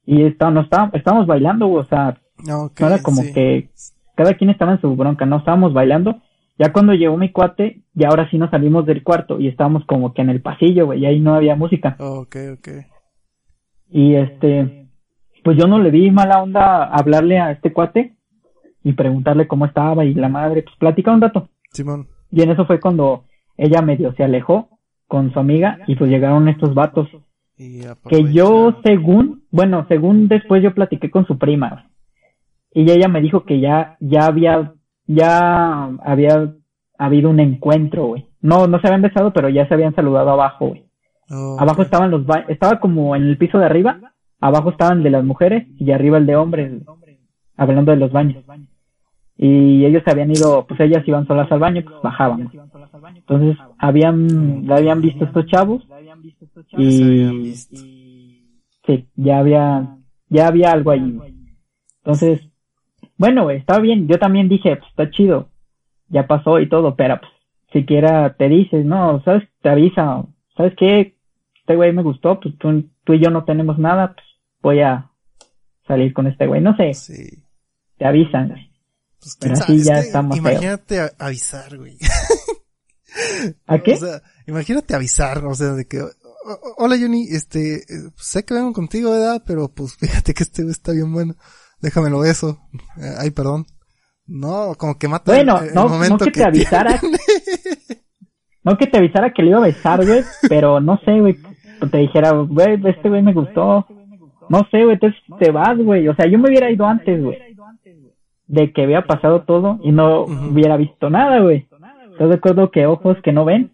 Y 0.06 0.22
estábamos, 0.22 0.64
estábamos, 0.64 0.94
estábamos 0.94 1.26
bailando, 1.26 1.66
güey, 1.66 1.84
o 1.84 1.88
sea, 1.88 2.18
no 2.46 2.70
era 2.78 3.02
como 3.02 3.22
sí. 3.22 3.32
que 3.32 3.68
cada 4.16 4.34
quien 4.34 4.50
estaba 4.50 4.72
en 4.72 4.80
su 4.80 4.94
bronca, 4.96 5.26
no 5.26 5.38
estábamos 5.38 5.72
bailando. 5.72 6.20
Ya 6.62 6.72
cuando 6.72 6.94
llegó 6.94 7.16
mi 7.16 7.32
cuate, 7.32 7.82
ya 7.92 8.06
ahora 8.06 8.30
sí 8.30 8.38
nos 8.38 8.50
salimos 8.50 8.86
del 8.86 9.02
cuarto 9.02 9.40
y 9.40 9.48
estábamos 9.48 9.84
como 9.84 10.14
que 10.14 10.22
en 10.22 10.30
el 10.30 10.40
pasillo, 10.40 10.86
güey, 10.86 11.00
y 11.00 11.06
ahí 11.06 11.18
no 11.18 11.34
había 11.34 11.56
música. 11.56 11.96
Ok, 11.98 12.36
ok. 12.52 12.68
Y 13.90 14.14
este, 14.14 14.86
pues 15.42 15.58
yo 15.58 15.66
no 15.66 15.80
le 15.80 15.90
di 15.90 16.12
mala 16.12 16.40
onda 16.40 16.84
hablarle 16.84 17.40
a 17.40 17.50
este 17.50 17.72
cuate 17.72 18.14
y 18.84 18.92
preguntarle 18.92 19.48
cómo 19.48 19.66
estaba 19.66 20.04
y 20.04 20.14
la 20.14 20.28
madre, 20.28 20.62
pues 20.62 20.76
platica 20.76 21.10
un 21.10 21.20
rato. 21.20 21.48
Simón. 21.72 22.06
Y 22.30 22.42
en 22.42 22.52
eso 22.52 22.64
fue 22.64 22.78
cuando 22.78 23.24
ella 23.56 23.82
medio 23.82 24.12
se 24.14 24.22
alejó 24.22 24.68
con 25.08 25.32
su 25.32 25.40
amiga 25.40 25.80
y 25.88 25.96
pues 25.96 26.10
llegaron 26.10 26.48
estos 26.48 26.74
vatos. 26.74 27.08
Y 27.58 27.80
Que 28.08 28.32
yo 28.32 28.76
según, 28.84 29.42
bueno, 29.50 29.84
según 29.88 30.28
después 30.28 30.62
yo 30.62 30.72
platiqué 30.74 31.10
con 31.10 31.26
su 31.26 31.38
prima. 31.38 31.90
Y 32.72 32.88
ella 32.88 33.08
me 33.08 33.20
dijo 33.20 33.44
que 33.44 33.58
ya, 33.58 33.96
ya 33.98 34.26
había, 34.26 34.74
ya 35.14 35.86
había 36.04 36.52
habido 36.98 37.30
un 37.30 37.40
encuentro, 37.40 38.06
güey. 38.06 38.26
No, 38.40 38.66
no 38.66 38.80
se 38.80 38.86
habían 38.88 39.02
besado, 39.02 39.32
pero 39.32 39.48
ya 39.48 39.66
se 39.68 39.74
habían 39.74 39.94
saludado 39.94 40.30
abajo, 40.30 40.68
güey. 40.68 40.84
Abajo 41.58 41.82
estaban 41.82 42.10
los 42.10 42.26
ba- 42.26 42.44
estaba 42.48 42.78
como 42.80 43.16
en 43.16 43.22
el 43.22 43.38
piso 43.38 43.58
de 43.58 43.64
arriba, 43.66 43.98
abajo 44.40 44.70
estaban 44.70 44.98
el 44.98 45.04
de 45.04 45.10
las 45.10 45.24
mujeres 45.24 45.66
y 45.78 45.90
arriba 45.92 46.18
el 46.18 46.26
de 46.26 46.36
hombres, 46.36 46.82
hablando 47.56 47.92
de 47.92 47.98
los 47.98 48.12
baños. 48.12 48.44
Y 49.36 49.84
ellos 49.86 50.02
se 50.04 50.10
habían 50.10 50.30
ido, 50.30 50.66
pues 50.66 50.78
ellas 50.80 51.02
iban 51.06 51.26
solas 51.26 51.50
al 51.50 51.58
baño, 51.58 51.82
pues 51.84 51.96
bajaban. 52.02 52.50
Entonces, 53.16 53.56
habían, 53.78 54.66
la 54.66 54.76
habían 54.76 55.00
visto 55.00 55.24
estos 55.24 55.46
chavos 55.46 55.82
y 56.82 57.54
sí, 58.86 59.08
ya 59.16 59.38
había, 59.38 59.96
ya 60.28 60.48
había 60.48 60.72
algo 60.72 60.90
ahí. 60.90 61.18
Entonces, 62.04 62.40
bueno, 63.22 63.44
güey, 63.44 63.58
estaba 63.58 63.78
bien. 63.78 64.08
Yo 64.08 64.18
también 64.18 64.48
dije, 64.48 64.74
pues 64.76 64.90
está 64.90 65.08
chido, 65.12 65.48
ya 66.08 66.26
pasó 66.26 66.58
y 66.58 66.68
todo, 66.68 66.96
pero 66.96 67.20
pues 67.20 67.30
siquiera 67.72 68.34
te 68.36 68.48
dices, 68.48 68.84
no, 68.84 69.22
sabes, 69.24 69.44
te 69.62 69.68
avisa, 69.68 70.24
¿sabes 70.56 70.72
qué? 70.76 71.16
Este 71.60 71.76
güey 71.76 71.92
me 71.92 72.02
gustó, 72.02 72.40
pues 72.40 72.58
tú, 72.58 72.90
tú 73.04 73.12
y 73.14 73.22
yo 73.22 73.30
no 73.30 73.44
tenemos 73.44 73.78
nada, 73.78 74.14
pues 74.14 74.26
voy 74.60 74.80
a 74.80 75.08
salir 75.86 76.12
con 76.12 76.26
este 76.26 76.48
güey. 76.48 76.60
No 76.60 76.76
sé, 76.76 76.94
Sí. 76.94 77.44
te 77.96 78.04
avisan, 78.06 78.48
güey. 78.48 78.72
Pues, 79.20 79.36
Pero 79.40 79.54
así 79.54 79.84
ya 79.84 79.94
es 79.94 80.00
que 80.00 80.06
está 80.08 80.22
más 80.22 80.40
feo. 80.40 80.50
Imagínate 80.50 80.98
avisar, 81.20 81.78
güey. 81.78 81.96
¿A 83.66 83.78
qué? 83.78 83.92
O 83.94 83.96
sea, 83.98 84.22
imagínate 84.48 84.94
avisar, 84.96 85.44
o 85.46 85.54
sea, 85.54 85.74
de 85.74 85.86
que, 85.86 86.00
"O- 86.00 86.06
o- 86.06 86.74
hola 86.78 86.96
Johnny, 87.00 87.28
este, 87.30 87.82
sé 88.16 88.44
que 88.44 88.54
vengo 88.54 88.72
contigo, 88.72 89.12
¿verdad? 89.12 89.42
Pero 89.46 89.68
pues 89.68 89.94
fíjate 90.24 90.34
que 90.34 90.42
este 90.42 90.62
güey 90.62 90.72
está 90.72 90.92
bien 90.92 91.12
bueno. 91.12 91.34
Déjamelo 91.82 92.20
beso. 92.20 92.58
Eh, 92.96 93.14
ay, 93.18 93.30
perdón. 93.30 93.66
No, 94.26 94.74
como 94.78 94.98
que 94.98 95.08
mata 95.08 95.32
Bueno, 95.32 95.58
el, 95.60 95.68
el 95.68 95.74
no, 95.74 95.82
no 95.84 95.88
momento 95.90 96.24
que 96.24 96.30
te 96.30 96.44
avisara. 96.44 96.98
No 98.64 98.76
que 98.78 98.86
te 98.86 98.96
avisara 98.98 99.32
que 99.32 99.42
le 99.42 99.48
iba 99.50 99.58
a 99.58 99.62
besar, 99.62 100.06
güey, 100.06 100.22
pero 100.48 100.78
no 100.80 100.96
sé, 101.04 101.18
güey, 101.18 101.36
te 101.90 101.98
dijera, 101.98 102.30
güey, 102.30 102.80
este 102.86 103.08
güey 103.08 103.20
me 103.20 103.32
gustó. 103.32 103.84
No 104.48 104.60
sé, 104.70 104.84
güey, 104.84 104.92
entonces 104.92 105.18
te 105.40 105.50
vas, 105.50 105.76
güey. 105.78 106.06
O 106.06 106.14
sea, 106.14 106.26
yo 106.30 106.38
me 106.38 106.48
hubiera 106.48 106.70
ido 106.70 106.86
antes, 106.86 107.20
güey. 107.20 107.38
De 108.46 108.72
que 108.72 108.82
había 108.84 109.02
pasado 109.04 109.42
todo 109.42 109.80
y 109.82 109.90
no 109.90 110.22
Ujú. 110.26 110.50
hubiera 110.52 110.76
visto 110.76 111.10
nada, 111.10 111.40
güey. 111.40 111.66
¿Estás 112.12 112.28
de 112.28 112.34
acuerdo 112.36 112.70
que 112.70 112.86
ojos 112.86 113.16
que 113.24 113.32
no 113.32 113.44
ven? 113.44 113.72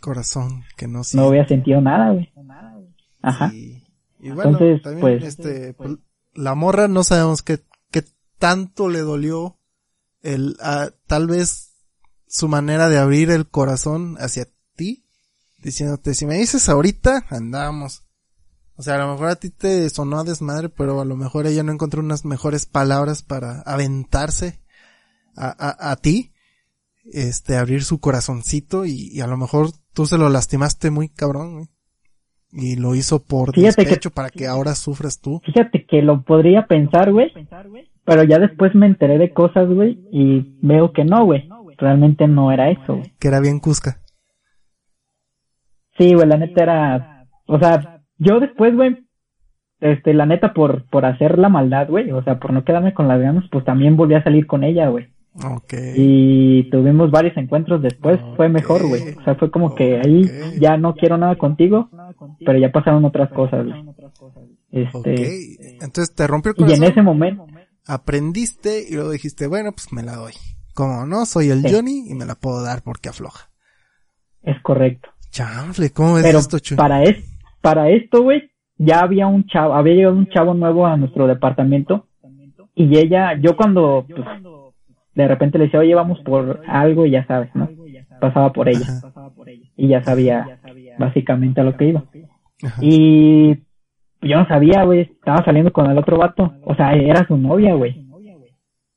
Corazón, 0.00 0.62
que 0.78 0.86
no 0.86 0.98
No 0.98 1.04
siente. 1.04 1.28
hubiera 1.28 1.46
sentido 1.48 1.80
nada, 1.82 2.12
güey. 2.12 2.32
Ajá. 3.20 3.50
Sí. 3.50 3.82
Y 4.20 4.30
bueno, 4.30 4.52
Entonces, 4.52 4.80
también, 4.82 5.00
pues- 5.02 5.22
este, 5.24 5.74
pues, 5.74 5.96
la 6.38 6.54
morra 6.54 6.88
no 6.88 7.04
sabemos 7.04 7.42
qué, 7.42 7.64
qué 7.90 8.04
tanto 8.38 8.88
le 8.88 9.00
dolió 9.00 9.58
el, 10.22 10.56
ah, 10.60 10.90
tal 11.06 11.26
vez 11.26 11.72
su 12.26 12.48
manera 12.48 12.88
de 12.88 12.98
abrir 12.98 13.30
el 13.30 13.48
corazón 13.48 14.16
hacia 14.20 14.48
ti, 14.76 15.04
diciéndote, 15.58 16.14
si 16.14 16.26
me 16.26 16.38
dices 16.38 16.68
ahorita, 16.68 17.26
andamos. 17.30 18.04
O 18.76 18.82
sea, 18.82 18.94
a 18.94 18.98
lo 18.98 19.10
mejor 19.10 19.28
a 19.28 19.36
ti 19.36 19.50
te 19.50 19.90
sonó 19.90 20.20
a 20.20 20.24
desmadre, 20.24 20.68
pero 20.68 21.00
a 21.00 21.04
lo 21.04 21.16
mejor 21.16 21.46
ella 21.46 21.64
no 21.64 21.72
encontró 21.72 22.00
unas 22.00 22.24
mejores 22.24 22.66
palabras 22.66 23.22
para 23.22 23.62
aventarse 23.62 24.62
a, 25.34 25.48
a, 25.48 25.90
a 25.90 25.96
ti, 25.96 26.32
este, 27.12 27.56
abrir 27.56 27.84
su 27.84 27.98
corazoncito 27.98 28.84
y, 28.84 29.20
a 29.20 29.26
lo 29.26 29.36
mejor 29.36 29.72
tú 29.92 30.06
se 30.06 30.18
lo 30.18 30.28
lastimaste 30.28 30.90
muy 30.90 31.08
cabrón. 31.08 31.70
Y 32.50 32.76
lo 32.76 32.94
hizo 32.94 33.22
por 33.22 33.52
Fíjate 33.54 33.84
que- 33.84 34.10
para 34.10 34.30
que 34.30 34.46
ahora 34.46 34.74
sufras 34.74 35.20
tú. 35.20 35.40
Fíjate 35.44 35.84
que 35.84 36.02
lo 36.02 36.22
podría 36.22 36.66
pensar, 36.66 37.12
güey. 37.12 37.32
Pero 38.04 38.24
ya 38.24 38.38
después 38.38 38.74
me 38.74 38.86
enteré 38.86 39.18
de 39.18 39.32
cosas, 39.34 39.68
güey, 39.68 39.98
y 40.10 40.56
veo 40.62 40.92
que 40.92 41.04
no, 41.04 41.24
güey. 41.26 41.48
Realmente 41.76 42.26
no 42.26 42.50
era 42.50 42.70
eso, 42.70 42.96
güey. 42.96 43.12
Que 43.20 43.28
era 43.28 43.40
bien 43.40 43.60
Cusca. 43.60 43.98
Sí, 45.98 46.14
güey, 46.14 46.26
la 46.28 46.36
neta 46.36 46.62
era, 46.62 47.26
o 47.46 47.58
sea, 47.58 48.02
yo 48.18 48.40
después, 48.40 48.74
güey, 48.74 48.98
este, 49.80 50.14
la 50.14 50.26
neta 50.26 50.54
por, 50.54 50.88
por 50.88 51.04
hacer 51.04 51.38
la 51.38 51.48
maldad, 51.48 51.88
güey, 51.88 52.10
o 52.12 52.22
sea, 52.22 52.38
por 52.38 52.52
no 52.52 52.64
quedarme 52.64 52.94
con 52.94 53.08
las 53.08 53.20
ganas, 53.20 53.44
pues 53.50 53.64
también 53.64 53.96
volví 53.96 54.14
a 54.14 54.22
salir 54.22 54.46
con 54.46 54.64
ella, 54.64 54.88
güey. 54.88 55.08
Ok. 55.34 55.72
Y 55.96 56.68
tuvimos 56.70 57.10
varios 57.10 57.36
encuentros 57.36 57.80
después, 57.82 58.18
fue 58.36 58.48
mejor, 58.48 58.86
güey. 58.88 59.14
O 59.16 59.22
sea, 59.24 59.34
fue 59.36 59.50
como 59.50 59.74
que 59.74 59.96
ahí 60.04 60.24
ya 60.60 60.76
no 60.76 60.94
quiero 60.94 61.16
nada 61.16 61.36
contigo, 61.36 61.88
pero 62.44 62.58
ya 62.58 62.72
pasaron 62.72 63.04
otras 63.04 63.30
cosas, 63.30 63.64
güey. 63.66 63.84
Este, 64.70 65.74
Entonces 65.84 66.14
te 66.14 66.26
rompió 66.26 66.52
el 66.52 66.56
y 66.58 66.62
en 66.62 66.66
corazón. 66.68 66.84
ese 66.92 67.02
momento, 67.02 67.46
Aprendiste 67.86 68.84
y 68.88 68.94
luego 68.94 69.10
dijiste, 69.12 69.46
bueno, 69.46 69.72
pues 69.72 69.92
me 69.92 70.02
la 70.02 70.16
doy. 70.16 70.32
Como 70.74 71.06
no, 71.06 71.24
soy 71.24 71.50
el 71.50 71.62
Sí. 71.62 71.74
Johnny 71.74 72.04
y 72.10 72.14
me 72.14 72.26
la 72.26 72.34
puedo 72.34 72.62
dar 72.62 72.82
porque 72.82 73.08
afloja. 73.08 73.48
es 74.42 74.60
correcto. 74.62 75.08
Chanfle, 75.30 75.90
¿cómo 75.90 76.14
ves 76.14 76.24
Pero 76.24 76.38
esto, 76.38 76.58
Chuy? 76.58 76.76
para 76.76 77.02
es, 77.02 77.16
para 77.60 77.90
esto, 77.90 78.22
güey, 78.22 78.50
ya 78.76 79.00
había 79.00 79.26
un 79.26 79.46
chavo, 79.46 79.74
había 79.74 79.94
llegado 79.94 80.16
un 80.16 80.28
chavo 80.28 80.54
nuevo 80.54 80.86
a 80.86 80.96
nuestro 80.96 81.26
departamento 81.26 82.06
y 82.74 82.96
ella, 82.98 83.38
yo 83.40 83.56
cuando 83.56 84.06
pues, 84.08 84.20
de 85.18 85.26
repente 85.26 85.58
le 85.58 85.64
decía, 85.64 85.80
oye, 85.80 85.96
vamos 85.96 86.20
por 86.20 86.62
algo 86.68 87.04
y 87.04 87.10
ya 87.10 87.26
sabes, 87.26 87.50
¿no? 87.52 87.68
Pasaba 88.20 88.52
por 88.52 88.68
ella 88.68 88.86
Ajá. 88.86 89.32
y 89.76 89.88
ya 89.88 90.02
sabía 90.04 90.60
básicamente 90.96 91.60
a 91.60 91.64
lo 91.64 91.76
que 91.76 91.88
iba. 91.88 92.04
Ajá. 92.62 92.80
Y 92.80 93.58
yo 94.22 94.38
no 94.38 94.46
sabía, 94.46 94.84
güey, 94.84 95.00
estaba 95.00 95.44
saliendo 95.44 95.72
con 95.72 95.90
el 95.90 95.98
otro 95.98 96.18
vato, 96.18 96.54
o 96.62 96.74
sea, 96.76 96.92
era 96.92 97.26
su 97.26 97.36
novia, 97.36 97.74
güey. 97.74 98.06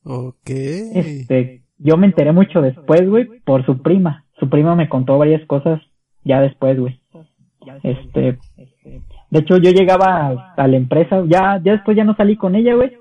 Ok. 0.04 0.50
Este, 0.50 1.64
yo 1.80 1.98
me 1.98 2.06
enteré 2.06 2.32
mucho 2.34 2.62
después, 2.62 3.08
güey, 3.10 3.26
por 3.44 3.66
su 3.66 3.82
prima. 3.82 4.26
Su 4.40 4.48
prima 4.48 4.76
me 4.76 4.90
contó 4.90 5.18
varias 5.18 5.44
cosas 5.48 5.82
ya 6.24 6.40
después, 6.40 6.80
güey. 6.80 7.02
Este, 7.82 8.38
de 9.32 9.40
hecho 9.40 9.58
yo 9.58 9.72
llegaba 9.72 10.28
a, 10.28 10.54
a 10.56 10.68
la 10.68 10.78
empresa, 10.78 11.24
ya, 11.28 11.60
ya 11.64 11.74
después 11.74 11.98
ya 11.98 12.04
no 12.04 12.16
salí 12.16 12.36
con 12.38 12.54
ella, 12.56 12.76
güey. 12.76 12.92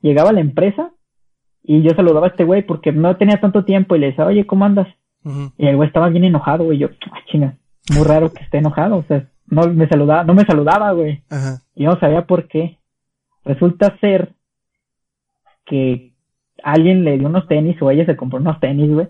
Llegaba 0.00 0.30
a 0.30 0.32
la 0.32 0.40
empresa 0.40 0.92
y 1.70 1.82
yo 1.82 1.90
saludaba 1.94 2.28
a 2.28 2.30
este 2.30 2.44
güey 2.44 2.62
porque 2.62 2.92
no 2.92 3.14
tenía 3.18 3.38
tanto 3.42 3.62
tiempo 3.62 3.94
y 3.94 3.98
le 3.98 4.06
decía, 4.06 4.24
oye, 4.24 4.46
¿cómo 4.46 4.64
andas? 4.64 4.88
Y 5.58 5.66
el 5.66 5.76
güey 5.76 5.86
estaba 5.86 6.08
bien 6.08 6.24
enojado, 6.24 6.64
güey. 6.64 6.78
Yo, 6.78 6.88
ah, 7.12 7.18
chinga, 7.26 7.58
muy 7.94 8.04
raro 8.04 8.32
que 8.32 8.42
esté 8.42 8.56
enojado, 8.56 8.96
o 8.96 9.02
sea, 9.02 9.26
no 9.46 9.66
me 9.74 9.86
saludaba, 9.86 10.24
no 10.24 10.32
me 10.32 10.46
saludaba, 10.46 10.92
güey. 10.92 11.22
Ajá. 11.28 11.58
Y 11.74 11.84
yo 11.84 11.90
no 11.90 12.00
sabía 12.00 12.22
por 12.22 12.48
qué. 12.48 12.78
Resulta 13.44 13.98
ser 13.98 14.30
que 15.66 16.14
alguien 16.62 17.04
le 17.04 17.18
dio 17.18 17.28
unos 17.28 17.46
tenis 17.46 17.76
o 17.82 17.90
ella 17.90 18.06
se 18.06 18.16
compró 18.16 18.38
unos 18.38 18.58
tenis, 18.60 18.90
güey. 18.90 19.08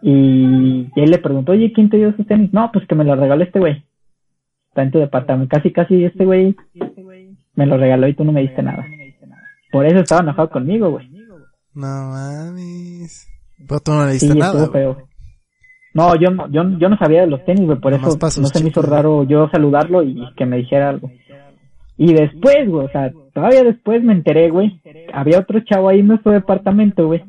Y 0.00 0.88
él 0.96 1.10
le 1.10 1.18
preguntó, 1.18 1.52
oye, 1.52 1.70
¿quién 1.74 1.90
te 1.90 1.98
dio 1.98 2.08
esos 2.08 2.26
tenis? 2.26 2.50
No, 2.54 2.70
pues 2.72 2.86
que 2.86 2.94
me 2.94 3.04
los 3.04 3.18
regaló 3.18 3.44
este 3.44 3.58
güey. 3.58 3.84
Está 4.70 4.84
en 4.84 4.90
tu 4.90 5.00
departamento. 5.00 5.54
Casi, 5.54 5.70
casi 5.70 6.02
este 6.02 6.24
güey 6.24 6.56
me 7.56 7.66
lo 7.66 7.76
regaló 7.76 8.08
y 8.08 8.14
tú 8.14 8.24
no 8.24 8.32
me 8.32 8.40
diste 8.40 8.62
nada. 8.62 8.86
Por 9.70 9.84
eso 9.84 9.98
estaba 9.98 10.22
enojado 10.22 10.48
conmigo, 10.48 10.90
güey. 10.92 11.17
No 11.74 11.86
mames. 12.10 13.28
Pero 13.66 13.80
tú 13.80 13.92
no 13.92 14.04
le 14.06 14.12
diste 14.12 14.32
Sí, 14.32 14.38
nada. 14.38 14.68
feo. 14.70 15.08
No, 15.94 16.14
yo 16.16 16.30
no, 16.30 16.48
yo, 16.50 16.62
yo 16.78 16.88
no 16.88 16.96
sabía 16.98 17.22
de 17.22 17.26
los 17.26 17.44
tenis, 17.44 17.66
güey, 17.66 17.78
por 17.80 17.92
Nomás 17.92 18.14
eso 18.16 18.40
no 18.40 18.46
se 18.48 18.62
me 18.62 18.70
hizo 18.70 18.82
raro 18.82 19.24
yo 19.24 19.48
saludarlo 19.50 20.02
y 20.02 20.22
que 20.36 20.46
me 20.46 20.58
dijera 20.58 20.90
algo. 20.90 21.10
Y 21.96 22.12
después, 22.12 22.68
güey, 22.68 22.86
o 22.86 22.90
sea, 22.90 23.10
todavía 23.34 23.64
después 23.64 24.02
me 24.04 24.12
enteré, 24.12 24.50
güey, 24.50 24.80
había 25.12 25.40
otro 25.40 25.58
chavo 25.60 25.88
ahí 25.88 26.00
en 26.00 26.06
nuestro 26.06 26.30
departamento, 26.32 27.06
güey, 27.06 27.24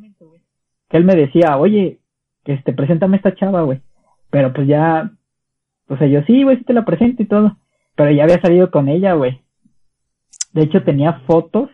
que 0.89 0.97
él 0.97 1.05
me 1.05 1.15
decía, 1.15 1.57
oye, 1.57 1.99
este, 2.45 2.73
preséntame 2.73 3.17
esta 3.17 3.33
chava, 3.35 3.61
güey. 3.61 3.81
Pero 4.29 4.53
pues 4.53 4.67
ya, 4.67 5.11
O 5.87 5.97
sea, 5.97 6.07
yo 6.07 6.21
sí, 6.27 6.43
güey, 6.43 6.57
sí 6.57 6.63
te 6.63 6.73
la 6.73 6.85
presento 6.85 7.23
y 7.23 7.25
todo. 7.27 7.57
Pero 7.95 8.11
ya 8.11 8.23
había 8.23 8.39
salido 8.41 8.69
con 8.69 8.87
ella, 8.89 9.13
güey. 9.13 9.41
De 10.53 10.61
hecho, 10.63 10.83
tenía 10.83 11.21
fotos 11.25 11.69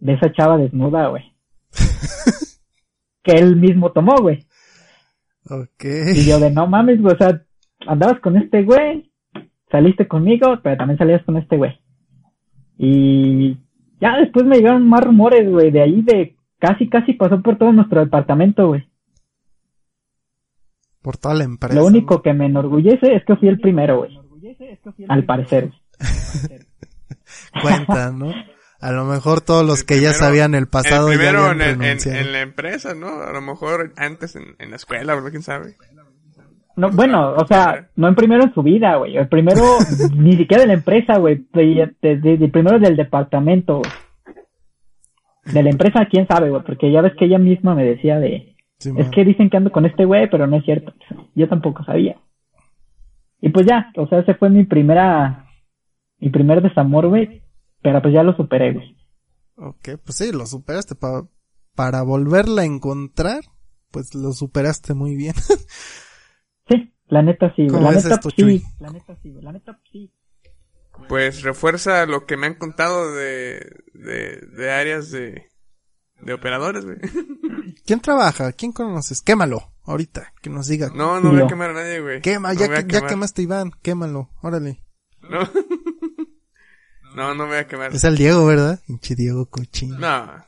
de 0.00 0.14
esa 0.14 0.32
chava 0.32 0.56
desnuda, 0.56 1.08
güey. 1.08 1.27
que 3.22 3.32
él 3.32 3.56
mismo 3.56 3.92
tomó, 3.92 4.16
güey. 4.20 4.46
Ok. 5.50 5.84
Y 6.14 6.26
yo 6.26 6.38
de 6.38 6.50
no 6.50 6.66
mames, 6.66 7.00
güey, 7.00 7.14
o 7.14 7.18
sea, 7.18 7.42
andabas 7.86 8.20
con 8.20 8.36
este 8.36 8.62
güey, 8.62 9.10
saliste 9.70 10.06
conmigo, 10.06 10.58
pero 10.62 10.76
también 10.76 10.98
salías 10.98 11.24
con 11.24 11.36
este 11.36 11.56
güey. 11.56 11.78
Y 12.76 13.58
ya 14.00 14.18
después 14.18 14.44
me 14.46 14.56
llegaron 14.56 14.88
más 14.88 15.02
rumores, 15.04 15.50
güey, 15.50 15.70
de 15.70 15.82
ahí 15.82 16.02
de 16.02 16.36
casi, 16.58 16.88
casi 16.88 17.14
pasó 17.14 17.40
por 17.42 17.58
todo 17.58 17.72
nuestro 17.72 18.00
departamento, 18.00 18.68
güey. 18.68 18.88
Por 21.02 21.16
toda 21.16 21.34
la 21.34 21.44
empresa. 21.44 21.74
Lo 21.74 21.86
único 21.86 22.22
que 22.22 22.32
me 22.34 22.46
enorgullece 22.46 23.14
es 23.14 23.24
que 23.24 23.36
fui 23.36 23.48
el 23.48 23.60
primero, 23.60 23.98
güey. 23.98 24.18
Al 25.08 25.24
parecer. 25.24 25.72
Cuenta, 27.62 28.10
¿no? 28.10 28.32
A 28.80 28.92
lo 28.92 29.04
mejor 29.04 29.40
todos 29.40 29.66
los 29.66 29.80
El 29.80 29.86
que 29.86 30.00
ya 30.00 30.12
sabían 30.12 30.54
el 30.54 30.68
pasado 30.68 31.08
el 31.10 31.18
ya 31.18 31.18
primero 31.18 31.44
habían 31.46 31.82
en, 31.82 31.98
en- 32.14 32.32
la 32.32 32.40
empresa, 32.42 32.94
¿no? 32.94 33.08
A 33.22 33.32
lo 33.32 33.40
mejor 33.40 33.92
antes 33.96 34.36
en, 34.36 34.54
en 34.58 34.70
la 34.70 34.76
escuela, 34.76 35.14
¿verdad? 35.14 35.30
¿Quién 35.30 35.42
sabe? 35.42 35.74
No, 36.76 36.90
bueno, 36.90 37.32
o 37.32 37.44
sea, 37.46 37.88
no 37.96 38.06
en 38.06 38.14
primero 38.14 38.44
en 38.44 38.54
su 38.54 38.62
vida, 38.62 38.94
güey. 38.96 39.16
El 39.16 39.26
primero, 39.28 39.62
ni 40.14 40.36
siquiera 40.36 40.62
de 40.62 40.68
la 40.68 40.74
empresa, 40.74 41.18
güey. 41.18 41.44
De 41.52 42.48
primero 42.52 42.78
del 42.78 42.94
departamento. 42.96 43.82
De 45.44 45.62
la 45.62 45.70
empresa, 45.70 46.06
quién 46.08 46.28
sabe, 46.28 46.50
güey. 46.50 46.62
Porque 46.62 46.92
ya 46.92 47.00
ves 47.00 47.14
que 47.18 47.24
ella 47.24 47.38
misma 47.38 47.74
me 47.74 47.84
decía 47.84 48.20
de, 48.20 48.54
Sí, 48.78 48.92
es 48.96 49.08
que 49.08 49.24
dicen 49.24 49.50
que 49.50 49.56
ando 49.56 49.72
con 49.72 49.86
este 49.86 50.04
güey, 50.04 50.30
pero 50.30 50.46
no 50.46 50.56
es 50.56 50.64
cierto. 50.64 50.92
Yo 51.34 51.48
tampoco 51.48 51.82
sabía. 51.84 52.16
Y 53.40 53.48
pues 53.48 53.66
ya, 53.66 53.90
o 53.96 54.06
sea, 54.06 54.20
ese 54.20 54.34
fue 54.34 54.48
mi 54.50 54.62
primera, 54.64 55.46
mi 56.20 56.30
primer 56.30 56.62
desamor, 56.62 57.08
güey. 57.08 57.42
Pero 57.82 58.02
pues 58.02 58.12
ya 58.14 58.22
lo 58.22 58.36
superé, 58.36 58.72
güey. 58.74 58.96
Ok, 59.56 60.00
pues 60.04 60.16
sí, 60.18 60.32
lo 60.32 60.46
superaste. 60.46 60.94
Pa- 60.94 61.26
para 61.74 62.02
volverla 62.02 62.62
a 62.62 62.64
encontrar, 62.66 63.42
pues 63.90 64.14
lo 64.14 64.32
superaste 64.32 64.94
muy 64.94 65.14
bien. 65.16 65.34
Sí, 66.68 66.92
la 67.06 67.22
neta 67.22 67.48
sí, 67.56 67.62
güey. 67.62 67.68
¿Cómo 67.70 67.90
La 67.90 67.96
neta 67.96 68.14
esto, 68.14 68.28
sí. 68.30 68.36
Chuy? 68.42 68.62
La 68.78 68.90
neta 68.90 69.16
sí, 69.22 69.30
güey. 69.32 69.42
La 69.42 69.52
neta 69.52 69.80
sí. 69.90 70.12
Pues 71.08 71.42
refuerza 71.42 72.04
lo 72.06 72.26
que 72.26 72.36
me 72.36 72.46
han 72.46 72.56
contado 72.56 73.14
de, 73.14 73.60
de, 73.94 74.36
de 74.54 74.70
áreas 74.70 75.10
de, 75.10 75.46
de 76.20 76.32
operadores, 76.34 76.84
güey. 76.84 76.98
¿Quién 77.86 78.00
trabaja? 78.00 78.52
¿Quién 78.52 78.72
conoces? 78.72 79.22
Quémalo, 79.22 79.72
ahorita, 79.84 80.34
que 80.42 80.50
nos 80.50 80.66
diga. 80.66 80.90
No, 80.94 81.20
no 81.20 81.30
voy 81.30 81.40
a 81.42 81.46
quemar 81.46 81.70
a 81.70 81.74
nadie, 81.74 82.00
güey. 82.00 82.20
Quema, 82.20 82.52
No 82.52 82.60
ya, 82.60 82.68
que- 82.84 82.92
ya 82.92 83.06
quemaste 83.06 83.40
Iván, 83.42 83.70
quémalo, 83.80 84.28
órale. 84.42 84.84
No. 85.22 85.40
no, 87.14 87.34
no 87.34 87.46
voy 87.46 87.56
a 87.58 87.66
quemar. 87.66 87.94
Es 87.94 88.04
el 88.04 88.16
Diego, 88.16 88.46
¿verdad? 88.46 88.80
Pinche 88.86 89.14
Diego 89.14 89.48
cochino. 89.50 89.98
No. 89.98 90.44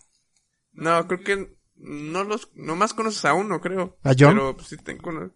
No, 0.73 1.07
creo 1.09 1.21
que 1.25 1.57
no 1.77 2.25
los, 2.25 2.51
nomás 2.55 2.95
conoces 2.95 3.25
a 3.25 3.35
uno, 3.35 3.61
creo. 3.61 3.99
¿A 4.03 4.11
John? 4.19 4.35
Pero 4.35 4.57
pues 4.57 4.69
sí 4.69 4.77
te 4.77 4.97
cono- 4.99 5.35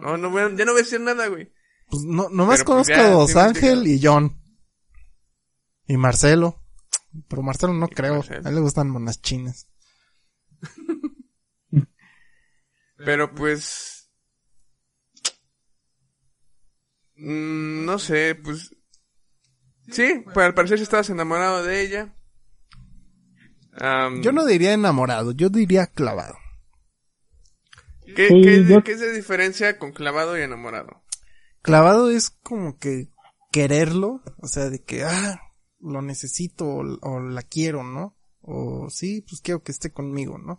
No, 0.00 0.16
no 0.16 0.30
voy 0.30 0.42
a- 0.42 0.54
ya 0.54 0.64
no 0.64 0.72
voy 0.72 0.80
a 0.80 0.84
decir 0.84 1.00
nada, 1.00 1.26
güey. 1.28 1.52
Pues 1.88 2.02
no, 2.04 2.28
nomás 2.30 2.60
Pero, 2.60 2.64
pues, 2.76 2.86
conozco 2.88 2.92
ya, 2.94 3.06
a 3.06 3.10
Dos 3.10 3.30
sí 3.30 3.36
me 3.36 3.40
Ángel 3.42 3.86
y 3.86 4.00
John. 4.02 4.40
Y 5.86 5.96
Marcelo. 5.96 6.62
Pero 7.28 7.42
Marcelo 7.42 7.72
no 7.74 7.86
Y 7.90 7.94
creo. 7.94 8.14
Marcelo. 8.16 8.42
A 8.44 8.48
él 8.48 8.54
le 8.54 8.60
gustan 8.60 8.90
monas 8.90 9.20
chinas. 9.20 9.68
Pero 12.96 13.34
pues... 13.34 14.10
mm, 17.16 17.84
no 17.84 17.98
sé, 17.98 18.34
pues... 18.34 18.74
Sí, 19.90 20.22
pues 20.32 20.46
al 20.46 20.54
parecer 20.54 20.80
estabas 20.80 21.10
enamorado 21.10 21.62
de 21.64 21.82
ella. 21.82 22.14
Yo 24.22 24.32
no 24.32 24.44
diría 24.46 24.72
enamorado, 24.72 25.32
yo 25.32 25.48
diría 25.50 25.86
clavado. 25.88 26.36
¿Qué, 28.16 28.28
Sí, 28.28 28.42
qué- 28.42 28.64
yo- 28.68 28.84
qué 28.84 28.96
se 28.98 29.12
diferencia 29.12 29.78
con 29.78 29.92
clavado 29.92 30.38
y 30.38 30.42
enamorado? 30.42 31.02
Clavado 31.62 32.10
es 32.10 32.30
como 32.30 32.78
que 32.78 33.10
quererlo, 33.50 34.22
o 34.38 34.46
sea, 34.46 34.68
de 34.70 34.82
que, 34.82 35.04
ah, 35.04 35.40
lo 35.80 36.02
necesito 36.02 36.66
o, 36.66 36.82
o 37.02 37.20
la 37.20 37.42
quiero, 37.42 37.82
¿no? 37.82 38.16
O 38.40 38.88
sí, 38.90 39.22
pues 39.28 39.40
quiero 39.40 39.62
que 39.62 39.72
esté 39.72 39.90
conmigo, 39.92 40.38
¿no? 40.38 40.58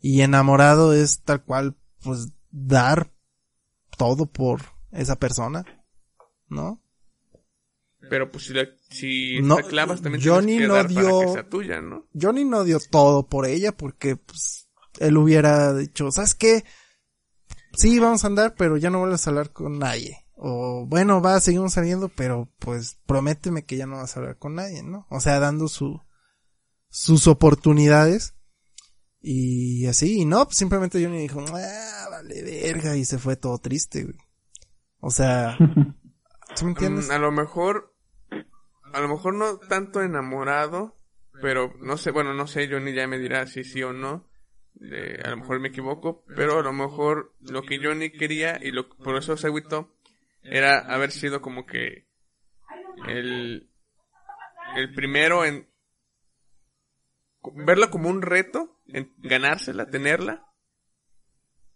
Y 0.00 0.20
enamorado 0.20 0.92
es 0.92 1.22
tal 1.22 1.42
cual, 1.44 1.76
pues, 2.02 2.28
dar 2.50 3.12
todo 3.96 4.26
por 4.26 4.60
esa 4.92 5.16
persona, 5.16 5.64
¿no? 6.48 6.82
Pero 8.08 8.30
pues 8.30 8.44
si 8.44 8.54
la, 8.54 8.66
si 8.90 9.40
No, 9.42 9.56
la 9.56 9.62
clavas 9.64 10.02
también 10.02 10.22
Johnny 10.24 10.58
que 10.58 10.66
no 10.66 10.74
dar 10.74 10.88
para 10.88 11.00
dio- 11.00 11.20
que 11.20 11.32
sea 11.32 11.48
tuya, 11.48 11.80
¿no? 11.80 12.06
Johnny 12.20 12.44
no 12.44 12.64
dio 12.64 12.78
todo 12.90 13.26
por 13.26 13.46
ella 13.46 13.76
porque, 13.76 14.16
pues, 14.16 14.68
él 14.98 15.16
hubiera 15.16 15.74
dicho, 15.74 16.10
¿sabes 16.10 16.34
qué? 16.34 16.64
Sí, 17.74 17.98
vamos 17.98 18.24
a 18.24 18.28
andar, 18.28 18.54
pero 18.56 18.76
ya 18.76 18.90
no 18.90 19.00
vuelves 19.00 19.26
a 19.26 19.30
hablar 19.30 19.52
con 19.52 19.78
nadie. 19.78 20.24
O, 20.34 20.86
bueno, 20.86 21.20
va, 21.22 21.40
seguimos 21.40 21.74
saliendo, 21.74 22.08
pero, 22.08 22.50
pues, 22.58 22.98
prométeme 23.06 23.64
que 23.64 23.76
ya 23.76 23.86
no 23.86 23.96
vas 23.96 24.16
a 24.16 24.20
hablar 24.20 24.38
con 24.38 24.54
nadie, 24.54 24.82
¿no? 24.82 25.06
O 25.10 25.20
sea, 25.20 25.38
dando 25.40 25.68
su, 25.68 26.00
sus 26.88 27.26
oportunidades. 27.26 28.34
Y 29.20 29.86
así, 29.86 30.20
y 30.20 30.24
no, 30.24 30.44
pues 30.44 30.56
simplemente 30.56 31.02
Johnny 31.02 31.18
dijo, 31.22 31.42
ah, 31.48 32.06
vale 32.10 32.42
verga, 32.42 32.96
y 32.96 33.04
se 33.04 33.18
fue 33.18 33.36
todo 33.36 33.58
triste, 33.58 34.04
güey. 34.04 34.16
O 35.00 35.10
sea, 35.10 35.56
¿tú 36.56 36.64
me 36.64 36.70
entiendes? 36.70 37.08
Mm, 37.08 37.12
a 37.12 37.18
lo 37.18 37.32
mejor, 37.32 37.95
a 38.96 39.00
lo 39.02 39.08
mejor 39.08 39.34
no 39.34 39.58
tanto 39.58 40.00
enamorado, 40.00 40.96
pero 41.42 41.74
no 41.80 41.98
sé, 41.98 42.12
bueno, 42.12 42.32
no 42.32 42.46
sé, 42.46 42.66
Johnny 42.66 42.94
ya 42.94 43.06
me 43.06 43.18
dirá 43.18 43.46
si 43.46 43.62
sí 43.62 43.82
o 43.82 43.92
no. 43.92 44.26
A 45.22 45.28
lo 45.28 45.36
mejor 45.36 45.60
me 45.60 45.68
equivoco, 45.68 46.24
pero 46.34 46.60
a 46.60 46.62
lo 46.62 46.72
mejor 46.72 47.34
lo 47.40 47.62
que 47.62 47.78
Johnny 47.78 48.10
quería 48.10 48.58
y 48.62 48.70
lo, 48.70 48.88
por 48.88 49.18
eso 49.18 49.36
se 49.36 49.48
agüitó 49.48 49.94
era 50.42 50.78
haber 50.78 51.10
sido 51.10 51.42
como 51.42 51.66
que 51.66 52.06
el, 53.06 53.68
el 54.76 54.94
primero 54.94 55.44
en 55.44 55.68
verla 57.54 57.90
como 57.90 58.08
un 58.08 58.22
reto, 58.22 58.80
en 58.86 59.12
ganársela, 59.18 59.90
tenerla, 59.90 60.46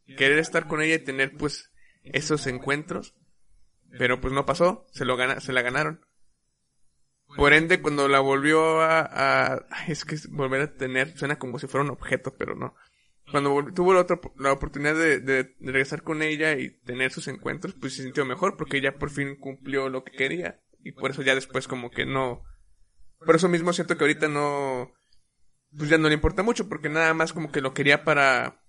querer 0.06 0.38
estar 0.38 0.68
con 0.68 0.80
ella 0.80 0.94
y 0.94 1.04
tener 1.04 1.36
pues 1.36 1.70
esos 2.02 2.46
encuentros, 2.46 3.14
pero 3.98 4.22
pues 4.22 4.32
no 4.32 4.46
pasó, 4.46 4.86
se 4.90 5.04
lo 5.04 5.18
gana, 5.18 5.40
se 5.40 5.52
la 5.52 5.60
ganaron. 5.60 6.06
Por 7.36 7.52
ende, 7.52 7.80
cuando 7.80 8.08
la 8.08 8.20
volvió 8.20 8.80
a, 8.82 9.64
es 9.86 10.04
que 10.04 10.16
volver 10.30 10.62
a 10.62 10.74
tener, 10.74 11.16
suena 11.16 11.38
como 11.38 11.58
si 11.58 11.66
fuera 11.68 11.84
un 11.84 11.90
objeto, 11.90 12.34
pero 12.36 12.54
no. 12.54 12.74
Cuando 13.30 13.64
tuvo 13.72 13.94
la, 13.94 14.00
otra, 14.00 14.20
la 14.38 14.52
oportunidad 14.52 14.94
de, 14.94 15.20
de- 15.20 15.44
de 15.44 15.72
regresar 15.72 16.02
con 16.02 16.22
ella 16.22 16.54
y 16.58 16.70
tener 16.80 17.12
sus 17.12 17.28
encuentros, 17.28 17.74
pues 17.80 17.94
se 17.94 18.02
sintió 18.02 18.24
mejor 18.24 18.56
porque 18.56 18.78
ella 18.78 18.98
por 18.98 19.10
fin 19.10 19.36
cumplió 19.36 19.88
lo 19.88 20.02
que 20.02 20.12
quería. 20.12 20.60
Y 20.82 20.92
por 20.92 21.12
eso 21.12 21.22
ya 21.22 21.34
después 21.34 21.68
como 21.68 21.90
que 21.90 22.04
no... 22.06 22.42
Por 23.24 23.36
eso 23.36 23.48
mismo 23.48 23.72
siento 23.72 23.96
que 23.96 24.04
ahorita 24.04 24.26
no... 24.28 24.92
Pues 25.76 25.88
ya 25.88 25.98
no 25.98 26.08
le 26.08 26.14
importa 26.14 26.42
mucho 26.42 26.68
porque 26.68 26.88
nada 26.88 27.14
más 27.14 27.32
como 27.32 27.52
que 27.52 27.60
lo 27.60 27.72
quería 27.74 28.02
para... 28.02 28.60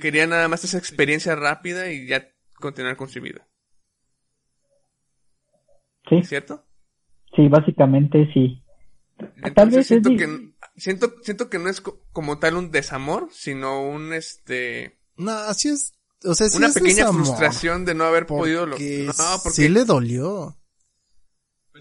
Quería 0.00 0.26
nada 0.26 0.48
más 0.48 0.64
esa 0.64 0.78
experiencia 0.78 1.36
rápida 1.36 1.92
y 1.92 2.06
ya 2.08 2.28
continuar 2.54 2.96
con 2.96 3.08
su 3.08 3.20
vida. 3.20 3.46
Sí, 6.08 6.22
¿Cierto? 6.24 6.66
Sí, 7.36 7.48
básicamente 7.48 8.28
sí. 8.32 8.62
Tal 9.18 9.32
Entonces 9.44 9.76
vez 9.76 9.78
es 9.84 9.86
siento 9.88 10.10
que 10.10 10.52
siento 10.76 11.14
siento 11.22 11.50
que 11.50 11.58
no 11.58 11.68
es 11.68 11.80
co- 11.80 12.00
como 12.12 12.38
tal 12.38 12.56
un 12.56 12.70
desamor, 12.70 13.28
sino 13.32 13.82
un 13.88 14.12
este 14.12 14.98
No, 15.16 15.30
así 15.32 15.68
es, 15.68 15.92
o 16.24 16.34
sea, 16.34 16.48
sí 16.48 16.56
una 16.56 16.68
es 16.68 16.74
pequeña 16.74 16.94
desamor, 17.04 17.24
frustración 17.24 17.84
de 17.84 17.94
no 17.94 18.04
haber 18.04 18.26
podido 18.26 18.66
lo 18.66 18.76
No, 18.78 19.14
porque 19.42 19.50
sí 19.56 19.68
le 19.68 19.84
dolió. 19.84 20.56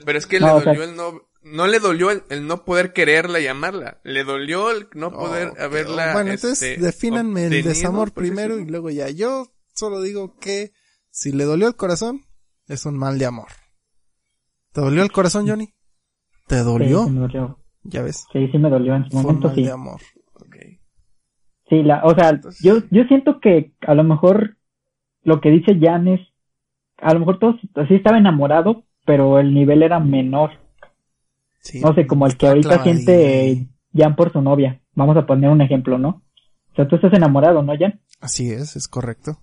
pero 0.06 0.18
es 0.20 0.28
que 0.28 0.40
No, 0.40 0.48
le 0.48 0.52
o 0.54 0.62
sea- 0.62 0.66
dolió 0.74 0.84
el 0.84 0.96
no 0.96 1.28
no 1.44 1.66
le 1.66 1.80
dolió 1.80 2.12
el, 2.12 2.22
el 2.30 2.46
no 2.46 2.66
poder 2.66 2.94
quererla 2.94 3.40
y 3.40 3.48
amarla, 3.48 4.00
le 4.04 4.24
dolió 4.24 4.70
el 4.70 4.88
no 4.94 5.12
poder 5.12 5.60
haberla 5.60 6.14
Bueno, 6.14 6.32
entonces 6.34 6.62
este, 6.62 6.80
defínanme 6.80 7.46
el 7.48 7.64
desamor 7.64 8.10
así 8.10 8.16
primero 8.16 8.60
y 8.60 8.66
luego 8.66 8.92
ya. 8.92 9.10
Yo 9.10 9.52
solo 9.74 10.02
digo 10.04 10.38
que 10.38 10.72
si 11.10 11.32
le 11.32 11.46
dolió 11.46 11.68
el 11.68 11.76
corazón, 11.76 12.22
es 12.68 12.86
un 12.86 12.96
mal 12.96 13.18
de 13.18 13.26
amor. 13.26 13.48
¿Te 14.74 14.82
dolió 14.82 15.04
el 15.04 15.12
corazón, 15.12 15.48
Johnny? 15.48 15.70
¿Te 16.48 16.58
dolió? 16.64 17.06
sí 17.06 17.12
me 17.12 17.20
dolió. 17.22 17.58
Ya 17.84 18.02
ves. 18.04 18.26
Sí, 18.32 18.48
sí 18.52 18.58
me 18.58 18.70
dolió 18.70 18.96
en 18.96 19.06
su 19.06 19.12
Fue 19.12 19.22
momento, 19.24 19.48
mal 19.48 19.56
sí. 19.56 19.64
de 19.64 19.72
amor. 19.72 20.02
Ok. 20.36 20.56
Sí, 21.70 21.84
la, 21.84 22.04
o 22.04 22.14
sea, 22.14 22.30
Entonces- 22.30 22.62
yo, 22.64 22.76
yo 22.92 23.04
siento 23.06 23.40
que 23.40 23.74
a 23.88 23.94
lo 23.96 24.04
mejor 24.04 24.58
lo 25.24 25.40
que 25.42 25.50
dice 25.50 25.78
Jan 25.80 26.08
es, 26.08 26.20
a 26.98 27.14
lo 27.14 27.20
mejor 27.20 27.40
todos 27.40 27.56
sí 27.88 27.96
estaba 27.96 28.18
enamorado, 28.18 28.84
pero 29.06 29.40
el 29.40 29.54
nivel 29.54 29.82
era 29.84 30.00
menor. 30.00 30.52
Sí. 31.60 31.80
No 31.82 31.94
sé, 31.94 32.06
como 32.08 32.26
el 32.28 32.38
que 32.38 32.48
ahorita 32.48 32.84
siente 32.84 33.68
Jan 33.96 34.16
por 34.16 34.32
su 34.32 34.42
novia. 34.42 34.82
Vamos 34.94 35.16
a 35.18 35.26
poner 35.26 35.50
un 35.50 35.62
ejemplo, 35.62 35.98
¿no? 35.98 36.22
O 36.72 36.76
sea, 36.76 36.88
tú 36.88 36.96
estás 36.96 37.14
enamorado, 37.14 37.62
¿no, 37.64 37.74
Jan? 37.78 38.00
Así 38.20 38.52
es, 38.52 38.76
es 38.76 38.88
correcto. 38.88 39.38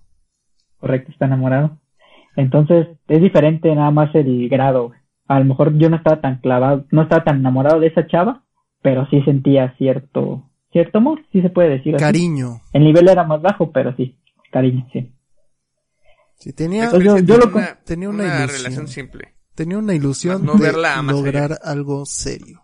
correcto, 0.79 1.11
está 1.11 1.25
enamorado. 1.25 1.77
Entonces, 2.35 2.87
es 3.07 3.21
diferente 3.21 3.73
nada 3.75 3.91
más 3.91 4.13
el 4.15 4.47
grado. 4.49 4.91
A 5.29 5.39
lo 5.39 5.45
mejor 5.45 5.77
yo 5.77 5.89
no 5.89 5.95
estaba 5.95 6.19
tan 6.19 6.39
clavado, 6.41 6.85
no 6.91 7.03
estaba 7.03 7.23
tan 7.23 7.37
enamorado 7.37 7.79
de 7.79 7.87
esa 7.87 8.05
chava, 8.07 8.43
pero 8.81 9.07
sí 9.09 9.21
sentía 9.21 9.73
cierto, 9.77 10.49
cierto 10.71 10.97
amor, 10.97 11.21
sí 11.31 11.41
se 11.41 11.49
puede 11.49 11.69
decir. 11.69 11.95
así. 11.95 12.03
Cariño. 12.03 12.61
El 12.73 12.83
nivel 12.83 13.07
era 13.07 13.23
más 13.23 13.41
bajo, 13.41 13.71
pero 13.71 13.95
sí, 13.95 14.17
cariño, 14.51 14.85
sí. 14.91 15.13
Sí, 16.39 16.51
tenía, 16.53 16.91
yo- 16.91 17.19
yo 17.19 17.37
lo 17.37 17.47
una, 17.47 17.79
tenía 17.85 18.09
una 18.09 18.23
una 18.23 18.37
ilusión. 18.43 18.57
relación 18.63 18.87
simple. 18.87 19.35
tenía 19.55 19.77
una 19.77 19.93
ilusión 19.93 20.45
no 20.45 20.55
de 20.55 20.63
verla 20.63 21.01
lograr 21.03 21.59
algo 21.63 22.05
serio. 22.05 22.63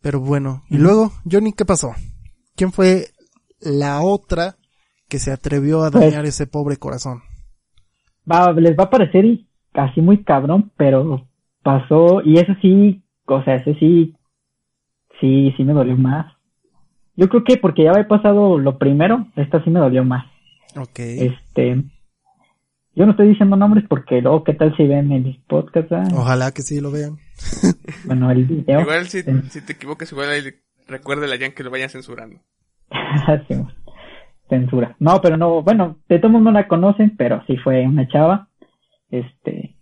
Pero 0.00 0.20
bueno, 0.20 0.64
y 0.68 0.78
luego, 0.78 1.12
Johnny, 1.30 1.52
¿qué 1.52 1.64
pasó? 1.64 1.94
¿Quién 2.56 2.72
fue 2.72 3.08
la 3.60 4.00
otra 4.02 4.56
que 5.08 5.18
se 5.20 5.30
atrevió 5.30 5.84
a 5.84 5.90
Pues- 5.90 6.04
dañar 6.06 6.24
ese 6.26 6.46
pobre 6.46 6.76
corazón? 6.76 7.22
Va, 8.30 8.52
les 8.52 8.76
va 8.76 8.84
a 8.84 8.90
parecer 8.90 9.24
casi 9.72 10.00
muy 10.00 10.22
cabrón, 10.24 10.70
pero 10.76 11.26
pasó, 11.62 12.22
y 12.24 12.38
eso 12.38 12.54
sí, 12.60 13.02
o 13.26 13.42
sea, 13.44 13.56
ese 13.56 13.74
sí, 13.74 14.14
sí, 15.20 15.52
sí 15.56 15.64
me 15.64 15.72
dolió 15.72 15.96
más. 15.96 16.32
Yo 17.16 17.28
creo 17.28 17.44
que 17.44 17.56
porque 17.56 17.84
ya 17.84 17.90
había 17.90 18.08
pasado 18.08 18.58
lo 18.58 18.78
primero, 18.78 19.26
esta 19.36 19.62
sí 19.64 19.70
me 19.70 19.80
dolió 19.80 20.04
más. 20.04 20.26
Ok. 20.76 20.98
Este, 20.98 21.82
yo 22.94 23.04
no 23.06 23.12
estoy 23.12 23.28
diciendo 23.28 23.56
nombres 23.56 23.84
porque 23.88 24.20
luego, 24.20 24.44
¿qué 24.44 24.54
tal 24.54 24.76
si 24.76 24.86
ven 24.86 25.12
el 25.12 25.40
podcast? 25.46 25.92
ah? 25.92 26.08
Ojalá 26.14 26.52
que 26.52 26.62
sí 26.62 26.80
lo 26.80 26.90
vean. 26.90 27.18
Bueno, 28.06 28.30
el 28.30 28.44
video. 28.44 28.80
Igual 28.80 29.06
si, 29.06 29.18
Eh, 29.18 29.42
si 29.48 29.60
te 29.64 29.74
equivocas, 29.74 30.10
igual 30.12 30.30
ahí 30.30 30.42
recuérdale 30.88 31.34
a 31.34 31.38
Jan 31.38 31.52
que 31.52 31.62
lo 31.62 31.70
vayan 31.70 31.88
censurando. 31.88 32.40
Sí, 33.48 33.54
censura. 34.48 34.96
No, 34.98 35.20
pero 35.22 35.36
no, 35.36 35.62
bueno, 35.62 35.98
de 36.08 36.18
todos 36.18 36.42
no 36.42 36.50
la 36.50 36.68
conocen, 36.68 37.16
pero 37.16 37.42
sí 37.46 37.56
fue 37.58 37.86
una 37.86 38.06
chava. 38.08 38.48
Este, 39.12 39.76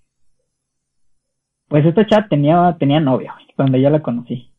pues 1.68 1.86
esta 1.86 2.04
chava 2.04 2.26
tenía, 2.28 2.76
tenía 2.80 2.98
novia 2.98 3.36
cuando 3.54 3.78
ya 3.78 3.88
la 3.88 4.02
conocí. 4.02 4.50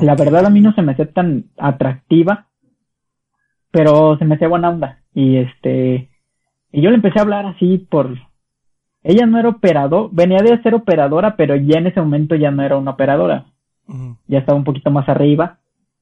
La 0.00 0.14
verdad 0.14 0.44
a 0.44 0.50
mí 0.50 0.60
no 0.60 0.74
se 0.74 0.82
me 0.82 0.92
hacía 0.92 1.10
tan 1.10 1.46
atractiva, 1.56 2.48
pero 3.70 4.18
se 4.18 4.26
me 4.26 4.34
hacía 4.34 4.48
buena 4.48 4.68
onda. 4.68 5.00
Y 5.14 5.38
este, 5.38 6.10
y 6.72 6.82
yo 6.82 6.90
le 6.90 6.96
empecé 6.96 7.18
a 7.18 7.22
hablar 7.22 7.46
así 7.46 7.78
por, 7.78 8.18
ella 9.02 9.24
no 9.24 9.38
era 9.38 9.48
operador, 9.48 10.10
venía 10.12 10.42
de 10.42 10.62
ser 10.62 10.74
operadora, 10.74 11.34
pero 11.34 11.56
ya 11.56 11.78
en 11.78 11.86
ese 11.86 12.00
momento 12.00 12.34
ya 12.34 12.50
no 12.50 12.62
era 12.62 12.76
una 12.76 12.90
operadora. 12.90 13.46
Ya 14.26 14.40
estaba 14.40 14.58
un 14.58 14.64
poquito 14.64 14.90
más 14.90 15.08
arriba. 15.08 15.58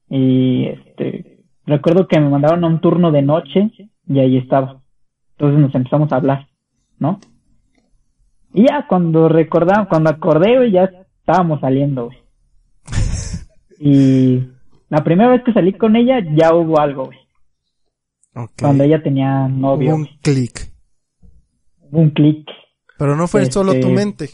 Y 0.09 0.67
este 0.67 1.45
recuerdo 1.65 2.09
que 2.09 2.19
me 2.19 2.29
mandaron 2.29 2.65
a 2.65 2.67
un 2.67 2.81
turno 2.81 3.13
de 3.13 3.23
noche 3.23 3.71
y 4.09 4.19
ahí 4.19 4.37
estaba. 4.37 4.83
Entonces 5.33 5.61
nos 5.61 5.75
empezamos 5.77 6.13
a 6.13 6.17
hablar 6.17 6.49
no 6.99 7.21
y 8.55 8.67
ya 8.69 8.87
cuando 8.89 9.29
recordaba 9.29 9.89
cuando 9.89 10.11
acordé 10.11 10.57
güey, 10.57 10.73
ya 10.73 10.91
estábamos 11.21 11.61
saliendo 11.61 12.07
güey. 12.07 12.19
y 13.81 14.49
la 14.89 15.03
primera 15.05 15.31
vez 15.31 15.43
que 15.45 15.53
salí 15.53 15.73
con 15.73 15.97
ella 15.97 16.21
ya 16.35 16.55
hubo 16.55 16.79
algo 16.81 17.07
güey 17.07 17.19
cuando 18.59 18.85
ella 18.85 19.03
tenía 19.03 19.47
novio 19.49 19.91
Hubo 19.91 19.97
un 19.97 20.09
clic. 20.23 20.73
Hubo 21.81 22.01
un 22.01 22.11
clic 22.11 22.49
Pero 22.99 23.15
no 23.17 23.27
fue 23.29 23.43
Este- 23.43 23.53
solo 23.53 23.79
tu 23.79 23.91
mente. 23.91 24.31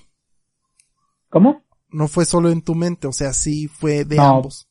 cómo 1.28 1.62
No 1.90 2.06
fue 2.06 2.24
solo 2.24 2.50
en 2.50 2.62
tu 2.62 2.74
mente. 2.74 3.06
O 3.08 3.12
sea, 3.12 3.32
sí 3.32 3.66
fue 3.66 4.04
de 4.04 4.16
No. 4.16 4.36
ambos. 4.36 4.68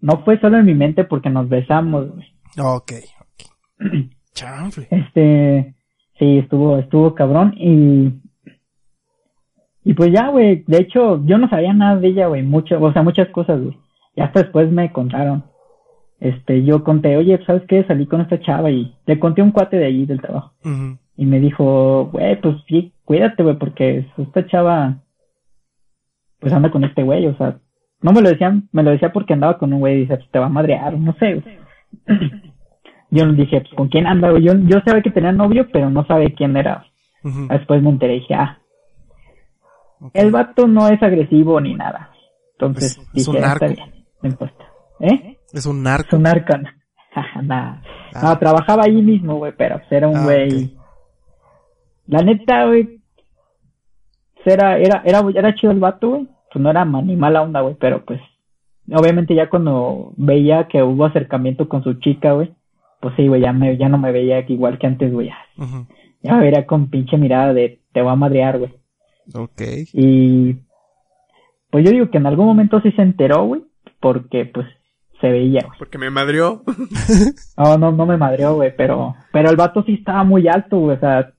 no 0.00 0.24
fue 0.24 0.40
solo 0.40 0.58
en 0.58 0.64
mi 0.64 0.74
mente 0.74 1.04
porque 1.04 1.28
nos 1.30 1.48
besamos 1.48 2.08
güey. 2.10 2.26
Ok. 2.58 2.92
ok. 3.20 3.42
Chanfle. 4.34 4.88
Este, 4.90 5.74
sí, 6.18 6.38
estuvo, 6.38 6.78
estuvo 6.78 7.14
cabrón 7.14 7.52
y, 7.56 8.08
y 9.84 9.94
pues 9.94 10.12
ya, 10.12 10.28
güey, 10.28 10.64
de 10.66 10.78
hecho, 10.78 11.24
yo 11.24 11.38
no 11.38 11.48
sabía 11.48 11.72
nada 11.72 11.96
de 11.96 12.08
ella, 12.08 12.26
güey, 12.26 12.42
mucho, 12.42 12.80
o 12.80 12.92
sea, 12.92 13.02
muchas 13.02 13.28
cosas, 13.30 13.60
güey, 13.60 13.76
y 14.14 14.20
hasta 14.20 14.42
después 14.42 14.70
me 14.70 14.92
contaron, 14.92 15.44
este, 16.20 16.64
yo 16.64 16.84
conté, 16.84 17.16
oye, 17.16 17.40
¿sabes 17.46 17.62
qué? 17.66 17.84
Salí 17.84 18.06
con 18.06 18.20
esta 18.20 18.40
chava 18.40 18.70
y 18.70 18.94
le 19.06 19.18
conté 19.18 19.40
a 19.40 19.44
un 19.44 19.52
cuate 19.52 19.78
de 19.78 19.86
allí 19.86 20.04
del 20.04 20.20
trabajo 20.20 20.52
y 21.16 21.26
me 21.26 21.38
dijo, 21.38 22.06
güey, 22.12 22.40
pues 22.40 22.56
sí, 22.66 22.92
cuídate, 23.04 23.42
güey, 23.42 23.56
porque 23.58 24.06
esta 24.16 24.46
chava, 24.46 25.02
pues 26.38 26.52
anda 26.52 26.70
con 26.70 26.84
este 26.84 27.02
güey, 27.02 27.26
o 27.26 27.36
sea, 27.36 27.58
no 28.02 28.12
me 28.12 28.22
lo 28.22 28.30
decían, 28.30 28.68
me 28.72 28.82
lo 28.82 28.90
decía 28.90 29.12
porque 29.12 29.34
andaba 29.34 29.58
con 29.58 29.72
un 29.72 29.80
güey 29.80 29.96
y 29.96 30.00
dice, 30.00 30.16
pues 30.16 30.30
te 30.30 30.38
va 30.38 30.46
a 30.46 30.50
madrear, 30.50 30.98
no 30.98 31.12
sé, 31.14 31.34
güey. 31.34 31.58
Yo 33.10 33.26
le 33.26 33.34
dije, 33.34 33.60
pues 33.60 33.74
con 33.74 33.88
quién 33.88 34.06
anda, 34.06 34.30
güey, 34.30 34.44
yo, 34.44 34.54
yo 34.64 34.80
sabía 34.84 35.02
que 35.02 35.10
tenía 35.10 35.32
novio, 35.32 35.66
pero 35.72 35.90
no 35.90 36.06
sabía 36.06 36.30
quién 36.34 36.56
era. 36.56 36.86
Después 37.50 37.82
me 37.82 37.90
enteré 37.90 38.16
y 38.16 38.20
dije, 38.20 38.34
ah, 38.34 38.59
El 40.14 40.30
vato 40.30 40.66
no 40.66 40.88
es 40.88 41.02
agresivo 41.02 41.60
ni 41.60 41.74
nada. 41.74 42.10
Entonces 42.52 42.92
Es- 42.92 42.98
es 42.98 43.12
dije, 43.12 43.30
un 43.30 43.36
"Ah, 43.36 43.40
narco". 43.48 43.64
está 43.66 43.84
bien, 43.84 44.04
no 44.22 44.28
importa. 44.28 44.64
¿Eh? 45.00 45.38
Es 45.52 45.66
un 45.66 45.76
Es 45.78 45.82
narco. 45.82 46.16
un 46.16 46.22
narco. 46.22 46.56
no. 46.58 46.68
Nah. 47.42 47.82
Ah. 48.14 48.20
No, 48.22 48.38
trabajaba 48.38 48.84
ahí 48.84 49.02
mismo, 49.02 49.36
güey, 49.36 49.52
pero 49.56 49.80
era 49.90 50.06
un 50.08 50.16
Ah, 50.16 50.24
güey. 50.24 50.76
La 52.06 52.22
neta, 52.22 52.66
güey. 52.66 53.00
pues, 54.44 54.46
Era, 54.54 54.78
era, 54.78 55.02
era, 55.04 55.22
era 55.34 55.54
chido 55.54 55.72
el 55.72 55.80
vato, 55.80 56.08
güey. 56.10 56.28
Pues 56.52 56.62
no 56.62 56.70
era 56.70 56.84
ni 56.84 57.16
mala 57.16 57.42
onda, 57.42 57.60
güey, 57.60 57.74
pero 57.78 58.04
pues. 58.04 58.20
Obviamente 58.92 59.34
ya 59.34 59.48
cuando 59.48 60.12
veía 60.16 60.66
que 60.66 60.82
hubo 60.82 61.04
acercamiento 61.04 61.68
con 61.68 61.82
su 61.84 61.94
chica, 61.94 62.32
güey. 62.32 62.52
Pues 63.00 63.14
sí, 63.16 63.28
güey, 63.28 63.40
ya, 63.42 63.52
me, 63.52 63.76
ya 63.76 63.88
no 63.88 63.98
me 63.98 64.10
veía 64.12 64.40
igual 64.48 64.78
que 64.78 64.86
antes, 64.86 65.12
güey. 65.12 65.28
Ya, 65.28 65.38
ya 66.22 66.34
me 66.34 66.40
veía 66.42 66.66
con 66.66 66.90
pinche 66.90 67.16
mirada 67.16 67.52
de 67.54 67.80
te 67.92 68.02
va 68.02 68.12
a 68.12 68.16
madrear, 68.16 68.58
güey. 68.58 68.74
Ok. 69.34 69.62
Y 69.92 70.54
pues 71.70 71.84
yo 71.84 71.90
digo 71.92 72.10
que 72.10 72.18
en 72.18 72.26
algún 72.26 72.46
momento 72.46 72.80
sí 72.80 72.90
se 72.92 73.02
enteró, 73.02 73.44
güey, 73.44 73.62
porque 74.00 74.44
pues 74.46 74.66
se 75.20 75.28
veía, 75.28 75.60
güey. 75.66 75.78
Porque 75.78 75.98
me 75.98 76.10
madrió. 76.10 76.62
No, 77.56 77.76
no, 77.76 77.92
no 77.92 78.06
me 78.06 78.16
madreó, 78.16 78.54
güey, 78.54 78.74
pero, 78.76 79.14
pero 79.32 79.50
el 79.50 79.56
vato 79.56 79.82
sí 79.84 79.94
estaba 79.94 80.24
muy 80.24 80.48
alto, 80.48 80.78
güey, 80.78 80.96
o 80.96 81.00
sea, 81.00 81.32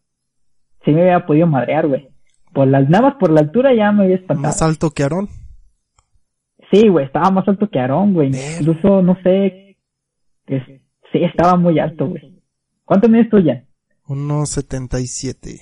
sí 0.86 0.92
me 0.92 1.02
había 1.02 1.26
podido 1.26 1.48
madrear, 1.48 1.88
güey. 1.88 2.10
Por 2.54 2.68
las, 2.68 2.88
nada 2.89 3.10
más 3.10 3.16
por 3.16 3.32
la 3.32 3.42
altura 3.42 3.74
ya 3.74 3.92
me 3.92 4.04
había 4.04 4.16
espantado. 4.18 4.48
Más 4.50 4.62
alto 4.62 4.92
que 4.92 5.04
Aarón. 5.04 5.30
Sí, 6.72 6.88
güey, 6.89 7.06
estaba 7.06 7.32
más 7.32 7.48
alto 7.48 7.70
que 7.70 7.80
Aarón, 7.80 8.14
güey. 8.14 8.32
Incluso, 8.60 9.02
no 9.02 9.18
sé, 9.24 9.78
es- 10.48 10.82
sí, 11.12 11.24
estaba 11.24 11.56
muy 11.58 11.80
alto, 11.80 12.08
güey. 12.08 12.42
¿Cuánto 12.86 13.10
mides 13.10 13.30
tú 13.30 13.39
ya? 13.39 13.64
1.77. 14.06 15.62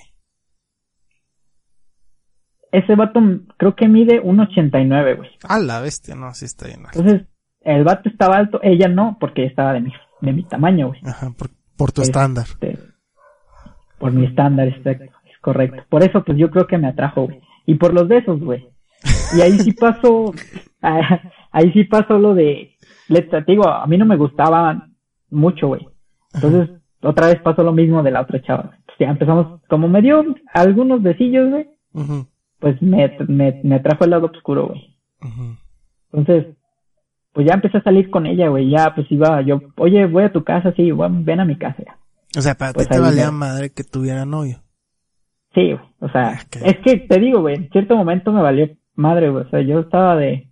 Ese 2.72 2.94
vato 2.94 3.20
creo 3.56 3.74
que 3.74 3.88
mide 3.88 4.22
1.89, 4.22 5.16
güey. 5.16 5.30
A 5.48 5.58
la 5.58 5.80
bestia, 5.80 6.14
no, 6.14 6.32
sí 6.34 6.44
está 6.44 6.66
bien. 6.66 6.86
alto. 6.86 6.98
Entonces, 7.00 7.26
el 7.62 7.84
vato 7.84 8.08
estaba 8.08 8.36
alto, 8.36 8.60
ella 8.62 8.88
no, 8.88 9.16
porque 9.20 9.44
estaba 9.44 9.72
de 9.72 9.80
mi, 9.80 9.92
de 10.20 10.32
mi 10.32 10.44
tamaño, 10.44 10.88
güey. 10.88 11.00
Ajá, 11.04 11.30
por, 11.36 11.50
por 11.76 11.92
tu 11.92 12.02
Este, 12.02 12.10
estándar. 12.12 12.46
por 13.98 14.12
mi 14.12 14.26
estándar, 14.26 14.68
exacto, 14.68 15.04
es 15.04 15.38
correcto. 15.40 15.82
Por 15.88 16.02
eso, 16.02 16.22
pues 16.24 16.38
yo 16.38 16.50
creo 16.50 16.66
que 16.66 16.78
me 16.78 16.88
atrajo, 16.88 17.24
güey. 17.24 17.40
Y 17.66 17.74
por 17.74 17.92
los 17.92 18.08
besos, 18.08 18.40
güey. 18.40 18.68
Y 19.36 19.40
ahí 19.40 19.58
sí 19.58 19.72
pasó, 19.72 20.32
ah, 20.82 21.20
ahí 21.52 21.72
sí 21.72 21.84
pasó 21.84 22.18
lo 22.18 22.34
de, 22.34 22.76
le 23.08 23.22
te 23.22 23.42
digo, 23.42 23.68
a 23.68 23.86
mí 23.86 23.96
no 23.98 24.06
me 24.06 24.16
gustaba 24.16 24.86
mucho, 25.30 25.68
güey. 25.68 25.86
Entonces, 26.34 26.70
otra 27.02 27.26
vez 27.28 27.40
pasó 27.42 27.62
lo 27.62 27.72
mismo 27.72 28.02
de 28.02 28.10
la 28.10 28.20
otra 28.22 28.40
chava. 28.42 28.70
Pues 28.86 28.96
ya 28.98 29.08
empezamos, 29.08 29.60
como 29.68 29.88
me 29.88 30.02
dio 30.02 30.24
algunos 30.54 31.02
besillos, 31.02 31.50
güey, 31.50 31.68
Ujú, 31.92 32.26
pues 32.60 32.80
me, 32.82 33.16
me, 33.26 33.60
me 33.64 33.74
atrajo 33.76 34.04
el 34.04 34.10
lado 34.10 34.30
oscuro, 34.32 34.68
güey. 34.68 34.96
Entonces, 36.12 36.54
pues 37.32 37.46
ya 37.46 37.54
empecé 37.54 37.78
a 37.78 37.82
salir 37.82 38.10
con 38.10 38.26
ella, 38.26 38.48
güey. 38.48 38.70
Ya, 38.70 38.92
pues 38.94 39.10
iba 39.10 39.40
yo, 39.42 39.60
oye, 39.76 40.06
voy 40.06 40.24
a 40.24 40.32
tu 40.32 40.44
casa, 40.44 40.72
sí, 40.76 40.90
ven 40.92 41.40
a 41.40 41.44
mi 41.44 41.56
casa. 41.56 41.82
ya. 41.84 41.96
O 42.38 42.40
sea, 42.42 42.54
para 42.54 42.72
Pues 42.72 42.88
ti 42.88 42.94
te 42.94 43.00
valía 43.00 43.30
madre 43.30 43.70
que 43.70 43.82
tuviera 43.84 44.24
novio. 44.24 44.58
Sí, 45.54 45.72
güey. 45.72 45.80
O 46.00 46.08
sea, 46.10 46.38
Ok. 46.46 46.62
es 46.64 46.76
que 46.78 46.96
te 46.98 47.18
digo, 47.18 47.40
güey, 47.40 47.56
en 47.56 47.70
cierto 47.70 47.96
momento 47.96 48.32
me 48.32 48.40
valió 48.42 48.68
madre, 48.94 49.30
güey. 49.30 49.44
O 49.44 49.50
sea, 49.50 49.60
yo 49.62 49.80
estaba 49.80 50.16
de. 50.16 50.48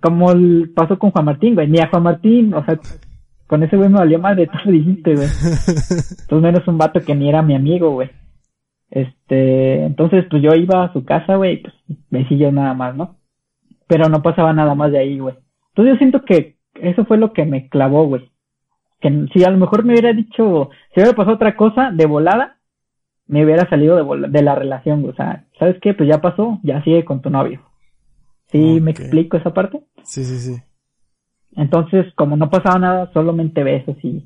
Como 0.00 0.30
el- 0.32 0.72
pasó 0.74 0.98
con 0.98 1.10
Juan 1.10 1.24
Martín, 1.24 1.54
güey. 1.54 1.68
Ni 1.68 1.78
a 1.80 1.88
Juan 1.88 2.02
Martín, 2.04 2.54
o 2.54 2.64
sea, 2.64 2.78
con 3.46 3.62
ese 3.62 3.76
güey 3.76 3.88
me 3.88 3.98
valió 3.98 4.18
madre, 4.18 4.46
tú 4.52 4.58
lo 4.64 4.72
dijiste, 4.72 5.14
güey. 5.14 5.26
Entonces, 5.68 6.40
menos 6.42 6.66
un 6.68 6.78
vato 6.78 7.00
que 7.00 7.14
ni 7.14 7.28
era 7.28 7.42
mi 7.42 7.54
amigo, 7.54 7.90
güey. 7.92 8.10
Este, 8.90 9.84
entonces, 9.84 10.24
pues 10.30 10.42
yo 10.42 10.54
iba 10.54 10.84
a 10.84 10.92
su 10.92 11.04
casa, 11.04 11.36
güey, 11.36 11.54
y, 11.54 11.56
pues 11.58 11.74
besillos 12.10 12.52
nada 12.52 12.74
más, 12.74 12.96
¿no? 12.96 13.16
Pero 13.86 14.08
no 14.08 14.22
pasaba 14.22 14.52
nada 14.52 14.74
más 14.74 14.92
de 14.92 14.98
ahí, 14.98 15.18
güey. 15.18 15.36
Entonces, 15.70 15.94
yo 15.94 15.98
siento 15.98 16.24
que 16.24 16.56
eso 16.74 17.04
fue 17.04 17.18
lo 17.18 17.32
que 17.32 17.44
me 17.44 17.68
clavó, 17.68 18.06
güey. 18.06 18.30
Que 19.00 19.26
si 19.32 19.44
a 19.44 19.50
lo 19.50 19.58
mejor 19.58 19.84
me 19.84 19.92
hubiera 19.92 20.12
dicho, 20.12 20.70
si 20.92 21.00
hubiera 21.00 21.14
pasado 21.14 21.36
otra 21.36 21.56
cosa 21.56 21.90
de 21.92 22.06
volada, 22.06 22.56
me 23.26 23.44
hubiera 23.44 23.68
salido 23.68 23.96
de, 23.96 24.28
de 24.28 24.42
la 24.42 24.54
relación, 24.54 25.02
güey. 25.02 25.12
O 25.12 25.16
sea, 25.16 25.44
¿sabes 25.58 25.76
qué? 25.80 25.94
Pues 25.94 26.08
ya 26.08 26.20
pasó, 26.20 26.58
ya 26.62 26.82
sigue 26.82 27.04
con 27.04 27.20
tu 27.20 27.30
novio. 27.30 27.60
¿Sí 28.50 28.80
me 28.80 28.92
explico 28.92 29.36
esa 29.36 29.52
parte? 29.52 29.82
Sí, 30.02 30.24
sí, 30.24 30.38
sí. 30.38 30.62
Entonces, 31.56 32.06
como 32.14 32.36
no 32.36 32.50
pasaba 32.50 32.78
nada, 32.78 33.10
solamente 33.12 33.62
besos 33.62 33.96
y... 34.02 34.24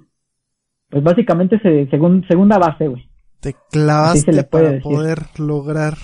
pues 0.88 1.02
básicamente 1.02 1.58
se, 1.58 1.88
segun, 1.88 2.24
segunda 2.28 2.58
base, 2.58 2.88
güey. 2.88 3.08
Te 3.42 3.54
clavaste 3.70 4.32
le 4.32 4.44
para 4.44 4.68
decir. 4.70 4.82
poder 4.82 5.18
lograr 5.38 5.94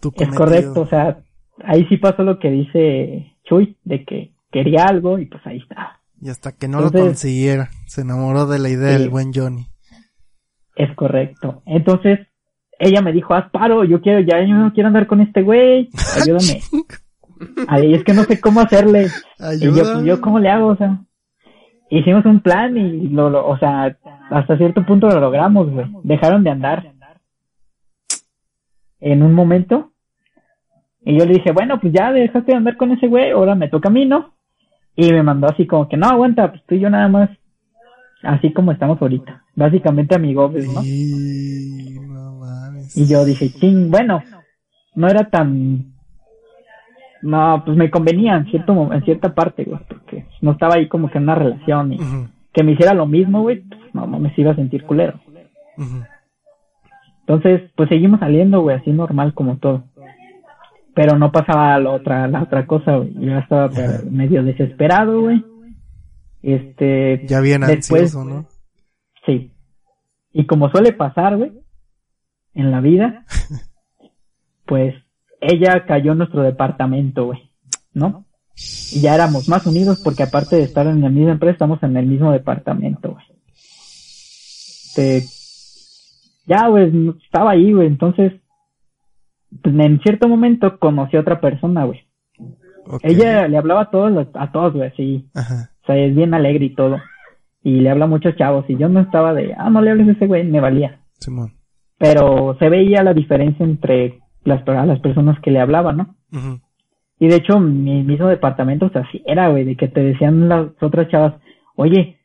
tu 0.00 0.08
Es 0.08 0.14
cometido. 0.16 0.36
correcto, 0.36 0.80
o 0.82 0.86
sea, 0.88 1.18
ahí 1.64 1.86
sí 1.88 1.96
pasó 1.96 2.22
lo 2.24 2.38
que 2.38 2.50
dice 2.50 3.32
Chuy, 3.44 3.78
de 3.84 4.04
que 4.04 4.32
quería 4.50 4.84
algo 4.84 5.18
y 5.18 5.26
pues 5.26 5.40
ahí 5.46 5.58
está. 5.58 6.00
Y 6.20 6.28
hasta 6.28 6.52
que 6.52 6.66
no 6.68 6.80
lo 6.80 6.90
consiguiera, 6.90 7.70
se 7.86 8.00
enamoró 8.02 8.46
de 8.46 8.58
la 8.58 8.68
idea 8.68 8.94
Sí. 8.96 8.98
del 9.02 9.10
buen 9.10 9.32
Johnny. 9.32 9.66
Es 10.74 10.94
correcto. 10.96 11.62
Entonces, 11.66 12.18
ella 12.78 13.00
me 13.00 13.12
dijo, 13.12 13.32
haz 13.34 13.50
paro, 13.50 13.84
yo 13.84 14.00
quiero, 14.02 14.20
ya 14.20 14.40
yo 14.40 14.54
no 14.54 14.72
quiero 14.72 14.88
andar 14.88 15.06
con 15.06 15.20
este 15.20 15.42
güey, 15.42 15.88
ayúdame. 16.20 16.60
Ay, 17.68 17.94
es 17.94 18.02
que 18.04 18.12
no 18.14 18.24
sé 18.24 18.40
cómo 18.40 18.60
hacerle. 18.60 19.08
Y 19.60 19.60
yo, 19.60 19.72
pues, 19.72 20.04
yo, 20.04 20.20
¿cómo 20.20 20.38
le 20.38 20.48
hago? 20.50 20.68
O 20.68 20.76
sea, 20.76 20.98
hicimos 21.90 22.24
un 22.24 22.40
plan 22.40 22.76
y 22.76 23.08
lo, 23.08 23.28
lo- 23.30 23.46
o 23.46 23.58
sea, 23.58 23.96
hasta 24.30 24.56
cierto 24.56 24.84
punto 24.84 25.08
lo 25.08 25.20
logramos, 25.20 25.70
güey. 25.70 25.86
Dejaron 26.02 26.44
de 26.44 26.50
andar. 26.50 26.92
En 29.00 29.22
un 29.22 29.34
momento. 29.34 29.92
Y 31.04 31.18
yo 31.18 31.24
le 31.24 31.34
dije, 31.34 31.52
bueno, 31.52 31.78
pues 31.80 31.92
ya 31.92 32.12
dejaste 32.12 32.52
de 32.52 32.56
andar 32.56 32.76
con 32.76 32.90
ese 32.90 33.06
güey, 33.06 33.30
ahora 33.30 33.54
me 33.54 33.68
toca 33.68 33.88
a 33.88 33.92
mí, 33.92 34.06
¿no? 34.06 34.34
Y 34.96 35.12
me 35.12 35.22
mandó 35.22 35.46
así 35.46 35.66
como 35.66 35.88
que, 35.88 35.96
no, 35.96 36.08
aguanta, 36.08 36.50
pues 36.50 36.64
tú 36.66 36.74
y 36.74 36.80
yo 36.80 36.90
nada 36.90 37.06
más. 37.06 37.30
Así 38.22 38.52
como 38.52 38.72
estamos 38.72 39.00
ahorita. 39.00 39.44
Básicamente 39.54 40.16
amigos, 40.16 40.52
¿no? 40.52 40.82
Y... 40.82 42.00
no 42.00 42.36
mames. 42.36 42.96
Y 42.96 43.06
yo 43.06 43.24
dije, 43.24 43.50
ching, 43.50 43.90
bueno, 43.90 44.22
no 44.94 45.06
era 45.06 45.28
tan... 45.30 45.92
No, 47.22 47.62
pues 47.64 47.76
me 47.76 47.90
convenía 47.90 48.36
en, 48.36 48.46
cierto, 48.46 48.92
en 48.92 49.04
cierta 49.04 49.34
parte, 49.34 49.64
güey, 49.64 49.80
porque 49.88 50.26
no 50.40 50.52
estaba 50.52 50.74
ahí 50.74 50.88
como 50.88 51.10
que 51.10 51.18
en 51.18 51.24
una 51.24 51.34
relación 51.34 51.92
y 51.92 51.98
que 52.52 52.62
me 52.62 52.72
hiciera 52.72 52.94
lo 52.94 53.06
mismo, 53.06 53.42
güey, 53.42 53.64
no 53.96 54.06
mames, 54.06 54.38
iba 54.38 54.52
a 54.52 54.56
sentir 54.56 54.84
culero. 54.84 55.18
Entonces, 57.20 57.70
pues 57.76 57.88
seguimos 57.88 58.20
saliendo, 58.20 58.60
güey, 58.62 58.76
así 58.76 58.90
normal 58.90 59.34
como 59.34 59.56
todo. 59.58 59.84
Pero 60.94 61.18
no 61.18 61.32
pasaba 61.32 61.78
la 61.78 61.90
otra, 61.90 62.26
la 62.28 62.42
otra 62.42 62.66
cosa, 62.66 62.96
güey. 62.96 63.12
Yo 63.14 63.36
estaba 63.38 63.68
medio 64.10 64.42
desesperado, 64.42 65.22
güey. 65.22 65.44
Este, 66.42 67.26
Ya 67.26 67.40
bien 67.40 67.62
Después- 67.62 68.14
ansioso, 68.14 68.24
¿no? 68.24 68.46
Sí. 69.26 69.52
Y 70.32 70.46
como 70.46 70.70
suele 70.70 70.92
pasar, 70.92 71.36
güey, 71.36 71.52
en 72.54 72.70
la 72.70 72.80
vida, 72.80 73.24
pues 74.66 74.94
ella 75.40 75.84
cayó 75.86 76.12
en 76.12 76.18
nuestro 76.18 76.42
departamento, 76.42 77.26
güey, 77.26 77.50
¿no? 77.92 78.24
Y 78.92 79.00
ya 79.02 79.14
éramos 79.14 79.48
más 79.48 79.66
unidos 79.66 80.00
porque 80.02 80.22
aparte 80.22 80.56
de 80.56 80.62
estar 80.62 80.86
en 80.86 81.02
la 81.02 81.10
misma 81.10 81.32
empresa, 81.32 81.52
estamos 81.52 81.82
en 81.82 81.96
el 81.96 82.06
mismo 82.06 82.32
departamento, 82.32 83.12
güey. 83.12 83.24
Este, 84.96 85.22
ya, 86.46 86.68
güey, 86.68 87.12
estaba 87.24 87.50
ahí, 87.52 87.72
güey, 87.72 87.86
entonces, 87.86 88.32
pues, 89.62 89.74
en 89.74 90.00
cierto 90.00 90.28
momento 90.28 90.78
conocí 90.78 91.16
a 91.16 91.20
otra 91.20 91.40
persona, 91.40 91.84
güey. 91.84 92.00
Ella 93.02 93.48
le 93.48 93.58
hablaba 93.58 93.82
a 93.82 93.90
todos, 93.90 94.12
los- 94.12 94.28
a 94.34 94.52
todos, 94.52 94.72
güey, 94.74 94.88
así, 94.88 95.26
Ajá. 95.34 95.70
o 95.82 95.86
sea, 95.86 95.96
es 95.96 96.14
bien 96.14 96.34
alegre 96.34 96.66
y 96.66 96.74
todo. 96.74 96.98
Y 97.64 97.80
le 97.80 97.90
habla 97.90 98.04
a 98.04 98.08
muchos 98.08 98.36
chavos. 98.36 98.64
Y 98.68 98.76
yo 98.76 98.88
no 98.88 99.00
estaba 99.00 99.34
de, 99.34 99.52
ah, 99.58 99.68
no 99.70 99.80
le 99.82 99.90
hables 99.90 100.08
a 100.08 100.12
ese 100.12 100.26
güey, 100.28 100.44
me 100.44 100.60
valía. 100.60 101.00
Simón. 101.18 101.54
Pero 101.98 102.56
se 102.60 102.68
veía 102.68 103.02
la 103.02 103.12
diferencia 103.12 103.64
entre 103.64 104.20
las, 104.44 104.64
las 104.66 105.00
personas 105.00 105.40
que 105.40 105.50
le 105.50 105.58
hablaban, 105.60 105.96
¿no? 105.96 106.14
Y 107.18 107.26
de 107.26 107.36
hecho, 107.36 107.58
mi 107.58 108.04
mismo 108.04 108.28
departamento, 108.28 108.86
o 108.86 108.90
sea, 108.90 109.02
así 109.02 109.20
era, 109.26 109.48
güey, 109.48 109.64
de 109.64 109.74
que 109.76 109.88
te 109.88 110.00
decían 110.00 110.48
las 110.48 110.68
otras 110.80 111.08
chavas, 111.08 111.34
oye, 111.74 112.15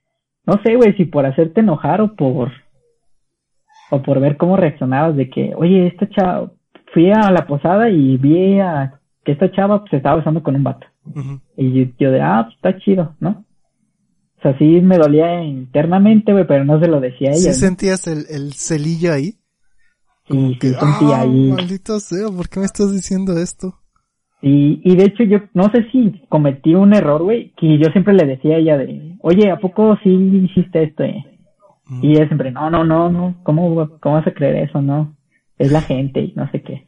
no 0.45 0.61
sé, 0.63 0.75
güey, 0.75 0.93
si 0.95 1.05
por 1.05 1.25
hacerte 1.25 1.61
enojar 1.61 2.01
o 2.01 2.15
por, 2.15 2.51
o 3.91 4.01
por 4.01 4.19
ver 4.19 4.37
cómo 4.37 4.57
reaccionabas, 4.57 5.15
de 5.15 5.29
que, 5.29 5.53
oye, 5.55 5.87
esta 5.87 6.09
chava, 6.09 6.51
fui 6.93 7.11
a 7.11 7.31
la 7.31 7.45
posada 7.45 7.89
y 7.89 8.17
vi 8.17 8.59
a 8.59 8.99
que 9.23 9.33
esta 9.33 9.51
chava 9.51 9.79
pues, 9.79 9.91
se 9.91 9.97
estaba 9.97 10.17
besando 10.17 10.41
con 10.43 10.55
un 10.55 10.63
vato. 10.63 10.87
Y 11.57 11.73
yo, 11.73 11.91
yo 11.99 12.11
de, 12.11 12.21
ah, 12.21 12.43
pues 12.45 12.55
está 12.55 12.77
chido, 12.79 13.15
¿no? 13.19 13.45
O 14.37 14.41
sea, 14.41 14.57
sí 14.57 14.65
me 14.81 14.97
dolía 14.97 15.43
internamente, 15.43 16.31
güey, 16.31 16.47
pero 16.47 16.65
no 16.65 16.79
se 16.79 16.87
lo 16.87 16.99
decía 16.99 17.29
a 17.29 17.33
¿Sí 17.33 17.41
ella. 17.43 17.51
¿no? 17.51 17.55
sentías 17.55 18.07
el, 18.07 18.25
el 18.29 18.53
celillo 18.53 19.13
ahí? 19.13 19.35
Sí, 20.27 20.57
Que, 20.59 20.69
sí 20.69 20.73
sentía 20.73 21.17
ah, 21.17 21.21
ahí. 21.21 21.51
maldito 21.51 21.99
sea, 21.99 22.27
¿por 22.35 22.49
qué 22.49 22.59
me 22.59 22.65
estás 22.65 22.91
diciendo 22.91 23.37
esto? 23.37 23.80
Y, 24.41 24.81
y 24.83 24.95
de 24.95 25.05
hecho 25.05 25.23
yo 25.23 25.39
no 25.53 25.69
sé 25.71 25.87
si 25.91 26.23
cometí 26.29 26.73
un 26.73 26.93
error, 26.93 27.21
güey, 27.21 27.51
que 27.57 27.77
yo 27.77 27.91
siempre 27.91 28.13
le 28.13 28.25
decía 28.25 28.55
a 28.55 28.59
ella 28.59 28.77
de, 28.77 29.15
oye, 29.21 29.51
¿a 29.51 29.57
poco 29.57 29.97
sí 30.03 30.09
hiciste 30.09 30.83
esto? 30.83 31.03
eh?" 31.03 31.23
Mm. 31.87 32.05
Y 32.05 32.11
ella 32.13 32.27
siempre, 32.27 32.51
no, 32.51 32.69
no, 32.69 32.83
no, 32.83 33.09
no, 33.09 33.35
¿cómo, 33.43 33.89
cómo 33.99 34.15
vas 34.15 34.27
a 34.27 34.33
creer 34.33 34.69
eso? 34.69 34.81
No, 34.81 35.15
es 35.57 35.71
la 35.71 35.81
gente 35.81 36.21
y 36.21 36.33
no 36.35 36.49
sé 36.51 36.61
qué. 36.61 36.87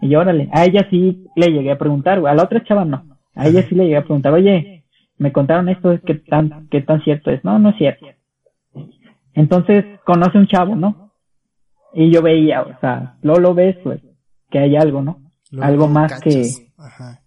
Y 0.00 0.08
yo, 0.08 0.20
órale, 0.20 0.48
a 0.52 0.64
ella 0.64 0.86
sí 0.90 1.26
le 1.36 1.52
llegué 1.52 1.70
a 1.70 1.78
preguntar, 1.78 2.20
güey, 2.20 2.32
a 2.32 2.36
la 2.36 2.44
otra 2.44 2.64
chava 2.64 2.84
no. 2.84 3.04
A 3.34 3.46
ella 3.46 3.62
sí 3.68 3.74
le 3.74 3.84
llegué 3.84 3.96
a 3.96 4.04
preguntar, 4.04 4.32
oye, 4.32 4.84
me 5.18 5.32
contaron 5.32 5.68
esto, 5.68 5.98
¿qué 6.04 6.14
tan, 6.14 6.68
qué 6.70 6.80
tan 6.80 7.02
cierto 7.02 7.30
es? 7.30 7.44
No, 7.44 7.58
no 7.58 7.70
es 7.70 7.76
cierto. 7.76 8.06
Entonces, 9.34 9.84
conoce 10.04 10.38
un 10.38 10.46
chavo, 10.46 10.74
¿no? 10.74 11.12
Y 11.94 12.10
yo 12.10 12.22
veía, 12.22 12.62
o 12.62 12.80
sea, 12.80 13.16
luego 13.22 13.40
lo 13.40 13.54
ves, 13.54 13.76
güey, 13.84 14.00
que 14.50 14.58
hay 14.58 14.76
algo, 14.76 15.02
¿no? 15.02 15.20
Luego 15.50 15.66
algo 15.66 15.86
lo 15.86 15.92
más 15.92 16.12
cachas. 16.12 16.62
Ajá. 16.80 17.20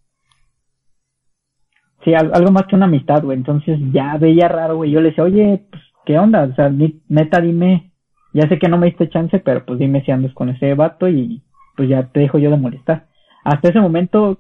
Sí, 2.04 2.14
al- 2.14 2.32
algo 2.34 2.52
más 2.52 2.64
que 2.68 2.76
una 2.76 2.86
amistad, 2.86 3.24
güey. 3.24 3.38
Entonces 3.38 3.80
ya 3.92 4.18
veía 4.18 4.48
raro, 4.48 4.78
güey. 4.78 4.92
Yo 4.92 5.00
le 5.00 5.10
decía, 5.10 5.24
oye, 5.24 5.66
pues, 5.70 5.82
¿qué 6.06 6.20
onda? 6.20 6.44
O 6.44 6.56
sea, 6.56 6.70
neta, 6.70 7.40
dime. 7.40 7.92
Ya 8.34 8.48
sé 8.50 8.58
que 8.60 8.68
no 8.68 8.78
me 8.78 8.88
diste 8.88 9.10
chance, 9.10 9.40
pero 9.40 9.64
pues 9.66 9.78
dime 9.80 10.04
si 10.04 10.12
andas 10.12 10.34
con 10.34 10.50
ese 10.50 10.74
vato 10.74 11.08
y 11.08 11.44
pues 11.78 11.88
ya 11.88 12.04
te 12.08 12.20
dejo 12.22 12.40
yo 12.40 12.50
de 12.50 12.58
molestar. 12.58 13.08
Hasta 13.44 13.70
ese 13.70 13.80
momento, 13.80 14.40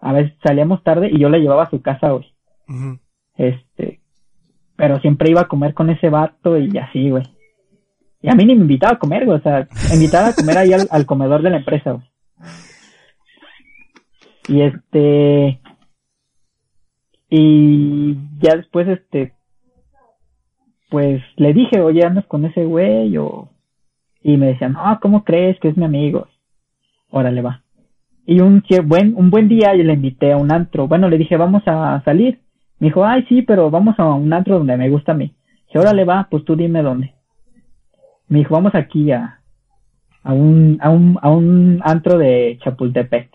a 0.00 0.12
veces 0.12 0.32
salíamos 0.42 0.82
tarde 0.84 1.08
y 1.12 1.18
yo 1.18 1.28
la 1.28 1.38
llevaba 1.38 1.64
a 1.64 1.70
su 1.70 1.82
casa, 1.82 2.10
güey. 2.12 2.32
Este, 3.34 4.00
pero 4.76 5.00
siempre 5.00 5.30
iba 5.30 5.40
a 5.42 5.48
comer 5.48 5.74
con 5.74 5.90
ese 5.90 6.10
vato 6.10 6.56
y 6.58 6.78
así, 6.78 7.10
güey. 7.10 7.24
Y 8.22 8.28
a 8.30 8.34
mí 8.34 8.44
ni 8.44 8.54
me 8.54 8.62
invitaba 8.62 8.94
a 8.94 8.98
comer, 8.98 9.24
güey. 9.26 9.38
O 9.38 9.42
sea, 9.42 9.66
me 9.88 9.94
invitaba 9.96 10.28
a 10.28 10.34
comer 10.34 10.56
ahí 10.58 10.72
al, 10.72 10.86
al 10.90 11.04
comedor 11.06 11.42
de 11.42 11.50
la 11.50 11.56
empresa, 11.58 11.92
güey. 11.92 12.06
Y 14.48 14.62
este, 14.62 15.60
y 17.30 18.14
ya 18.40 18.56
después, 18.56 18.88
este, 18.88 19.34
pues 20.88 21.22
le 21.36 21.52
dije, 21.52 21.80
oye, 21.80 22.04
andas 22.04 22.26
con 22.26 22.44
ese 22.46 22.64
güey 22.64 23.16
o, 23.18 23.50
y 24.22 24.36
me 24.36 24.46
decían, 24.46 24.72
no, 24.72 24.98
¿cómo 25.00 25.24
crees 25.24 25.58
que 25.60 25.68
es 25.68 25.76
mi 25.76 25.84
amigo? 25.84 26.26
Órale, 27.10 27.42
va. 27.42 27.62
Y 28.26 28.40
un 28.40 28.62
buen, 28.84 29.14
un 29.16 29.30
buen 29.30 29.48
día 29.48 29.74
yo 29.74 29.84
le 29.84 29.94
invité 29.94 30.32
a 30.32 30.36
un 30.36 30.52
antro. 30.52 30.86
Bueno, 30.86 31.08
le 31.08 31.18
dije, 31.18 31.36
vamos 31.36 31.62
a 31.66 32.02
salir. 32.04 32.40
Me 32.78 32.88
dijo, 32.88 33.04
ay, 33.04 33.24
sí, 33.28 33.42
pero 33.42 33.70
vamos 33.70 33.98
a 33.98 34.04
un 34.12 34.32
antro 34.32 34.58
donde 34.58 34.76
me 34.76 34.90
gusta 34.90 35.12
a 35.12 35.14
mí. 35.14 35.34
Dije, 35.66 35.78
órale, 35.78 36.04
va, 36.04 36.28
pues 36.30 36.44
tú 36.44 36.54
dime 36.54 36.82
dónde. 36.82 37.14
Me 38.28 38.40
dijo, 38.40 38.54
vamos 38.54 38.74
aquí 38.74 39.10
a, 39.10 39.40
a 40.22 40.32
un, 40.32 40.78
a 40.82 40.90
un, 40.90 41.18
a 41.22 41.30
un 41.30 41.80
antro 41.82 42.18
de 42.18 42.58
Chapultepec. 42.62 43.30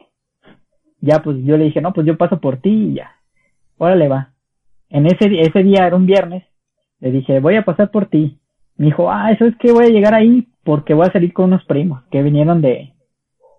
Ya, 1.03 1.21
pues 1.21 1.35
yo 1.43 1.57
le 1.57 1.65
dije, 1.65 1.81
no, 1.81 1.91
pues 1.91 2.07
yo 2.07 2.15
paso 2.17 2.39
por 2.39 2.61
ti 2.61 2.69
y 2.69 2.93
ya. 2.93 3.11
Órale, 3.77 4.07
va. 4.07 4.31
En 4.89 5.05
ese, 5.05 5.25
ese 5.41 5.61
día 5.61 5.85
era 5.85 5.97
un 5.97 6.05
viernes. 6.05 6.45
Le 7.01 7.11
dije, 7.11 7.41
voy 7.41 7.57
a 7.57 7.65
pasar 7.65 7.91
por 7.91 8.05
ti. 8.05 8.39
Me 8.77 8.85
dijo, 8.85 9.11
ah, 9.11 9.29
eso 9.31 9.43
es 9.45 9.53
que 9.57 9.73
voy 9.73 9.83
a 9.83 9.89
llegar 9.89 10.13
ahí 10.13 10.47
porque 10.63 10.93
voy 10.93 11.05
a 11.05 11.11
salir 11.11 11.33
con 11.33 11.45
unos 11.47 11.65
primos 11.65 12.01
que 12.09 12.23
vinieron 12.23 12.61
de, 12.61 12.93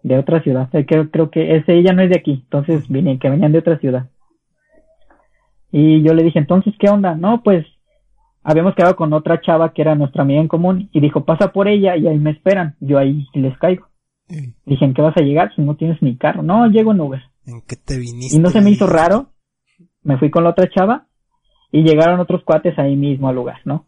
de 0.03 0.17
otra 0.19 0.41
ciudad. 0.41 0.71
Eh, 0.73 0.87
Creo, 0.87 1.11
creo 1.11 1.31
que 1.31 1.57
ese 1.57 1.75
ella 1.75 1.93
no 1.93 2.01
es 2.01 2.09
de 2.09 2.19
aquí, 2.19 2.33
entonces 2.45 2.89
vine, 2.89 3.19
que 3.19 3.29
venían 3.29 3.53
de 3.53 3.59
otra 3.59 3.79
ciudad. 3.79 4.09
Y 5.71 6.03
yo 6.03 6.15
le 6.15 6.23
dije, 6.23 6.39
entonces, 6.39 6.73
¿qué 6.79 6.89
onda? 6.89 7.15
No, 7.15 7.43
pues, 7.43 7.67
habíamos 8.43 8.75
quedado 8.75 8.97
con 8.97 9.13
otra 9.13 9.43
chava 9.43 9.75
que 9.75 9.83
era 9.83 9.95
nuestra 9.95 10.23
amiga 10.23 10.41
en 10.41 10.49
común 10.49 10.89
y 10.93 11.01
dijo, 11.01 11.27
pasa 11.27 11.53
por 11.53 11.69
ella 11.69 11.95
y 11.99 12.07
ahí 12.07 12.19
me 12.19 12.31
esperan. 12.31 12.75
Yo 12.81 12.97
ahí 12.97 13.27
les 13.35 13.59
caigo. 13.59 13.87
Ey, 14.29 14.55
Dije, 14.65 14.87
¿en 14.87 14.95
qué 14.95 15.03
vas 15.03 15.17
a 15.19 15.23
llegar 15.23 15.55
si 15.55 15.61
no 15.61 15.75
tienes 15.75 16.01
ni 16.01 16.17
carro? 16.17 16.43
No, 16.43 16.67
llego 16.69 16.93
en 16.93 17.01
Uber. 17.03 17.23
¿En 17.47 17.63
qué 17.63 17.77
te 17.77 17.99
viniste? 17.99 18.37
Y 18.37 18.41
no 18.41 18.51
se 18.51 18.61
me 18.61 18.71
hizo 18.71 18.87
raro. 18.87 19.31
Me 20.03 20.19
fui 20.19 20.31
con 20.31 20.45
la 20.45 20.51
otra 20.51 20.69
chava 20.69 21.07
y 21.71 21.83
llegaron 21.83 22.21
otros 22.21 22.45
cuates 22.45 22.79
ahí 22.79 22.97
mismo 22.97 23.29
al 23.29 23.37
lugar, 23.37 23.61
¿no? 23.65 23.87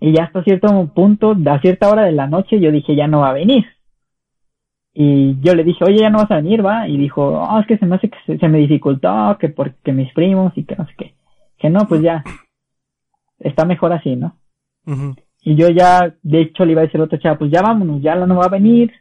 Y 0.00 0.14
ya 0.14 0.24
hasta 0.24 0.42
cierto 0.44 0.68
punto, 0.94 1.36
a 1.46 1.60
cierta 1.60 1.90
hora 1.90 2.04
de 2.04 2.12
la 2.12 2.26
noche, 2.26 2.60
yo 2.60 2.70
dije, 2.70 2.96
ya 2.96 3.06
no 3.06 3.20
va 3.20 3.30
a 3.30 3.34
venir. 3.34 3.66
Y 4.92 5.38
yo 5.40 5.54
le 5.54 5.62
dije, 5.62 5.84
oye, 5.84 5.98
ya 5.98 6.10
no 6.10 6.18
vas 6.18 6.30
a 6.30 6.36
venir, 6.36 6.64
va. 6.64 6.88
Y 6.88 6.96
dijo, 6.96 7.22
oh, 7.22 7.60
es 7.60 7.66
que 7.66 7.78
se 7.78 7.86
me 7.86 7.96
hace 7.96 8.08
que 8.08 8.18
se, 8.26 8.38
se 8.38 8.48
me 8.48 8.58
dificultó, 8.58 9.36
que 9.38 9.48
porque 9.50 9.92
mis 9.92 10.12
primos 10.14 10.52
y 10.56 10.64
que 10.64 10.76
no 10.76 10.86
sé 10.86 10.92
qué. 10.96 11.14
Que 11.58 11.68
no, 11.68 11.80
pues 11.86 12.02
ya. 12.02 12.24
Está 13.38 13.64
mejor 13.64 13.92
así, 13.92 14.16
¿no? 14.16 14.36
Y 15.42 15.54
yo 15.54 15.68
ya, 15.68 16.14
de 16.22 16.42
hecho, 16.42 16.64
le 16.64 16.72
iba 16.72 16.82
a 16.82 16.84
decir 16.84 17.00
a 17.00 17.04
otra 17.04 17.18
chava, 17.18 17.38
pues 17.38 17.50
ya 17.50 17.62
vámonos, 17.62 18.02
ya 18.02 18.14
la 18.14 18.26
no 18.26 18.36
va 18.36 18.46
a 18.46 18.50
venir, 18.50 18.92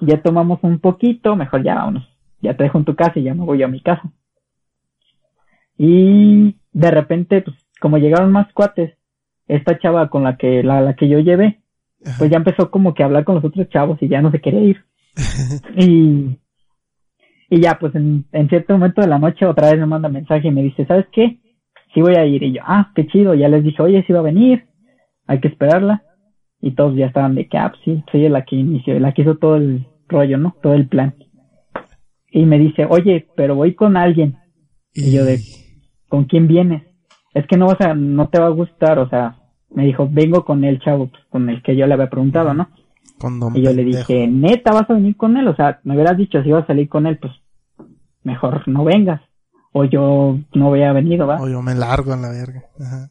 ya 0.00 0.20
tomamos 0.22 0.58
un 0.62 0.80
poquito, 0.80 1.36
mejor 1.36 1.62
ya 1.62 1.74
vámonos. 1.74 2.15
Ya 2.40 2.56
te 2.56 2.64
dejo 2.64 2.78
en 2.78 2.84
tu 2.84 2.94
casa 2.94 3.18
y 3.18 3.24
ya 3.24 3.34
me 3.34 3.44
voy 3.44 3.62
a 3.62 3.68
mi 3.68 3.80
casa. 3.80 4.02
Y 5.78 6.56
de 6.72 6.90
repente, 6.90 7.42
pues, 7.42 7.56
como 7.80 7.98
llegaron 7.98 8.32
más 8.32 8.52
cuates, 8.52 8.94
esta 9.48 9.78
chava 9.78 10.08
con 10.08 10.24
la 10.24 10.36
que, 10.36 10.62
la, 10.62 10.80
la 10.80 10.94
que 10.94 11.08
yo 11.08 11.18
llevé, 11.20 11.60
pues 12.18 12.30
ya 12.30 12.36
empezó 12.36 12.70
como 12.70 12.94
que 12.94 13.02
a 13.02 13.06
hablar 13.06 13.24
con 13.24 13.36
los 13.36 13.44
otros 13.44 13.68
chavos 13.68 13.98
y 14.00 14.08
ya 14.08 14.20
no 14.22 14.30
se 14.30 14.40
quería 14.40 14.60
ir. 14.60 14.84
y, 15.76 16.38
y 17.50 17.60
ya, 17.60 17.78
pues 17.78 17.94
en, 17.94 18.24
en 18.32 18.48
cierto 18.48 18.72
momento 18.74 19.00
de 19.00 19.08
la 19.08 19.18
noche 19.18 19.46
otra 19.46 19.70
vez 19.70 19.78
me 19.78 19.86
manda 19.86 20.08
mensaje 20.08 20.48
y 20.48 20.50
me 20.50 20.62
dice, 20.62 20.86
¿sabes 20.86 21.06
qué? 21.12 21.38
Sí 21.94 22.00
voy 22.00 22.14
a 22.14 22.26
ir. 22.26 22.42
Y 22.42 22.52
yo, 22.52 22.62
ah, 22.64 22.90
qué 22.94 23.06
chido. 23.06 23.34
Ya 23.34 23.48
les 23.48 23.64
dije, 23.64 23.82
oye, 23.82 24.04
sí 24.06 24.12
va 24.12 24.20
a 24.20 24.22
venir. 24.22 24.66
Hay 25.26 25.40
que 25.40 25.48
esperarla. 25.48 26.02
Y 26.60 26.72
todos 26.72 26.96
ya 26.96 27.06
estaban 27.06 27.34
de 27.34 27.48
que, 27.48 27.58
ah, 27.58 27.70
pues 27.70 27.82
sí, 27.84 28.04
soy 28.10 28.28
la 28.28 28.44
que 28.44 28.56
inició, 28.56 28.98
la 28.98 29.12
que 29.12 29.22
hizo 29.22 29.36
todo 29.36 29.56
el 29.56 29.86
rollo, 30.08 30.38
¿no? 30.38 30.56
Todo 30.62 30.74
el 30.74 30.88
plan. 30.88 31.14
Y 32.36 32.44
me 32.44 32.58
dice, 32.58 32.86
oye, 32.86 33.26
pero 33.34 33.54
voy 33.54 33.74
con 33.74 33.96
alguien. 33.96 34.36
Y 34.92 35.10
yo 35.10 35.24
de, 35.24 35.40
¿con 36.06 36.24
quién 36.24 36.46
vienes? 36.46 36.82
Es 37.32 37.46
que 37.46 37.56
no 37.56 37.64
vas 37.64 37.80
a, 37.80 37.94
no 37.94 38.28
te 38.28 38.38
va 38.38 38.48
a 38.48 38.50
gustar, 38.50 38.98
o 38.98 39.08
sea, 39.08 39.38
me 39.70 39.86
dijo, 39.86 40.06
vengo 40.12 40.44
con 40.44 40.62
el 40.62 40.78
chavo, 40.80 41.06
pues, 41.06 41.22
con 41.30 41.48
el 41.48 41.62
que 41.62 41.74
yo 41.74 41.86
le 41.86 41.94
había 41.94 42.10
preguntado, 42.10 42.52
¿no? 42.52 42.68
Con 43.18 43.40
don 43.40 43.56
Y 43.56 43.62
yo 43.62 43.72
le 43.72 43.84
dije, 43.84 44.26
neta, 44.26 44.72
vas 44.72 44.90
a 44.90 44.92
venir 44.92 45.16
con 45.16 45.38
él, 45.38 45.48
o 45.48 45.56
sea, 45.56 45.80
me 45.84 45.94
hubieras 45.94 46.18
dicho 46.18 46.42
si 46.42 46.50
iba 46.50 46.58
a 46.58 46.66
salir 46.66 46.90
con 46.90 47.06
él, 47.06 47.16
pues 47.16 47.32
mejor 48.22 48.68
no 48.68 48.84
vengas. 48.84 49.22
O 49.72 49.84
yo 49.84 50.38
no 50.54 50.70
hubiera 50.70 50.92
venido, 50.92 51.26
¿va? 51.26 51.40
O 51.40 51.48
yo 51.48 51.62
me 51.62 51.74
largo 51.74 52.12
a 52.12 52.18
la 52.18 52.28
verga. 52.28 52.64
Ajá. 52.78 53.08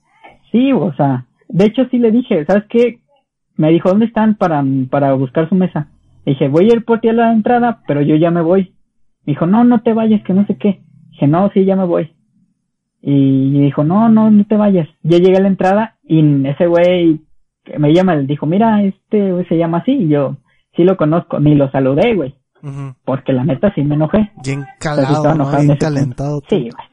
Sí, 0.52 0.72
o 0.72 0.94
sea, 0.94 1.26
de 1.50 1.66
hecho 1.66 1.86
sí 1.90 1.98
le 1.98 2.12
dije, 2.12 2.46
¿sabes 2.46 2.66
qué? 2.70 3.00
Me 3.56 3.72
dijo, 3.72 3.90
¿dónde 3.90 4.06
están 4.06 4.36
para, 4.36 4.64
para 4.92 5.14
buscar 5.14 5.50
su 5.50 5.56
mesa? 5.56 5.88
Le 6.26 6.34
dije, 6.34 6.48
voy 6.48 6.70
a 6.70 6.76
ir 6.76 6.86
por 6.86 7.00
ti 7.00 7.10
a 7.10 7.14
la 7.14 7.32
entrada, 7.32 7.82
pero 7.88 8.04
yo 8.04 8.16
ya 8.18 8.30
me 8.30 8.44
voy. 8.44 8.75
Me 9.26 9.34
dijo, 9.34 9.46
no, 9.46 9.64
no 9.64 9.82
te 9.82 9.94
vayas, 9.94 10.24
que 10.24 10.34
no 10.34 10.46
sé 10.46 10.58
qué. 10.58 10.82
Dije, 11.12 11.28
no, 11.28 11.50
sí, 11.54 11.66
ya 11.66 11.76
me 11.76 11.86
voy. 11.86 12.12
Y 13.02 13.60
dijo, 13.62 13.84
no, 13.84 14.10
no, 14.10 14.32
no 14.32 14.46
te 14.46 14.56
vayas. 14.58 14.88
Yo 15.04 15.18
llegué 15.18 15.38
a 15.38 15.42
la 15.42 15.48
entrada 15.48 15.98
y 16.04 16.46
ese 16.48 16.68
güey 16.68 17.22
que 17.64 17.80
me 17.80 17.94
llama, 17.94 18.16
dijo, 18.18 18.46
mira, 18.46 18.84
este 18.84 19.32
güey 19.32 19.46
se 19.46 19.58
llama 19.58 19.80
así. 19.80 19.92
Y 19.92 20.08
yo, 20.10 20.38
sí 20.76 20.84
lo 20.84 20.98
conozco, 20.98 21.40
ni 21.40 21.56
lo 21.56 21.70
saludé, 21.72 22.16
güey. 22.16 22.36
Porque 23.04 23.32
la 23.32 23.44
neta 23.44 23.72
sí 23.76 23.84
me 23.84 23.94
enojé. 23.94 24.32
Bien 24.44 24.66
calado, 24.80 25.22
Bien 25.22 25.68
punto. 25.68 25.78
calentado. 25.80 26.42
Sí, 26.50 26.70
güey. 26.72 26.88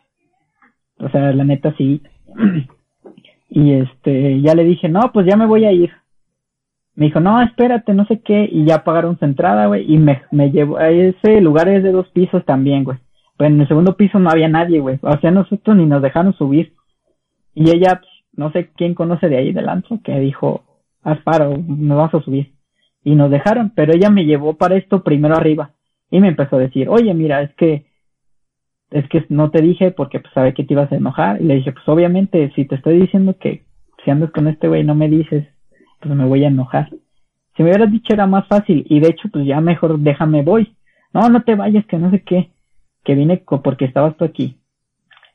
O 0.99 1.09
sea, 1.11 1.33
la 1.33 1.45
neta 1.45 1.75
sí. 1.77 2.03
Y 3.55 3.73
este, 3.75 4.41
ya 4.41 4.55
le 4.55 4.65
dije, 4.65 4.89
no, 4.89 5.13
pues 5.13 5.27
ya 5.27 5.37
me 5.37 5.45
voy 5.45 5.67
a 5.67 5.73
ir. 5.73 5.91
Me 6.95 7.07
dijo, 7.07 7.21
no, 7.21 7.41
espérate, 7.43 7.95
no 7.95 8.05
sé 8.07 8.21
qué. 8.21 8.49
Y 8.51 8.65
ya 8.65 8.85
pagaron 8.85 9.19
su 9.19 9.25
entrada, 9.25 9.67
güey. 9.67 9.93
Y 9.93 9.99
me, 9.99 10.23
me 10.31 10.51
llevó, 10.51 10.77
a 10.79 10.91
ese 10.91 11.41
lugar 11.41 11.69
es 11.69 11.83
de 11.83 11.93
dos 11.93 12.09
pisos 12.09 12.45
también, 12.45 12.85
güey. 12.85 12.99
Pero 13.37 13.55
en 13.55 13.61
el 13.61 13.69
segundo 13.69 13.97
piso 13.97 14.19
no 14.19 14.31
había 14.31 14.49
nadie, 14.49 14.81
güey. 14.81 14.99
O 15.03 15.17
sea, 15.19 15.31
nosotros 15.31 15.77
ni 15.77 15.87
nos 15.87 16.03
dejaron 16.03 16.35
subir. 16.35 16.75
Y 17.55 17.71
ella, 17.71 18.01
pues, 18.01 18.13
no 18.35 18.53
sé 18.53 18.71
quién 18.77 18.95
conoce 18.95 19.29
de 19.29 19.37
ahí 19.37 19.53
del 19.53 19.69
antro, 19.69 20.01
que 20.03 20.19
dijo, 20.21 20.65
haz 21.03 21.19
paro, 21.23 21.57
me 21.59 21.95
vas 21.95 22.15
a 22.15 22.23
subir. 22.23 22.53
Y 23.05 23.15
nos 23.15 23.31
dejaron, 23.31 23.73
pero 23.75 23.93
ella 23.95 24.11
me 24.11 24.25
llevó 24.25 24.55
para 24.55 24.77
esto 24.77 25.03
primero 25.03 25.35
arriba. 25.35 25.73
Y 26.11 26.21
me 26.21 26.29
empezó 26.29 26.57
a 26.57 26.61
decir, 26.61 26.89
oye, 26.89 27.13
mira, 27.15 27.43
es 27.43 27.55
que 27.55 27.87
es 28.91 29.09
que 29.09 29.25
no 29.31 29.51
te 29.51 29.63
dije 29.63 29.91
porque 29.91 30.21
pues 30.21 30.33
sabe 30.35 30.53
que 30.53 30.65
te 30.65 30.75
ibas 30.75 30.93
a 30.93 30.97
enojar. 30.97 31.41
Y 31.41 31.45
le 31.45 31.55
dije, 31.57 31.73
pues 31.73 31.89
obviamente, 31.89 32.53
si 32.55 32.67
te 32.67 32.75
estoy 32.75 33.01
diciendo 33.01 33.37
que 33.39 33.65
si 34.05 34.11
andas 34.11 34.31
con 34.31 34.49
este 34.49 34.69
güey 34.69 34.85
no 34.85 34.95
me 34.95 35.09
dices, 35.09 35.47
pues 36.03 36.15
me 36.15 36.25
voy 36.25 36.45
a 36.45 36.49
enojar. 36.49 36.91
Si 37.57 37.63
me 37.63 37.71
hubieras 37.71 37.91
dicho 37.93 38.13
era 38.13 38.27
más 38.27 38.47
fácil. 38.49 38.85
Y 38.89 39.01
de 39.01 39.09
hecho, 39.09 39.29
pues 39.33 39.47
ya 39.47 39.61
mejor 39.61 39.99
déjame 39.99 40.43
voy. 40.43 40.75
No, 41.13 41.29
no 41.29 41.43
te 41.43 41.55
vayas, 41.55 41.87
que 41.87 41.99
no 41.99 42.11
sé 42.11 42.23
qué. 42.23 42.51
Que 43.05 43.15
vine 43.15 43.43
porque 43.63 43.85
estabas 43.85 44.17
tú 44.17 44.25
aquí. 44.25 44.57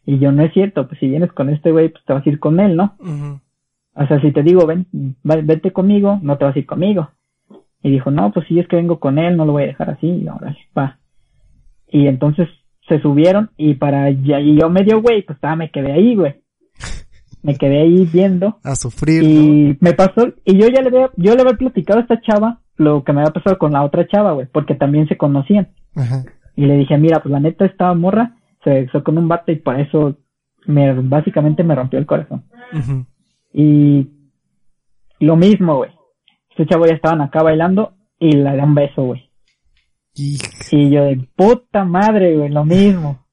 Y 0.05 0.19
yo, 0.19 0.31
no 0.31 0.41
es 0.43 0.53
cierto, 0.53 0.87
pues 0.87 0.99
si 0.99 1.07
vienes 1.09 1.31
con 1.33 1.49
este 1.49 1.71
güey, 1.71 1.89
pues 1.89 2.03
te 2.05 2.13
vas 2.13 2.25
a 2.25 2.29
ir 2.29 2.39
con 2.39 2.59
él, 2.59 2.75
¿no? 2.77 2.95
O 3.93 4.07
sea, 4.07 4.21
si 4.21 4.31
te 4.31 4.41
digo, 4.43 4.65
ven, 4.65 4.85
va- 5.29 5.41
vete 5.43 5.71
conmigo, 5.71 6.19
no 6.21 6.37
te 6.37 6.45
vas 6.45 6.55
a 6.55 6.59
ir 6.59 6.65
conmigo. 6.65 7.09
Y 7.83 7.91
dijo, 7.91 8.09
no, 8.11 8.31
pues 8.31 8.47
si 8.47 8.59
es 8.59 8.67
que 8.67 8.75
vengo 8.77 8.99
con 8.99 9.17
él, 9.19 9.35
no 9.35 9.45
lo 9.45 9.51
voy 9.53 9.63
a 9.63 9.67
dejar 9.67 9.89
así, 9.89 10.07
y 10.07 10.27
órale, 10.29 10.57
va. 10.77 10.97
Y 11.89 12.07
entonces 12.07 12.47
se 12.87 13.01
subieron 13.01 13.49
y 13.57 13.73
para, 13.75 14.09
y 14.09 14.55
yo 14.55 14.69
medio 14.69 15.01
güey, 15.01 15.23
pues 15.23 15.37
ah, 15.41 15.55
me 15.55 15.69
quedé 15.71 15.91
ahí, 15.91 16.15
güey. 16.15 16.35
Me 17.47 17.55
quedé 17.55 17.81
ahí 17.81 18.05
viendo 18.11 18.59
A 18.61 18.75
sufrir, 18.75 19.23
¿no? 19.23 19.29
y 19.29 19.77
me 19.79 19.93
pasó, 19.93 20.27
y 20.43 20.57
yo 20.59 20.67
ya 20.67 20.81
le 20.81 20.89
había, 20.89 21.11
yo 21.15 21.33
le 21.33 21.41
había 21.43 21.53
platicado 21.53 21.99
a 21.99 22.01
esta 22.01 22.19
chava 22.19 22.59
lo 22.75 23.05
que 23.05 23.13
me 23.13 23.21
había 23.21 23.31
pasado 23.31 23.57
con 23.57 23.71
la 23.71 23.85
otra 23.85 24.05
chava, 24.05 24.33
güey, 24.33 24.47
porque 24.51 24.75
también 24.75 25.07
se 25.07 25.15
conocían. 25.15 25.69
Ajá. 25.95 26.25
Y 26.57 26.65
le 26.65 26.75
dije, 26.75 26.97
mira, 26.97 27.21
pues 27.21 27.31
la 27.31 27.39
neta 27.39 27.63
esta 27.63 27.93
morra 27.93 28.35
se 28.65 28.69
besó 28.81 29.01
con 29.01 29.17
un 29.17 29.29
vato 29.29 29.53
y 29.53 29.55
por 29.55 29.79
eso 29.79 30.17
me, 30.65 30.93
básicamente 30.93 31.63
me 31.63 31.73
rompió 31.73 31.99
el 31.99 32.05
corazón. 32.05 32.43
Y 33.53 34.09
lo 35.21 35.37
mismo, 35.37 35.77
güey. 35.77 35.91
Este 36.49 36.65
chavo 36.65 36.85
ya 36.85 36.95
estaban 36.95 37.21
acá 37.21 37.43
bailando 37.43 37.93
y 38.19 38.33
le 38.33 38.57
dan 38.57 38.75
beso, 38.75 39.03
güey. 39.03 39.31
Y 40.13 40.37
Y 40.71 40.89
yo 40.89 41.05
de 41.05 41.17
puta 41.35 41.85
madre, 41.85 42.35
güey, 42.35 42.49
lo 42.49 42.65
mismo. 42.65 43.25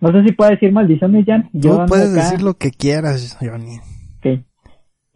No 0.00 0.12
sé 0.12 0.22
si 0.24 0.32
puedo 0.32 0.50
decir 0.50 0.72
maldiciones, 0.72 1.24
Jan. 1.26 1.48
Yo 1.52 1.78
tú 1.78 1.86
puedes 1.86 2.12
acá, 2.12 2.24
decir 2.24 2.42
lo 2.42 2.54
que 2.54 2.70
quieras, 2.70 3.36
Johnny. 3.40 3.78
ok. 4.18 4.44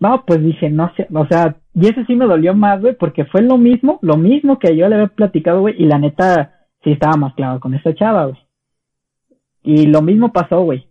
No, 0.01 0.25
pues 0.27 0.43
dije, 0.43 0.71
no 0.71 0.91
sé, 0.97 1.07
o 1.13 1.27
sea, 1.27 1.57
y 1.75 1.87
eso 1.87 2.01
sí 2.07 2.17
me 2.17 2.25
dolió 2.25 2.55
más, 2.55 2.81
güey, 2.81 2.97
porque 2.97 3.27
fue 3.27 3.43
lo 3.43 3.59
mismo, 3.59 3.99
lo 4.01 4.17
mismo 4.17 4.59
que 4.59 4.75
yo 4.75 4.89
le 4.89 4.95
había 4.95 5.09
platicado, 5.09 5.61
güey, 5.61 5.75
y 5.77 5.85
la 5.85 5.99
neta 5.99 6.55
sí 6.83 6.93
estaba 6.93 7.19
más 7.19 7.35
claro 7.35 7.61
con 7.61 7.75
esta 7.75 7.95
chava, 7.95 8.25
güey. 8.25 8.39
Y 9.63 9.87
lo 9.87 10.01
mismo 10.01 10.33
pasó, 10.33 10.63
güey. 10.63 10.87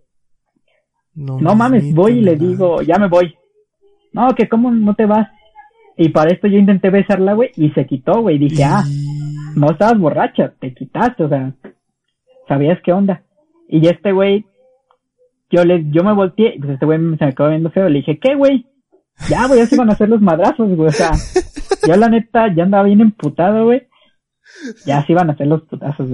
No 1.16 1.56
mames, 1.56 1.92
voy 1.94 2.20
y 2.20 2.22
le 2.22 2.36
digo, 2.36 2.84
ya 2.84 3.00
me 3.00 3.08
voy. 3.08 3.34
No, 4.14 4.30
que 4.36 4.48
cómo 4.48 4.72
no 4.72 4.94
te 4.94 5.08
vas. 5.08 5.28
Y 5.98 6.10
para 6.10 6.32
esto 6.32 6.48
yo 6.48 6.60
intenté 6.60 6.92
besarla, 6.92 7.34
güey, 7.34 7.50
y 7.56 7.72
se 7.72 7.88
quitó, 7.88 8.22
güey. 8.22 8.38
Dije, 8.38 8.64
ah, 8.64 8.84
no 9.56 9.72
estabas 9.72 10.00
borracha, 10.00 10.54
te 10.60 10.74
quitaste, 10.74 11.24
o 11.24 11.30
sea, 11.30 11.52
sabías 12.48 12.80
qué 12.84 12.94
onda. 12.94 13.24
Y 13.72 13.88
este 13.88 14.11
güey, 14.11 14.45
yo 15.51 15.63
le, 15.63 15.86
yo 15.91 16.03
me 16.03 16.13
volteé, 16.13 16.55
pues 16.59 16.72
este 16.72 16.86
güey 16.86 16.97
se 16.97 17.26
me 17.26 17.32
acabó 17.32 17.49
viendo 17.49 17.70
feo, 17.70 17.88
le 17.88 17.99
dije, 17.99 18.17
¿qué, 18.20 18.36
güey? 18.36 18.65
Ya, 19.30 19.47
güey, 19.47 19.59
ya 19.59 19.67
se 19.67 19.78
van 19.78 19.89
a 19.89 19.93
hacer 19.93 20.09
los 20.09 20.22
madrazos, 20.22 20.76
güey, 20.76 20.89
o 20.89 20.91
sea, 20.91 21.11
yo 21.88 21.95
la 21.95 22.09
neta 22.09 22.53
ya 22.53 22.63
andaba 22.63 22.86
bien 22.86 23.01
emputado, 23.01 23.65
güey. 23.65 23.84
Ya 24.86 25.05
se 25.05 25.11
iban 25.11 25.30
a 25.30 25.34
hacer 25.34 25.45
los 25.45 25.61
putazos. 25.63 26.09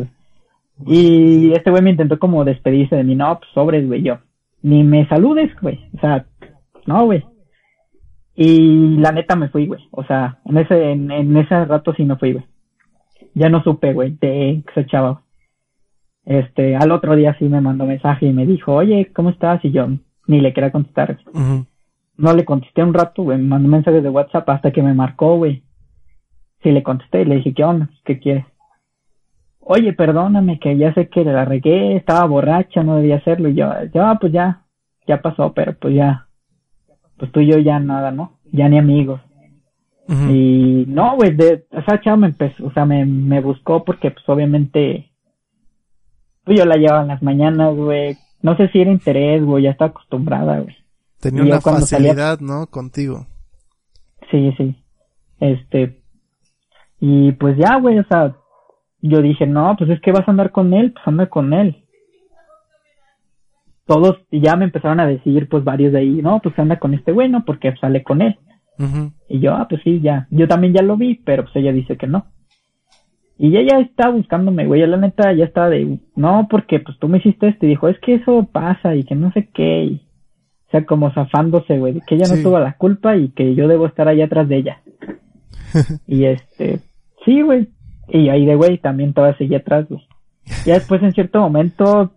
Y 0.85 1.53
este 1.53 1.71
güey 1.71 1.81
me 1.81 1.91
intentó 1.91 2.19
como 2.19 2.43
despedirse 2.43 2.97
de 2.97 3.05
mí, 3.05 3.15
no, 3.15 3.39
pues 3.39 3.49
sobres, 3.53 3.87
güey, 3.87 4.03
yo. 4.03 4.19
Ni 4.61 4.83
me 4.83 5.07
saludes, 5.07 5.51
güey, 5.61 5.79
o 5.95 5.99
sea, 6.01 6.25
no, 6.85 7.05
güey. 7.05 7.23
Y 8.35 8.97
la 8.97 9.13
neta 9.13 9.37
me 9.37 9.47
fui, 9.47 9.65
güey, 9.65 9.87
o 9.91 10.03
sea, 10.03 10.39
en 10.43 10.57
ese, 10.57 10.91
en, 10.91 11.37
ese 11.37 11.65
rato 11.65 11.93
sí 11.93 12.03
me 12.03 12.17
fui, 12.17 12.33
güey 12.33 12.45
ya 13.35 13.49
no 13.49 13.61
supe, 13.63 13.93
güey, 13.93 14.17
de 14.19 14.63
ese 14.71 14.85
chavo. 14.87 15.21
Este, 16.25 16.75
al 16.75 16.91
otro 16.91 17.15
día 17.15 17.35
sí 17.37 17.45
me 17.45 17.61
mandó 17.61 17.85
mensaje 17.85 18.25
y 18.25 18.33
me 18.33 18.45
dijo, 18.45 18.73
oye, 18.73 19.11
¿cómo 19.13 19.29
estás? 19.29 19.63
Y 19.63 19.71
yo 19.71 19.87
ni 20.27 20.41
le 20.41 20.53
quería 20.53 20.71
contestar. 20.71 21.19
No 22.17 22.33
le 22.33 22.45
contesté 22.45 22.83
un 22.83 22.93
rato, 22.93 23.23
güey, 23.23 23.37
me 23.37 23.47
mandó 23.47 23.69
mensajes 23.69 24.01
de 24.01 24.09
WhatsApp 24.09 24.49
hasta 24.49 24.71
que 24.71 24.81
me 24.81 24.93
marcó, 24.93 25.37
güey. 25.37 25.63
Sí 26.63 26.71
le 26.71 26.81
contesté 26.81 27.21
y 27.21 27.25
le 27.25 27.35
dije, 27.35 27.53
¿qué 27.53 27.63
onda? 27.63 27.89
¿Qué 28.03 28.19
quieres? 28.19 28.45
Oye, 29.59 29.93
perdóname, 29.93 30.59
que 30.59 30.77
ya 30.77 30.93
sé 30.93 31.09
que 31.09 31.23
la 31.23 31.45
regué, 31.45 31.95
estaba 31.95 32.25
borracha, 32.25 32.83
no 32.83 32.97
debía 32.97 33.17
hacerlo. 33.17 33.49
Y 33.49 33.55
yo, 33.55 33.71
ya, 33.93 34.15
pues 34.19 34.31
ya, 34.31 34.63
ya 35.07 35.21
pasó, 35.21 35.53
pero 35.53 35.75
pues 35.77 35.95
ya, 35.95 36.27
pues 37.17 37.31
tú 37.31 37.39
y 37.41 37.47
yo 37.47 37.57
ya 37.59 37.79
nada, 37.79 38.11
¿no? 38.11 38.39
Ya 38.51 38.69
ni 38.69 38.77
amigos. 38.77 39.21
Y 40.07 40.85
no, 40.87 41.15
güey, 41.15 41.35
de, 41.35 41.65
esa 41.71 41.99
chava 41.99 42.17
me 42.17 42.27
empezó, 42.27 42.67
o 42.67 42.71
sea, 42.71 42.85
me, 42.85 43.05
me 43.05 43.41
buscó 43.41 43.83
porque 43.83 44.11
pues 44.11 44.23
obviamente 44.29 45.09
yo 46.53 46.65
la 46.65 46.75
llevaba 46.75 47.01
en 47.01 47.07
las 47.09 47.23
mañanas, 47.23 47.75
güey. 47.75 48.17
No 48.41 48.55
sé 48.57 48.67
si 48.69 48.79
era 48.81 48.91
interés, 48.91 49.43
güey, 49.43 49.63
ya 49.63 49.71
está 49.71 49.85
acostumbrada, 49.85 50.59
güey. 50.59 50.75
Tenía 51.19 51.43
y 51.43 51.47
una 51.47 51.61
salía- 51.61 51.79
facilidad, 51.79 52.39
¿no? 52.39 52.67
Contigo. 52.67 53.25
Sí, 54.29 54.53
sí. 54.57 54.75
Este, 55.39 56.01
y 56.99 57.31
pues 57.33 57.57
ya, 57.57 57.77
güey, 57.79 57.99
o 57.99 58.03
sea, 58.05 58.35
yo 59.01 59.21
dije, 59.21 59.47
no, 59.47 59.75
pues 59.77 59.89
es 59.89 60.01
que 60.01 60.11
vas 60.11 60.27
a 60.27 60.31
andar 60.31 60.51
con 60.51 60.73
él, 60.73 60.91
pues 60.93 61.07
anda 61.07 61.27
con 61.27 61.53
él. 61.53 61.83
Todos, 63.85 64.17
y 64.31 64.41
ya 64.41 64.55
me 64.55 64.65
empezaron 64.65 64.99
a 64.99 65.05
decir, 65.05 65.47
pues 65.47 65.63
varios 65.63 65.93
de 65.93 65.99
ahí, 65.99 66.21
no, 66.21 66.39
pues 66.41 66.57
anda 66.57 66.79
con 66.79 66.93
este 66.95 67.11
güey, 67.11 67.29
¿no? 67.29 67.45
Porque 67.45 67.75
sale 67.79 68.03
con 68.03 68.21
él. 68.21 68.37
Y 69.29 69.39
yo, 69.39 69.53
ah, 69.55 69.67
pues 69.69 69.81
sí, 69.83 70.01
ya. 70.01 70.27
Yo 70.31 70.47
también 70.47 70.73
ya 70.73 70.81
lo 70.81 70.97
vi, 70.97 71.15
pero 71.15 71.43
pues 71.43 71.55
ella 71.55 71.71
dice 71.71 71.95
que 71.97 72.07
no. 72.07 72.25
Y 73.37 73.57
ella 73.57 73.79
está 73.79 74.09
buscándome, 74.09 74.65
güey. 74.65 74.85
La 74.87 74.97
neta 74.97 75.33
ya 75.33 75.45
está 75.45 75.69
de, 75.69 75.99
no, 76.15 76.47
porque 76.49 76.79
pues 76.79 76.97
tú 76.99 77.09
me 77.09 77.17
hiciste 77.17 77.47
esto. 77.49 77.65
Y 77.65 77.69
dijo, 77.69 77.89
es 77.89 77.99
que 77.99 78.15
eso 78.15 78.47
pasa 78.51 78.95
y 78.95 79.03
que 79.03 79.15
no 79.15 79.31
sé 79.33 79.49
qué. 79.53 79.83
Y, 79.83 80.01
o 80.67 80.71
sea, 80.71 80.85
como 80.85 81.11
zafándose, 81.11 81.77
güey, 81.77 81.93
de 81.93 82.01
que 82.01 82.15
ella 82.15 82.33
no 82.33 82.41
tuvo 82.41 82.59
la 82.59 82.77
culpa 82.77 83.17
y 83.17 83.29
que 83.29 83.53
yo 83.55 83.67
debo 83.67 83.87
estar 83.87 84.07
ahí 84.07 84.21
atrás 84.21 84.47
de 84.47 84.57
ella. 84.57 84.81
y 86.07 86.25
este, 86.25 86.79
sí, 87.25 87.41
güey. 87.41 87.69
Y 88.07 88.29
ahí 88.29 88.45
de 88.45 88.55
güey 88.55 88.77
también 88.77 89.13
todavía 89.13 89.37
seguía 89.37 89.57
atrás, 89.57 89.87
güey. 89.89 90.01
Ya 90.65 90.75
después 90.75 91.01
en 91.01 91.11
cierto 91.11 91.39
momento, 91.39 92.13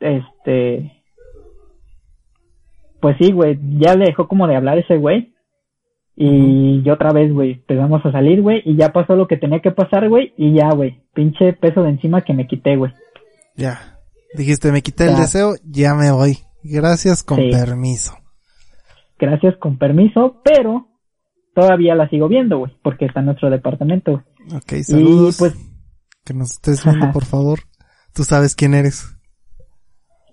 este, 0.00 0.92
pues 3.00 3.16
sí, 3.18 3.32
güey, 3.32 3.58
ya 3.78 3.94
le 3.94 4.06
dejó 4.06 4.28
como 4.28 4.46
de 4.46 4.56
hablar 4.56 4.78
ese 4.78 4.96
güey. 4.96 5.34
Y 6.16 6.82
yo 6.82 6.94
otra 6.94 7.12
vez, 7.12 7.32
güey, 7.32 7.52
empezamos 7.52 8.04
a 8.04 8.12
salir, 8.12 8.42
güey, 8.42 8.62
y 8.66 8.76
ya 8.76 8.90
pasó 8.92 9.14
lo 9.16 9.26
que 9.26 9.36
tenía 9.38 9.60
que 9.60 9.70
pasar, 9.70 10.08
güey, 10.08 10.34
y 10.36 10.54
ya, 10.54 10.68
güey, 10.74 11.00
pinche 11.14 11.52
peso 11.54 11.82
de 11.82 11.90
encima 11.90 12.20
que 12.22 12.34
me 12.34 12.46
quité, 12.46 12.76
güey. 12.76 12.92
Ya. 13.56 13.98
Dijiste, 14.34 14.70
me 14.70 14.82
quité 14.82 15.04
el 15.08 15.16
deseo, 15.16 15.54
ya 15.64 15.94
me 15.94 16.10
voy. 16.12 16.38
Gracias, 16.62 17.22
con 17.22 17.38
Sí. 17.38 17.50
permiso. 17.50 18.12
Gracias, 19.18 19.56
con 19.58 19.78
permiso, 19.78 20.40
pero 20.44 20.88
todavía 21.54 21.94
la 21.94 22.08
sigo 22.10 22.28
viendo, 22.28 22.58
güey, 22.58 22.72
porque 22.82 23.06
está 23.06 23.20
en 23.20 23.26
nuestro 23.26 23.50
departamento. 23.50 24.12
güey. 24.12 24.56
Ok, 24.56 24.82
saludos. 24.82 25.36
Y 25.36 25.38
pues, 25.38 25.66
Que 26.24 26.34
nos 26.34 26.52
estés 26.52 26.84
viendo, 26.84 27.04
Ajá. 27.06 27.12
por 27.12 27.24
favor. 27.24 27.60
Tú 28.14 28.24
sabes 28.24 28.54
quién 28.54 28.74
eres. 28.74 29.16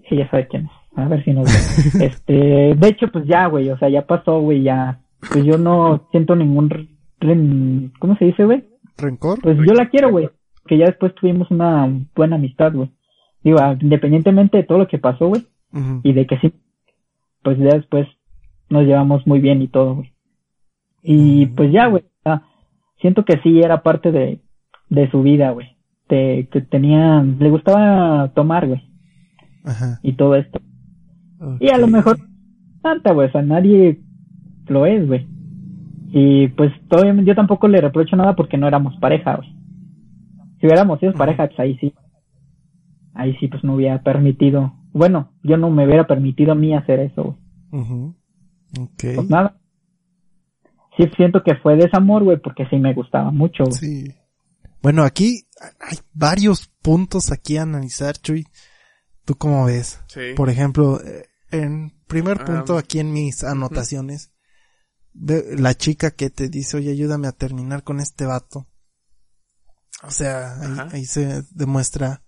sí, 0.09 0.17
ya 0.17 0.29
sabe 0.29 0.47
quién 0.47 0.65
es. 0.65 0.71
A 0.97 1.07
ver 1.07 1.23
si 1.23 1.31
nos 1.31 1.45
ve. 1.45 2.05
Este, 2.07 2.33
de 2.75 2.87
hecho, 2.87 3.07
pues 3.11 3.25
ya, 3.27 3.47
güey, 3.47 3.69
o 3.69 3.77
sea, 3.77 3.89
ya 3.89 4.05
pasó, 4.05 4.39
güey, 4.41 4.63
ya. 4.63 5.01
Pues 5.31 5.43
yo 5.45 5.57
no 5.57 6.07
siento 6.11 6.35
ningún, 6.35 6.69
re- 6.69 6.87
ren- 7.19 7.91
¿cómo 7.99 8.15
se 8.17 8.25
dice, 8.25 8.45
güey? 8.45 8.63
¿Rencor? 8.97 9.39
Pues 9.41 9.57
yo 9.57 9.73
la 9.73 9.89
quiero, 9.89 10.11
güey. 10.11 10.29
Que 10.65 10.77
ya 10.77 10.85
después 10.85 11.13
tuvimos 11.15 11.49
una 11.51 11.87
buena 12.15 12.35
amistad, 12.35 12.73
güey. 12.73 12.91
Digo, 13.43 13.57
ah, 13.61 13.75
independientemente 13.79 14.57
de 14.57 14.63
todo 14.63 14.79
lo 14.79 14.87
que 14.87 14.97
pasó, 14.97 15.27
güey. 15.27 15.45
Y 16.03 16.13
de 16.13 16.25
que 16.25 16.37
sí, 16.39 16.53
pues 17.43 17.57
ya 17.59 17.69
después 17.75 18.07
nos 18.69 18.83
llevamos 18.85 19.25
muy 19.27 19.39
bien 19.39 19.61
y 19.61 19.67
todo, 19.67 19.95
güey. 19.95 20.13
Y 21.03 21.45
pues 21.47 21.71
ya, 21.71 21.87
güey. 21.87 22.03
siento 23.01 23.23
que 23.25 23.37
sí 23.43 23.59
era 23.61 23.83
parte 23.83 24.11
de, 24.11 24.41
de 24.89 25.09
su 25.11 25.21
vida, 25.21 25.51
güey. 25.51 25.77
De 26.09 26.47
que 26.51 26.61
tenía, 26.61 27.21
le 27.21 27.49
gustaba 27.49 28.29
tomar, 28.33 28.67
güey. 28.67 28.81
Ajá. 29.63 29.99
Y 30.01 30.13
todo 30.13 30.35
esto. 30.35 30.59
Y 31.59 31.69
a 31.69 31.77
lo 31.77 31.87
mejor 31.87 32.17
tanta, 32.81 33.13
güey, 33.13 33.27
o 33.27 33.31
sea, 33.31 33.41
nadie 33.43 33.99
lo 34.69 34.85
es, 34.85 35.05
güey. 35.07 35.27
Y 36.11 36.47
pues 36.49 36.71
todavía 36.87 37.21
yo 37.23 37.35
tampoco 37.35 37.67
le 37.67 37.81
reprocho 37.81 38.15
nada 38.15 38.35
porque 38.35 38.57
no 38.57 38.67
éramos 38.67 38.95
pareja, 38.99 39.35
güey. 39.35 39.49
Si 40.59 40.65
hubiéramos 40.65 40.99
sido 40.99 41.13
pareja, 41.13 41.47
pues 41.47 41.59
ahí 41.59 41.77
sí. 41.79 41.93
Ahí 43.13 43.35
sí, 43.39 43.47
pues 43.47 43.63
no 43.63 43.75
hubiera 43.75 44.01
permitido. 44.01 44.73
Bueno, 44.93 45.33
yo 45.43 45.57
no 45.57 45.69
me 45.69 45.85
hubiera 45.85 46.07
permitido 46.07 46.53
a 46.53 46.55
mí 46.55 46.73
hacer 46.75 46.99
eso, 46.99 47.23
güey. 47.23 47.83
Ujú. 47.83 48.15
Ok. 48.79 49.03
Pues 49.15 49.29
nada. 49.29 49.57
Sí 50.97 51.03
siento 51.15 51.43
que 51.43 51.55
fue 51.55 51.75
desamor, 51.75 52.23
güey, 52.23 52.37
porque 52.37 52.65
sí 52.69 52.77
me 52.77 52.93
gustaba 52.93 53.31
mucho, 53.31 53.65
güey. 53.65 53.73
Sí. 53.75 54.11
Bueno, 54.81 55.03
aquí 55.03 55.43
hay 55.79 55.97
varios 56.13 56.67
puntos 56.81 57.31
aquí 57.31 57.57
a 57.57 57.63
analizar, 57.63 58.15
Chuy. 58.15 58.45
¿Tú 59.25 59.35
cómo 59.35 59.65
ves? 59.65 60.01
Sí. 60.07 60.33
Por 60.35 60.49
ejemplo, 60.49 60.99
eh, 61.01 61.25
en 61.51 61.91
primer 62.07 62.43
punto 62.45 62.77
Ah, 62.77 62.79
aquí 62.79 62.99
en 62.99 63.11
mis 63.11 63.43
anotaciones, 63.43 64.31
la 65.19 65.75
chica 65.75 66.11
que 66.11 66.29
te 66.29 66.49
dice, 66.49 66.77
oye, 66.77 66.91
ayúdame 66.91 67.27
a 67.27 67.31
terminar 67.31 67.83
con 67.83 67.99
este 67.99 68.25
vato. 68.25 68.67
O 70.03 70.11
sea, 70.11 70.89
ahí, 70.91 71.05
se 71.05 71.43
demuestra 71.51 72.23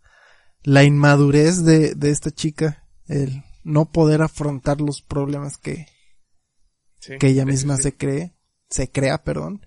la 0.64 0.84
inmadurez 0.84 1.64
de, 1.64 1.94
de 1.94 2.10
esta 2.10 2.32
chica, 2.32 2.88
el 3.08 3.44
no 3.64 3.92
poder 3.92 4.22
afrontar 4.22 4.82
los 4.82 5.02
problemas 5.02 5.58
que, 5.58 5.86
sí, 7.00 7.18
que 7.20 7.28
ella 7.28 7.46
misma 7.46 7.78
sí. 7.78 7.84
se 7.84 7.98
cree, 7.98 8.36
se 8.70 8.90
crea, 8.90 9.24
perdón, 9.24 9.66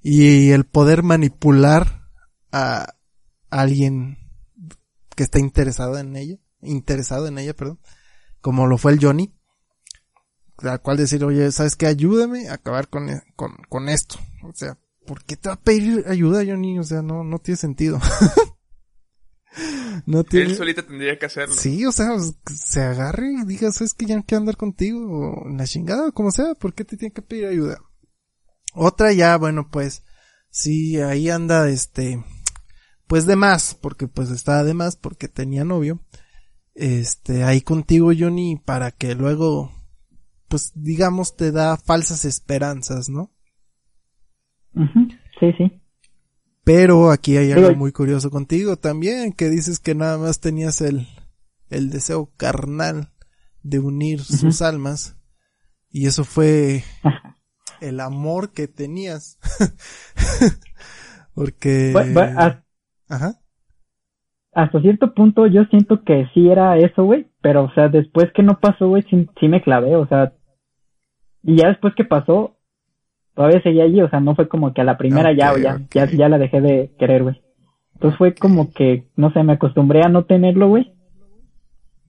y 0.00 0.50
el 0.50 0.64
poder 0.64 1.02
manipular 1.02 2.08
a 2.50 2.94
alguien 3.50 4.18
que 5.14 5.22
está 5.22 5.38
interesado 5.38 5.98
en 5.98 6.16
ella, 6.16 6.38
interesado 6.62 7.26
en 7.26 7.38
ella, 7.38 7.54
perdón, 7.54 7.80
como 8.40 8.66
lo 8.66 8.78
fue 8.78 8.92
el 8.92 9.00
Johnny, 9.00 9.34
al 10.64 10.80
cual 10.80 10.96
decir, 10.96 11.24
oye, 11.24 11.50
¿sabes 11.52 11.76
qué? 11.76 11.86
Ayúdame 11.86 12.48
a 12.48 12.54
acabar 12.54 12.88
con, 12.88 13.08
e- 13.08 13.22
con, 13.36 13.56
con 13.68 13.88
esto. 13.88 14.16
O 14.42 14.52
sea, 14.54 14.78
¿por 15.06 15.24
qué 15.24 15.36
te 15.36 15.48
va 15.48 15.54
a 15.54 15.60
pedir 15.60 16.04
ayuda, 16.08 16.44
Johnny? 16.46 16.78
O 16.78 16.84
sea, 16.84 17.02
no, 17.02 17.24
no 17.24 17.38
tiene 17.38 17.56
sentido. 17.56 18.00
no 20.06 20.24
tiene... 20.24 20.50
Él 20.50 20.56
solita 20.56 20.82
tendría 20.82 21.18
que 21.18 21.26
hacerlo. 21.26 21.54
Sí, 21.54 21.84
o 21.86 21.92
sea, 21.92 22.10
pues, 22.44 22.60
se 22.60 22.82
agarre 22.82 23.32
y 23.32 23.44
diga, 23.44 23.70
¿sabes 23.72 23.94
que 23.94 24.06
ya 24.06 24.16
no 24.16 24.24
quiero 24.24 24.40
andar 24.40 24.56
contigo? 24.56 25.00
O 25.00 25.48
en 25.48 25.58
la 25.58 25.66
chingada, 25.66 26.12
como 26.12 26.30
sea, 26.30 26.54
¿por 26.54 26.74
qué 26.74 26.84
te 26.84 26.96
tiene 26.96 27.12
que 27.12 27.22
pedir 27.22 27.46
ayuda? 27.46 27.78
Otra 28.74 29.12
ya, 29.12 29.36
bueno, 29.36 29.68
pues, 29.70 30.02
sí, 30.50 31.00
ahí 31.00 31.28
anda, 31.28 31.68
este, 31.68 32.24
pues 33.06 33.26
de 33.26 33.36
más, 33.36 33.74
porque 33.74 34.08
pues 34.08 34.30
estaba 34.30 34.64
de 34.64 34.74
más, 34.74 34.96
porque 34.96 35.28
tenía 35.28 35.64
novio. 35.64 36.00
Este, 36.74 37.44
ahí 37.44 37.60
contigo, 37.60 38.12
Johnny, 38.18 38.56
para 38.56 38.90
que 38.90 39.14
luego, 39.14 39.70
pues, 40.52 40.70
digamos, 40.74 41.34
te 41.34 41.50
da 41.50 41.78
falsas 41.78 42.26
esperanzas, 42.26 43.08
¿no? 43.08 43.30
Ujú, 44.74 45.08
Sí, 45.40 45.50
sí. 45.56 45.80
Pero 46.62 47.10
aquí 47.10 47.38
hay 47.38 47.52
algo 47.52 47.74
muy 47.74 47.90
curioso 47.90 48.28
contigo 48.30 48.76
también, 48.76 49.32
que 49.32 49.48
dices 49.48 49.80
que 49.80 49.94
nada 49.94 50.18
más 50.18 50.40
tenías 50.40 50.82
el, 50.82 51.06
el 51.70 51.88
deseo 51.88 52.30
carnal 52.36 53.08
de 53.62 53.78
unir 53.78 54.20
sus 54.20 54.60
almas. 54.60 55.18
Y 55.88 56.06
eso 56.06 56.22
fue 56.24 56.84
el 57.80 57.98
amor 57.98 58.52
que 58.52 58.68
tenías. 58.68 59.38
Porque... 61.34 61.94
Ajá. 63.08 63.40
hasta 64.52 64.80
cierto 64.82 65.14
punto 65.14 65.46
yo 65.46 65.64
siento 65.64 66.04
que 66.04 66.28
sí 66.34 66.50
era 66.50 66.76
eso, 66.76 67.04
güey. 67.04 67.26
Pero, 67.40 67.64
o 67.64 67.72
sea, 67.72 67.88
después 67.88 68.30
que 68.34 68.42
no 68.42 68.60
pasó, 68.60 68.88
güey, 68.88 69.02
sí, 69.08 69.26
sí 69.40 69.48
me 69.48 69.62
clavé, 69.62 69.96
o 69.96 70.06
sea. 70.08 70.34
Y 71.42 71.56
ya 71.56 71.68
después 71.68 71.94
que 71.94 72.04
pasó, 72.04 72.56
todavía 73.34 73.62
seguía 73.62 73.84
allí, 73.84 74.00
o 74.02 74.08
sea, 74.08 74.20
no 74.20 74.34
fue 74.34 74.48
como 74.48 74.72
que 74.72 74.80
a 74.80 74.84
la 74.84 74.96
primera 74.98 75.32
ya, 75.32 75.52
ya, 75.58 75.80
ya, 75.92 76.06
ya 76.10 76.28
la 76.28 76.38
dejé 76.38 76.60
de 76.60 76.92
querer, 76.98 77.22
güey. 77.22 77.40
Entonces 77.94 78.18
fue 78.18 78.34
como 78.34 78.72
que, 78.72 79.06
no 79.16 79.32
sé, 79.32 79.42
me 79.42 79.52
acostumbré 79.54 80.02
a 80.04 80.08
no 80.08 80.24
tenerlo, 80.24 80.68
güey. 80.68 80.92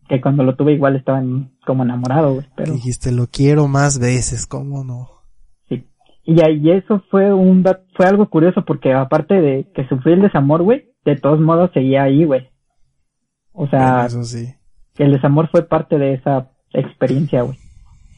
Que 0.10 0.20
cuando 0.22 0.44
lo 0.44 0.56
tuve 0.56 0.74
igual 0.74 0.96
estaba 0.96 1.20
en- 1.20 1.52
como 1.66 1.84
enamorado, 1.84 2.34
güey. 2.36 2.46
Pero 2.56 2.74
Dijiste, 2.74 3.12
lo 3.12 3.28
quiero 3.28 3.68
más 3.68 4.00
veces, 4.00 4.46
¿cómo 4.46 4.84
no? 4.84 5.08
sí. 5.70 5.86
Y, 6.26 6.42
y 6.42 6.72
eso 6.72 7.02
fue 7.10 7.34
un 7.34 7.64
fue 7.96 8.06
algo 8.08 8.30
curioso 8.30 8.64
porque 8.66 8.94
aparte 8.94 9.36
de 9.40 9.72
que 9.74 9.88
sufrí 9.88 10.14
el 10.14 10.22
desamor, 10.22 10.64
güey, 10.64 10.92
de 11.06 11.16
todos 11.16 11.40
modos 11.40 11.72
seguía 11.74 12.04
ahí, 12.04 12.26
güey. 12.26 12.50
O 13.54 13.68
sea, 13.68 13.94
Bueno, 13.94 14.06
eso 14.08 14.24
sí. 14.24 14.54
el 14.98 15.12
desamor 15.14 15.50
fue 15.52 15.64
parte 15.68 15.98
de 15.98 16.14
esa 16.16 16.50
experiencia, 16.74 17.44
güey. 17.44 17.58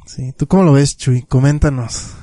Sí. 0.05 0.33
¿Tú 0.37 0.47
cómo 0.47 0.63
lo 0.63 0.73
ves, 0.73 0.97
Chuy? 0.97 1.23
Coméntanos. 1.23 2.15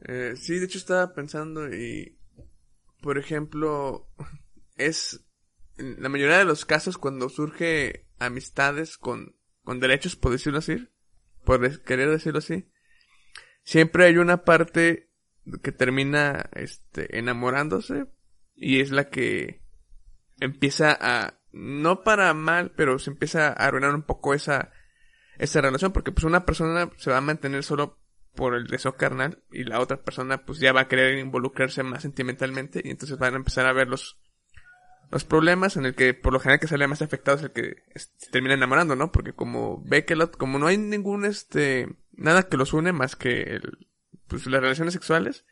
Eh, 0.00 0.34
sí, 0.36 0.58
de 0.58 0.66
hecho 0.66 0.78
estaba 0.78 1.14
pensando 1.14 1.68
y, 1.72 2.18
por 3.00 3.18
ejemplo, 3.18 4.08
es 4.76 5.26
en 5.78 6.02
la 6.02 6.08
mayoría 6.08 6.38
de 6.38 6.44
los 6.44 6.64
casos 6.64 6.98
cuando 6.98 7.28
surge 7.28 8.06
amistades 8.18 8.96
con, 8.96 9.36
con 9.64 9.80
derechos, 9.80 10.16
por 10.16 10.32
decirlo 10.32 10.58
así, 10.58 10.88
por 11.44 11.82
querer 11.82 12.10
decirlo 12.10 12.38
así, 12.38 12.70
siempre 13.62 14.06
hay 14.06 14.16
una 14.16 14.44
parte 14.44 15.10
que 15.62 15.72
termina, 15.72 16.50
este, 16.54 17.18
enamorándose 17.18 18.06
y 18.54 18.80
es 18.80 18.90
la 18.90 19.10
que 19.10 19.62
empieza 20.40 20.96
a, 20.98 21.38
no 21.52 22.02
para 22.02 22.32
mal, 22.34 22.72
pero 22.76 22.98
se 22.98 23.10
empieza 23.10 23.48
a 23.48 23.52
arruinar 23.52 23.94
un 23.94 24.02
poco 24.02 24.34
esa, 24.34 24.72
esa 25.38 25.60
relación 25.60 25.92
porque 25.92 26.12
pues 26.12 26.24
una 26.24 26.44
persona 26.46 26.90
se 26.96 27.10
va 27.10 27.18
a 27.18 27.22
mantener 27.22 27.62
solo 27.64 27.98
por 28.34 28.54
el 28.54 28.66
deseo 28.66 28.96
carnal 28.96 29.42
y 29.50 29.64
la 29.64 29.80
otra 29.80 30.02
persona 30.02 30.44
pues 30.44 30.58
ya 30.58 30.72
va 30.72 30.82
a 30.82 30.88
querer 30.88 31.18
involucrarse 31.18 31.82
más 31.82 32.02
sentimentalmente 32.02 32.80
y 32.84 32.90
entonces 32.90 33.18
van 33.18 33.34
a 33.34 33.38
empezar 33.38 33.66
a 33.66 33.72
ver 33.72 33.88
los 33.88 34.18
los 35.10 35.24
problemas 35.24 35.76
en 35.76 35.86
el 35.86 35.94
que 35.94 36.14
por 36.14 36.32
lo 36.32 36.40
general 36.40 36.58
que 36.58 36.66
sale 36.66 36.88
más 36.88 37.00
afectado 37.00 37.36
es 37.36 37.44
el 37.44 37.52
que 37.52 37.76
se 37.94 38.30
termina 38.32 38.54
enamorando, 38.54 38.96
¿no? 38.96 39.12
Porque 39.12 39.32
como 39.32 39.80
ve 39.84 40.04
que 40.04 40.14
el 40.14 40.20
ot- 40.20 40.36
como 40.36 40.58
no 40.58 40.66
hay 40.66 40.78
ningún 40.78 41.24
este 41.24 41.88
nada 42.12 42.48
que 42.48 42.56
los 42.56 42.72
une 42.72 42.92
más 42.92 43.14
que 43.14 43.42
el, 43.42 43.88
pues 44.26 44.46
las 44.46 44.60
relaciones 44.60 44.94
sexuales, 44.94 45.46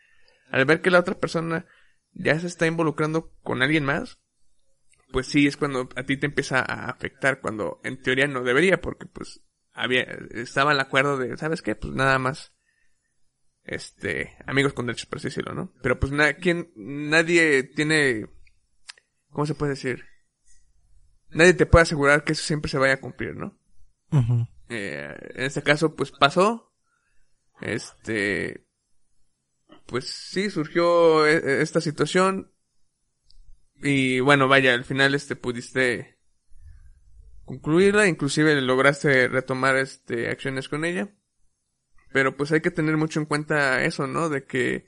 al 0.51 0.65
ver 0.65 0.81
que 0.83 0.91
la 0.91 0.99
otra 0.99 1.15
persona 1.21 1.67
ya 2.13 2.39
se 2.41 2.49
está 2.49 2.67
involucrando 2.67 3.33
con 3.43 3.63
alguien 3.63 3.85
más, 3.85 4.19
pues 5.13 5.29
sí 5.29 5.47
es 5.47 5.57
cuando 5.57 5.89
a 5.95 6.03
ti 6.03 6.17
te 6.17 6.27
empieza 6.27 6.59
a 6.59 6.91
afectar 6.91 7.41
cuando 7.41 7.81
en 7.85 8.03
teoría 8.03 8.27
no 8.27 8.43
debería 8.43 8.81
porque 8.81 9.07
pues 9.07 9.41
había 9.75 10.03
estaba 10.31 10.73
el 10.73 10.81
acuerdo 10.81 11.19
de 11.19 11.37
sabes 11.37 11.61
qué 11.61 11.75
pues 11.75 11.93
nada 11.93 12.19
más 12.19 12.53
este 13.65 14.37
amigos 14.47 14.73
con 14.73 14.87
derechos 14.87 15.07
por 15.07 15.19
así 15.19 15.29
decirlo 15.29 15.55
no 15.55 15.73
pero 15.83 15.99
pues 15.99 16.13
na 16.13 16.35
nadie 16.77 17.65
tiene 17.65 18.27
cómo 19.31 19.47
se 19.47 19.55
puede 19.55 19.71
decir 19.71 20.05
nadie 21.31 21.55
te 21.55 21.67
puede 21.67 21.83
asegurar 21.83 22.25
que 22.25 22.33
eso 22.33 22.43
siempre 22.45 22.71
se 22.71 22.79
vaya 22.79 22.95
a 22.95 23.01
cumplir 23.01 23.35
no 23.37 23.59
eh, 24.69 25.15
en 25.35 25.45
este 25.45 25.63
caso 25.63 25.95
pues 25.97 26.13
pasó 26.13 26.73
este 27.61 28.65
pues 29.87 30.07
sí 30.09 30.51
surgió 30.51 31.27
e- 31.27 31.37
e- 31.37 31.63
esta 31.63 31.81
situación. 31.81 32.53
Y 33.77 34.21
bueno 34.21 34.49
vaya 34.49 34.75
al 34.75 34.85
final 34.85 35.15
este 35.15 35.37
pudiste 35.37 36.14
concluirla, 37.45 38.07
inclusive 38.07 38.61
lograste 38.61 39.29
retomar 39.29 39.77
este 39.77 40.29
acciones 40.29 40.69
con 40.69 40.85
ella. 40.85 41.09
Pero 42.13 42.37
pues 42.37 42.53
hay 42.53 42.61
que 42.61 42.71
tener 42.71 42.97
mucho 42.97 43.21
en 43.21 43.27
cuenta 43.27 43.83
eso, 43.85 44.07
¿no? 44.07 44.29
De 44.29 44.45
que 44.45 44.87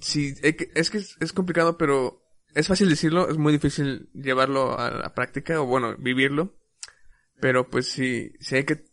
sí, 0.00 0.34
es 0.42 0.90
que 0.90 0.98
es 0.98 1.32
complicado, 1.32 1.76
pero 1.76 2.24
es 2.54 2.66
fácil 2.66 2.88
decirlo, 2.88 3.28
es 3.28 3.36
muy 3.36 3.52
difícil 3.52 4.10
llevarlo 4.14 4.78
a 4.78 4.90
la 4.90 5.14
práctica 5.14 5.60
o 5.60 5.66
bueno, 5.66 5.94
vivirlo. 5.98 6.56
Pero 7.40 7.68
pues 7.68 7.86
sí, 7.86 8.32
sí 8.40 8.56
hay 8.56 8.64
que 8.64 8.84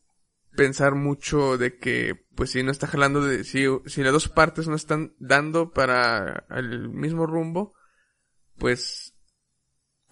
pensar 0.56 0.96
mucho 0.96 1.58
de 1.58 1.78
que 1.78 2.26
pues 2.36 2.52
si 2.52 2.64
no 2.64 2.72
está 2.72 2.88
jalando 2.88 3.22
de 3.22 3.44
si, 3.44 3.66
si 3.86 4.04
las 4.04 4.14
dos 4.14 4.30
partes 4.30 4.68
no 4.68 4.76
están 4.76 5.16
dando 5.20 5.72
para 5.72 6.46
el 6.50 6.90
mismo 6.90 7.26
rumbo, 7.26 7.74
pues 8.58 9.15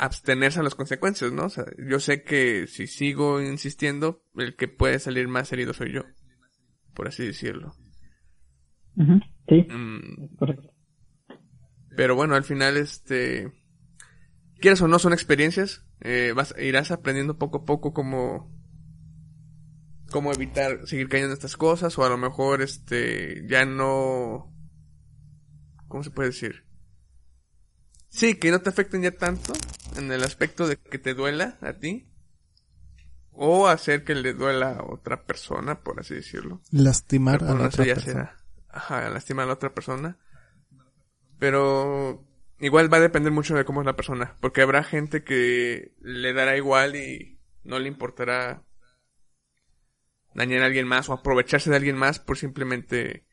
abstenerse 0.03 0.59
a 0.59 0.63
las 0.63 0.75
consecuencias, 0.75 1.31
¿no? 1.31 1.45
O 1.45 1.49
sea, 1.49 1.65
yo 1.77 1.99
sé 1.99 2.23
que 2.23 2.67
si 2.67 2.87
sigo 2.87 3.41
insistiendo, 3.41 4.21
el 4.35 4.55
que 4.55 4.67
puede 4.67 4.99
salir 4.99 5.29
más 5.29 5.51
herido 5.53 5.73
soy 5.73 5.93
yo, 5.93 6.01
por 6.93 7.07
así 7.07 7.25
decirlo. 7.25 7.73
Sí, 9.47 9.65
mm. 9.69 10.35
correcto. 10.35 10.69
Pero 11.95 12.15
bueno, 12.15 12.35
al 12.35 12.43
final, 12.43 12.75
este, 12.75 13.53
quieras 14.59 14.81
o 14.81 14.89
no, 14.89 14.99
son 14.99 15.13
experiencias, 15.13 15.85
eh, 16.01 16.33
vas, 16.35 16.53
irás 16.59 16.91
aprendiendo 16.91 17.37
poco 17.37 17.59
a 17.59 17.65
poco 17.65 17.93
cómo, 17.93 18.51
cómo 20.11 20.33
evitar 20.33 20.85
seguir 20.85 21.07
cayendo 21.07 21.31
en 21.31 21.37
estas 21.37 21.55
cosas, 21.55 21.97
o 21.97 22.03
a 22.03 22.09
lo 22.09 22.17
mejor, 22.17 22.61
este, 22.61 23.45
ya 23.47 23.65
no, 23.65 24.53
¿cómo 25.87 26.03
se 26.03 26.11
puede 26.11 26.29
decir? 26.29 26.65
Sí, 28.13 28.35
que 28.35 28.51
no 28.51 28.61
te 28.61 28.69
afecten 28.69 29.01
ya 29.01 29.11
tanto 29.11 29.53
en 29.97 30.11
el 30.11 30.23
aspecto 30.23 30.67
de 30.67 30.77
que 30.77 30.99
te 30.99 31.15
duela 31.15 31.57
a 31.61 31.73
ti. 31.73 32.07
O 33.31 33.67
hacer 33.67 34.03
que 34.03 34.13
le 34.13 34.33
duela 34.33 34.77
a 34.77 34.83
otra 34.83 35.25
persona, 35.25 35.81
por 35.81 35.99
así 35.99 36.13
decirlo. 36.13 36.61
Lastimar 36.69 37.43
a 37.43 37.55
la 37.55 37.67
otra 37.67 37.83
persona. 37.83 38.37
ajá, 38.69 39.09
lastimar 39.09 39.45
a 39.45 39.47
la 39.47 39.53
otra 39.53 39.73
persona. 39.73 40.19
Pero 41.39 42.23
igual 42.59 42.93
va 42.93 42.97
a 42.97 43.01
depender 43.01 43.31
mucho 43.31 43.55
de 43.55 43.65
cómo 43.65 43.81
es 43.81 43.87
la 43.87 43.95
persona. 43.95 44.37
Porque 44.39 44.61
habrá 44.61 44.83
gente 44.83 45.23
que 45.23 45.95
le 45.99 46.33
dará 46.33 46.55
igual 46.55 46.95
y 46.95 47.39
no 47.63 47.79
le 47.79 47.87
importará 47.87 48.63
dañar 50.35 50.61
a 50.61 50.65
alguien 50.67 50.87
más 50.87 51.09
o 51.09 51.13
aprovecharse 51.13 51.71
de 51.71 51.77
alguien 51.77 51.97
más 51.97 52.19
por 52.19 52.37
simplemente 52.37 53.25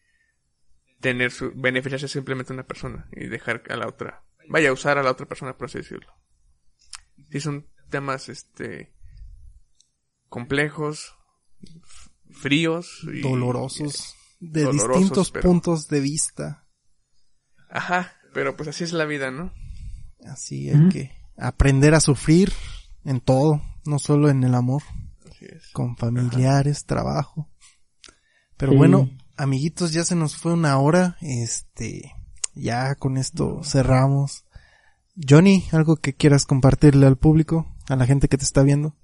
tener 1.01 1.33
su, 1.33 1.53
beneficiarse 1.55 2.09
simplemente 2.09 2.55
una 2.55 2.67
persona 2.67 3.09
y 3.13 3.27
dejar 3.27 3.63
a 3.69 3.77
la 3.77 3.87
otra, 3.87 4.25
vaya 4.49 4.71
a 4.71 4.73
usar 4.73 4.99
a 4.99 5.03
la 5.03 5.11
otra 5.11 5.27
persona 5.27 5.57
por 5.57 5.67
así 5.67 5.79
decirlo. 5.79 6.13
Sí 7.31 7.41
son 7.41 7.67
temas, 7.91 8.29
este, 8.29 8.93
complejos, 10.29 11.15
fríos 12.31 13.03
y 13.13 13.21
dolorosos, 13.21 14.15
de 14.41 14.71
distintos 14.71 15.31
puntos 15.31 15.89
de 15.89 16.01
vista. 16.01 16.67
Ajá, 17.69 18.15
pero 18.33 18.57
pues 18.57 18.69
así 18.69 18.85
es 18.85 18.93
la 18.93 19.05
vida, 19.05 19.31
¿no? 19.31 19.53
Así 20.27 20.71
hay 20.71 20.89
que 20.89 21.13
aprender 21.37 21.95
a 21.95 22.01
sufrir 22.01 22.53
en 23.05 23.21
todo, 23.21 23.63
no 23.85 23.99
solo 23.99 24.29
en 24.29 24.43
el 24.45 24.55
amor. 24.55 24.83
Así 25.29 25.47
es. 25.47 25.71
Con 25.73 25.97
familiares, 25.97 26.85
trabajo. 26.85 27.51
Pero 28.57 28.75
bueno, 28.75 29.09
amiguitos, 29.37 29.93
ya 29.93 30.05
se 30.05 30.15
nos 30.15 30.37
fue 30.37 30.53
una 30.53 30.79
hora. 30.79 31.17
Este, 31.23 32.13
ya 32.55 32.95
con 32.95 33.17
esto 33.17 33.63
cerramos. 33.63 34.45
Johnny, 35.29 35.65
algo 35.73 35.97
que 35.97 36.15
quieras 36.15 36.47
compartirle 36.47 37.07
al 37.07 37.17
público, 37.17 37.67
a 37.89 37.97
la 37.97 38.07
gente 38.07 38.29
que 38.29 38.39
te 38.39 38.45
está 38.45 38.63
viendo. 38.63 38.95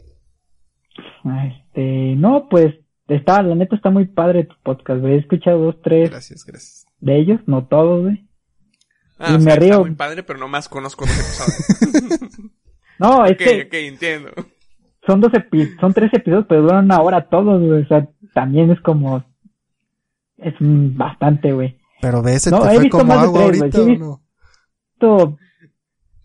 Este, 1.48 2.14
no, 2.16 2.48
pues 2.48 2.74
está, 3.08 3.42
la 3.42 3.54
neta 3.54 3.76
está 3.76 3.90
muy 3.90 4.06
padre 4.06 4.44
tu 4.44 4.54
podcast, 4.62 5.04
He 5.04 5.18
escuchado 5.18 5.58
dos, 5.58 5.76
tres. 5.82 6.10
Gracias, 6.10 6.44
gracias. 6.44 6.86
De 7.00 7.18
ellos, 7.18 7.40
no 7.46 7.66
todos, 7.66 8.02
güey. 8.02 8.26
Ah, 9.18 9.36
y 9.38 9.42
me 9.42 9.56
río. 9.56 9.80
muy 9.80 9.94
padre, 9.94 10.22
pero 10.22 10.38
nomás 10.38 10.68
conozco 10.68 11.06
dos 11.06 11.14
episodios. 11.14 12.38
no, 12.98 13.24
es 13.24 13.36
que. 13.36 13.62
Ok, 13.62 13.74
entiendo. 13.74 14.30
Son 15.06 15.20
dos 15.20 15.32
episodios, 15.34 15.80
son 15.80 15.94
tres 15.94 16.12
episodios, 16.12 16.46
pero 16.48 16.62
duran 16.62 16.84
una 16.84 17.00
hora 17.00 17.28
todos, 17.28 17.62
güey. 17.62 17.82
O 17.82 17.86
sea, 17.86 18.08
también 18.34 18.70
es 18.70 18.80
como. 18.80 19.24
Es 20.36 20.54
bastante, 20.60 21.52
güey. 21.52 21.78
Pero 22.00 22.22
de 22.22 22.34
ese 22.34 22.50
no, 22.50 22.62
te 22.62 22.74
fue 22.74 22.90
como 22.90 23.12
agua 23.12 23.42
ahorita, 23.44 23.80
¿o 23.80 23.86
no? 23.86 24.22
Visto 24.92 25.38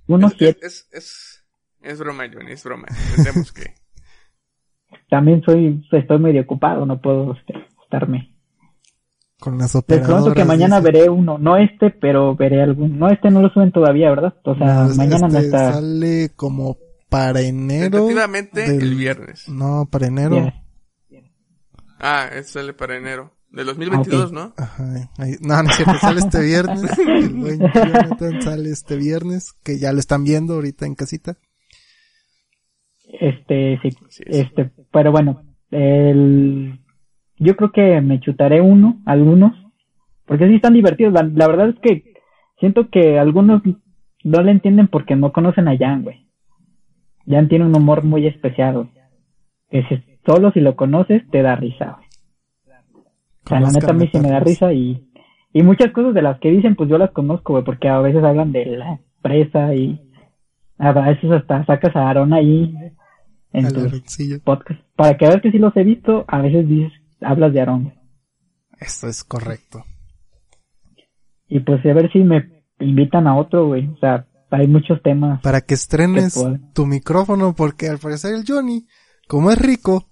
unos 0.08 0.34
es, 0.40 0.58
Es, 0.62 0.88
es, 0.92 1.46
es, 1.82 2.00
broma, 2.00 2.26
Johnny, 2.32 2.52
es 2.52 2.64
broma. 2.64 2.88
Entendemos 3.10 3.52
que. 3.52 3.74
También 5.10 5.42
soy, 5.44 5.86
estoy 5.92 6.20
medio 6.20 6.42
ocupado, 6.42 6.86
no 6.86 7.02
puedo 7.02 7.34
este, 7.34 7.54
estarme 7.84 8.32
con 9.42 9.58
las 9.58 9.76
operadoras. 9.76 10.10
Les 10.10 10.24
pronto 10.24 10.40
que 10.40 10.46
mañana 10.46 10.80
veré 10.80 11.10
uno, 11.10 11.38
no 11.38 11.58
este, 11.58 11.90
pero 11.90 12.36
veré 12.36 12.62
algún. 12.62 12.98
No, 13.00 13.10
este 13.10 13.30
no 13.30 13.42
lo 13.42 13.50
suben 13.50 13.72
todavía, 13.72 14.10
¿verdad? 14.12 14.36
O 14.46 14.56
sea, 14.56 14.88
mañana 14.96 15.28
no 15.28 15.40
este 15.40 15.40
está. 15.40 15.74
Sale 15.74 16.30
como 16.36 16.78
para 17.10 17.42
enero. 17.42 17.98
Efectivamente, 17.98 18.66
el 18.66 18.96
viernes. 18.96 19.50
No, 19.50 19.88
para 19.92 20.08
enero. 20.08 20.54
Ah, 22.00 22.30
este 22.32 22.54
sale 22.54 22.74
para 22.74 22.96
enero. 22.96 23.34
De 23.52 23.64
2022, 23.66 24.32
¿no? 24.32 24.54
Ajá. 24.58 25.10
no, 25.42 25.64
no 25.64 25.70
es 25.70 25.76
cierto, 25.76 25.94
sale 26.00 26.20
este 26.20 26.42
viernes. 26.42 27.00
el 27.08 27.30
buen 27.30 27.60
Jonathan 27.60 28.42
sale 28.42 28.70
este 28.70 28.96
viernes, 28.96 29.54
que 29.64 29.78
ya 29.78 29.92
lo 29.92 30.00
están 30.00 30.24
viendo 30.24 30.54
ahorita 30.54 30.86
en 30.86 30.96
casita. 30.96 31.36
Este, 33.20 33.78
sí. 33.82 33.90
Este, 34.26 34.72
pero 34.92 35.12
bueno, 35.12 35.44
el 35.70 36.80
yo 37.42 37.56
creo 37.56 37.72
que 37.72 38.02
me 38.02 38.20
chutaré 38.20 38.62
uno, 38.62 39.02
algunos, 39.04 39.54
porque 40.26 40.48
sí 40.48 40.56
están 40.56 40.74
divertidos. 40.74 41.12
La, 41.12 41.48
verdad 41.48 41.70
es 41.70 41.80
que 41.80 42.14
siento 42.60 42.90
que 42.92 43.18
algunos 43.18 43.64
no 44.24 44.44
le 44.44 44.52
entienden 44.52 44.88
porque 44.88 45.16
no 45.16 45.34
conocen 45.34 45.68
a 45.68 45.76
Jan, 45.76 46.04
güey. 46.04 46.28
Jan 47.28 47.48
tiene 47.48 47.66
un 47.66 47.76
humor 47.76 48.04
muy 48.04 48.28
especial, 48.28 48.92
Que 49.72 49.82
si, 49.90 50.04
solo 50.24 50.52
si 50.52 50.60
lo 50.60 50.76
conoces 50.76 51.28
te 51.32 51.42
da 51.42 51.56
risa, 51.56 51.98
güey. 51.98 52.11
O 53.46 53.50
sea, 53.50 53.60
la 53.60 53.72
neta 53.72 53.92
a 53.92 53.94
mí 53.94 54.08
sí 54.12 54.20
me 54.20 54.30
da 54.30 54.40
risa 54.40 54.72
y, 54.74 55.10
y 55.54 55.64
muchas 55.64 55.92
cosas 55.92 56.14
de 56.14 56.22
las 56.22 56.40
que 56.40 56.52
dicen, 56.52 56.76
pues 56.76 56.90
yo 56.90 56.98
las 56.98 57.12
conozco, 57.12 57.54
güey, 57.54 57.64
porque 57.64 57.90
a 57.90 58.00
veces 58.00 58.24
hablan 58.24 58.52
de 58.52 58.66
la 58.66 59.00
presa 59.22 59.74
y 59.74 60.02
a 60.78 60.92
veces 60.92 61.32
hasta 61.32 61.66
sacas 61.66 61.96
a 61.96 62.10
Aaron 62.10 62.34
ahí 62.34 62.76
en 63.54 63.68
tu 63.74 64.42
podcast. 64.44 64.80
Para 64.96 65.18
que 65.18 65.28
veas 65.28 65.42
que 65.42 65.52
sí 65.52 65.58
los 65.58 65.76
he 65.76 65.84
visto, 65.84 66.26
a 66.28 66.42
veces 66.42 66.68
dices, 66.68 66.92
hablas 67.22 67.54
de 67.54 67.60
Aarón. 67.60 67.94
Esto 68.80 69.08
es 69.08 69.24
correcto. 69.24 69.84
Y 71.48 71.60
pues 71.60 71.86
a 71.86 71.94
ver 71.94 72.12
si 72.12 72.20
me 72.20 72.64
invitan 72.80 73.28
a 73.28 73.38
otro, 73.38 73.68
güey. 73.68 73.88
O 73.88 73.98
sea, 73.98 74.26
hay 74.50 74.68
muchos 74.68 75.02
temas. 75.04 75.42
Para 75.42 75.62
que 75.62 75.74
estrenes 75.74 76.42
tu 76.74 76.86
micrófono, 76.86 77.54
porque 77.56 77.90
al 77.90 78.00
parecer 78.00 78.34
el 78.36 78.44
Johnny, 78.48 78.88
como 79.28 79.52
es 79.52 79.58
rico, 79.60 80.11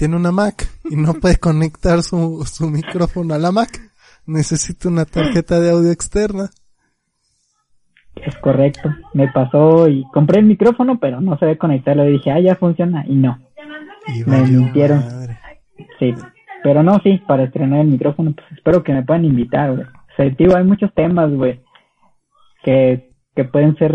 tiene 0.00 0.16
una 0.16 0.32
Mac 0.32 0.66
y 0.90 0.96
no 0.96 1.12
puede 1.12 1.36
conectar 1.36 2.02
su, 2.02 2.42
su 2.46 2.70
micrófono 2.70 3.34
a 3.34 3.38
la 3.38 3.52
Mac. 3.52 3.68
Necesita 4.26 4.88
una 4.88 5.04
tarjeta 5.04 5.60
de 5.60 5.72
audio 5.72 5.90
externa. 5.90 6.48
Es 8.14 8.34
correcto. 8.38 8.88
Me 9.12 9.28
pasó 9.28 9.88
y 9.88 10.06
compré 10.10 10.40
el 10.40 10.46
micrófono, 10.46 10.98
pero 10.98 11.20
no 11.20 11.38
sabía 11.38 11.58
conectarlo. 11.58 12.08
Y 12.08 12.12
dije, 12.12 12.30
ah, 12.30 12.40
ya 12.40 12.54
funciona. 12.54 13.04
Y 13.06 13.14
no. 13.14 13.38
me 14.26 14.40
mintieron. 14.40 15.04
Sí. 15.98 16.14
Pero 16.62 16.82
no, 16.82 16.98
sí, 17.04 17.20
para 17.28 17.44
estrenar 17.44 17.80
el 17.80 17.88
micrófono, 17.88 18.32
pues 18.32 18.46
espero 18.52 18.82
que 18.82 18.94
me 18.94 19.02
puedan 19.02 19.26
invitar, 19.26 19.74
güey. 19.74 19.84
O 19.84 20.16
sea, 20.16 20.34
tío, 20.34 20.56
hay 20.56 20.64
muchos 20.64 20.94
temas, 20.94 21.30
güey, 21.30 21.60
que, 22.64 23.12
que 23.36 23.44
pueden 23.44 23.76
ser, 23.76 23.94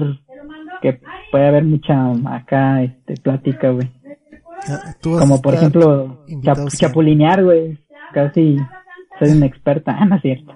que 0.83 0.99
puede 1.31 1.47
haber 1.47 1.63
mucha 1.63 2.11
acá, 2.27 2.83
este, 2.83 3.15
plática, 3.15 3.71
güey. 3.71 3.89
Como 5.01 5.41
por 5.41 5.53
ejemplo, 5.53 6.25
chapulinear, 6.69 7.43
güey. 7.43 7.77
Casi 8.13 8.57
soy 9.19 9.29
una 9.29 9.45
experta, 9.45 9.95
ah, 9.99 10.05
no 10.05 10.15
es 10.15 10.21
cierto. 10.21 10.53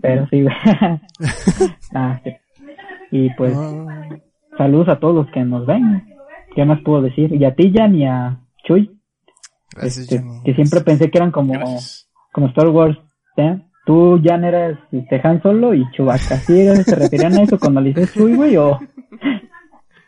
Pero 0.00 0.26
sí, 0.28 0.42
güey. 0.42 0.54
ah, 1.94 2.20
sí. 2.24 2.30
Y 3.12 3.30
pues, 3.34 3.56
saludos 4.56 4.88
a 4.88 4.98
todos 4.98 5.14
los 5.14 5.30
que 5.32 5.42
nos 5.44 5.66
ven. 5.66 6.04
¿Qué 6.54 6.64
más 6.64 6.80
puedo 6.82 7.02
decir? 7.02 7.32
Y 7.34 7.44
a 7.44 7.54
ti, 7.54 7.72
Jan, 7.74 7.94
y 7.94 8.06
a 8.06 8.40
Chuy. 8.64 8.90
Este, 9.80 10.22
que 10.44 10.54
siempre 10.54 10.80
pensé 10.80 11.10
que 11.10 11.18
eran 11.18 11.30
como, 11.30 11.54
como 12.32 12.48
Star 12.48 12.68
Wars. 12.68 12.98
¿eh? 13.36 13.60
Tú, 13.86 14.20
Jan, 14.22 14.44
eras 14.44 14.78
este, 14.92 15.20
Han 15.22 15.42
Solo 15.42 15.74
y 15.74 15.84
Chewbacca. 15.92 16.36
¿Sí 16.36 16.66
se 16.84 16.94
referían 16.96 17.34
a 17.34 17.42
eso 17.42 17.58
cuando 17.58 17.80
le 17.80 17.90
dices 17.90 18.12
Chuy, 18.14 18.34
güey? 18.34 18.56
O... 18.56 18.78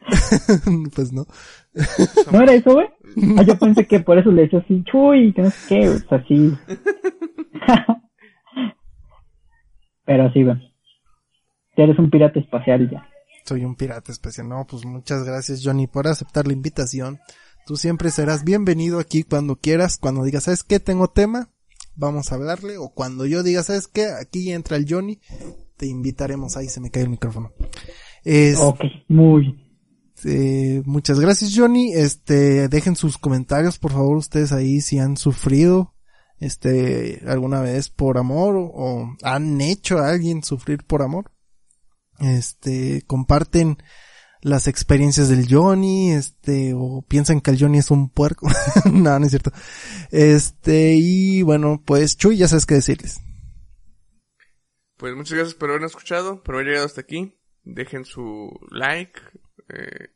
pues 0.95 1.13
no. 1.13 1.27
¿No 2.33 2.43
era 2.43 2.55
eso, 2.55 2.73
güey? 2.75 2.87
Ah, 3.37 3.43
yo 3.43 3.59
pensé 3.59 3.87
que 3.87 4.01
por 4.01 4.19
eso 4.19 4.31
le 4.31 4.43
decía 4.43 4.61
así, 4.61 4.83
Chuy, 4.85 5.33
que 5.33 5.43
no 5.43 5.51
sé 5.51 5.59
qué, 5.69 5.89
o 5.89 5.99
sea, 5.99 6.19
así. 6.19 6.53
Pero 10.05 10.33
sí, 10.33 10.43
güey. 10.43 10.57
Eres 11.77 11.99
un 11.99 12.11
pirata 12.11 12.39
espacial 12.39 12.91
ya. 12.91 13.09
Soy 13.47 13.65
un 13.65 13.77
pirata 13.77 14.13
especial. 14.13 14.49
No, 14.49 14.67
pues 14.69 14.85
muchas 14.85 15.25
gracias 15.25 15.63
Johnny 15.65 15.87
por 15.87 16.07
aceptar 16.07 16.47
la 16.47 16.53
invitación. 16.53 17.19
Tú 17.67 17.77
siempre 17.77 18.11
serás 18.11 18.45
bienvenido 18.45 18.99
aquí 18.99 19.23
cuando 19.23 19.57
quieras, 19.57 19.97
cuando 19.99 20.25
digas, 20.25 20.45
¿sabes 20.45 20.65
qué? 20.65 20.81
Tengo 20.81 21.09
tema, 21.09 21.49
vamos 21.95 22.31
a 22.31 22.35
hablarle. 22.35 22.77
O 22.77 22.91
cuando 22.91 23.25
yo 23.25 23.43
diga, 23.43 23.63
¿sabes 23.63 23.89
qué? 23.89 24.07
Aquí 24.21 24.53
entra 24.53 24.77
el 24.77 24.87
Johnny, 24.89 25.21
te 25.77 25.87
invitaremos. 25.87 26.57
Ahí 26.57 26.69
se 26.69 26.81
me 26.81 26.91
cae 26.91 27.05
el 27.05 27.09
micrófono. 27.09 27.53
Es, 28.25 28.61
Ok, 28.61 28.81
muy. 29.09 29.62
Eh, 30.25 30.83
muchas 30.85 31.21
gracias 31.21 31.53
Johnny. 31.55 31.93
Este, 31.95 32.69
dejen 32.69 32.97
sus 32.97 33.19
comentarios, 33.19 33.79
por 33.79 33.93
favor, 33.93 34.17
ustedes 34.17 34.53
ahí 34.53 34.81
si 34.81 34.99
han 34.99 35.17
sufrido, 35.17 35.95
este, 36.39 37.23
alguna 37.27 37.61
vez 37.61 37.89
por 37.91 38.19
amor 38.19 38.57
o, 38.57 38.65
o 38.65 39.17
han 39.23 39.61
hecho 39.61 39.99
a 39.99 40.11
alguien 40.11 40.43
sufrir 40.43 40.85
por 40.85 41.03
amor. 41.03 41.31
Este, 42.19 43.03
comparten 43.07 43.79
las 44.43 44.67
experiencias 44.67 45.29
del 45.29 45.47
Johnny, 45.49 46.13
este, 46.13 46.75
o 46.75 47.05
piensan 47.09 47.41
que 47.41 47.53
el 47.53 47.59
Johnny 47.59 47.79
es 47.79 47.91
un 47.91 48.11
puerco. 48.11 48.49
no, 48.93 49.19
no 49.19 49.25
es 49.25 49.31
cierto. 49.31 49.53
Este, 50.11 50.97
y 50.97 51.43
bueno, 51.43 51.83
pues 51.85 52.17
Chuy, 52.17 52.37
ya 52.37 52.49
sabes 52.49 52.67
qué 52.67 52.75
decirles. 52.75 53.21
Pues 54.97 55.15
muchas 55.15 55.35
gracias 55.35 55.55
por 55.55 55.71
habernos 55.71 55.93
escuchado, 55.93 56.43
por 56.43 56.57
haber 56.57 56.67
llegado 56.67 56.87
hasta 56.87 57.01
aquí. 57.01 57.39
Dejen 57.63 58.05
su 58.05 58.51
like. 58.71 59.21
Eh, 59.73 60.11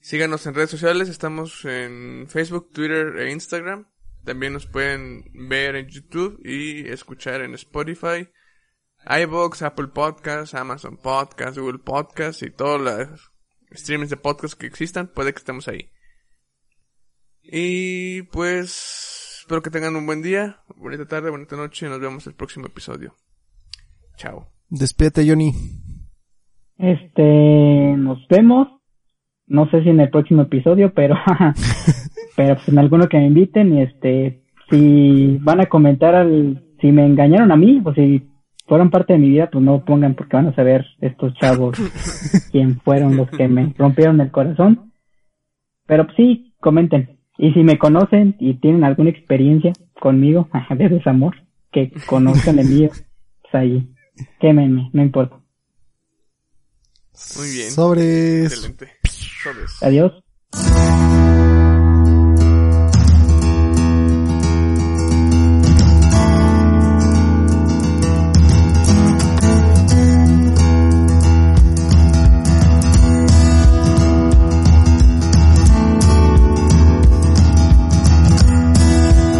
síganos 0.00 0.46
en 0.46 0.54
redes 0.54 0.70
sociales. 0.70 1.08
Estamos 1.08 1.64
en 1.64 2.26
Facebook, 2.28 2.70
Twitter 2.72 3.18
e 3.18 3.32
Instagram. 3.32 3.86
También 4.24 4.52
nos 4.52 4.66
pueden 4.66 5.24
ver 5.48 5.76
en 5.76 5.88
YouTube 5.88 6.40
y 6.44 6.88
escuchar 6.88 7.40
en 7.40 7.54
Spotify, 7.54 8.28
iVoox, 9.06 9.62
Apple 9.62 9.88
Podcasts, 9.88 10.54
Amazon 10.54 10.98
Podcasts, 10.98 11.58
Google 11.58 11.78
Podcasts 11.78 12.42
y 12.42 12.50
todos 12.50 12.80
los 12.80 13.32
streamings 13.72 14.10
de 14.10 14.16
podcast 14.16 14.54
que 14.54 14.66
existan. 14.66 15.08
Puede 15.08 15.32
que 15.32 15.38
estemos 15.38 15.68
ahí. 15.68 15.90
Y 17.42 18.22
pues 18.24 19.38
espero 19.40 19.62
que 19.62 19.70
tengan 19.70 19.96
un 19.96 20.04
buen 20.04 20.20
día, 20.20 20.62
bonita 20.76 21.06
tarde, 21.06 21.30
bonita 21.30 21.56
noche. 21.56 21.88
Nos 21.88 22.00
vemos 22.00 22.26
el 22.26 22.34
próximo 22.34 22.66
episodio. 22.66 23.16
Chao. 24.16 24.52
Despídete 24.68 25.26
Johnny. 25.26 25.87
Este, 26.78 27.94
nos 27.96 28.26
vemos. 28.28 28.68
No 29.46 29.68
sé 29.70 29.82
si 29.82 29.88
en 29.88 30.00
el 30.00 30.10
próximo 30.10 30.42
episodio, 30.42 30.92
pero, 30.94 31.16
pero 32.36 32.54
pues 32.54 32.68
en 32.68 32.78
alguno 32.78 33.08
que 33.08 33.18
me 33.18 33.26
inviten 33.26 33.74
y 33.74 33.82
este, 33.82 34.42
si 34.70 35.38
van 35.40 35.60
a 35.60 35.66
comentar 35.66 36.14
al, 36.14 36.62
si 36.80 36.92
me 36.92 37.06
engañaron 37.06 37.50
a 37.50 37.56
mí 37.56 37.80
o 37.84 37.94
si 37.94 38.28
fueron 38.66 38.90
parte 38.90 39.14
de 39.14 39.18
mi 39.18 39.30
vida, 39.30 39.48
pues 39.50 39.64
no 39.64 39.84
pongan 39.84 40.14
porque 40.14 40.36
van 40.36 40.48
a 40.48 40.54
saber 40.54 40.86
estos 41.00 41.34
chavos 41.34 41.78
quién 42.52 42.78
fueron 42.80 43.16
los 43.16 43.30
que 43.30 43.48
me 43.48 43.74
rompieron 43.76 44.20
el 44.20 44.30
corazón. 44.30 44.92
Pero 45.86 46.04
pues 46.04 46.16
sí, 46.16 46.54
comenten. 46.60 47.18
Y 47.38 47.52
si 47.52 47.62
me 47.62 47.78
conocen 47.78 48.36
y 48.38 48.54
tienen 48.54 48.84
alguna 48.84 49.10
experiencia 49.10 49.72
conmigo 49.98 50.48
de 50.76 50.88
desamor, 50.88 51.36
que 51.72 51.90
conozcan 52.06 52.56
de 52.56 52.64
mí, 52.64 52.88
pues 52.88 53.54
ahí, 53.54 53.88
quémenme, 54.40 54.90
no 54.92 55.02
importa. 55.02 55.38
Muy 57.36 57.50
bien. 57.50 57.70
Sobres. 57.70 58.52
Excelente. 58.52 58.92
Sobres. 59.42 59.82
Adiós. 59.82 60.12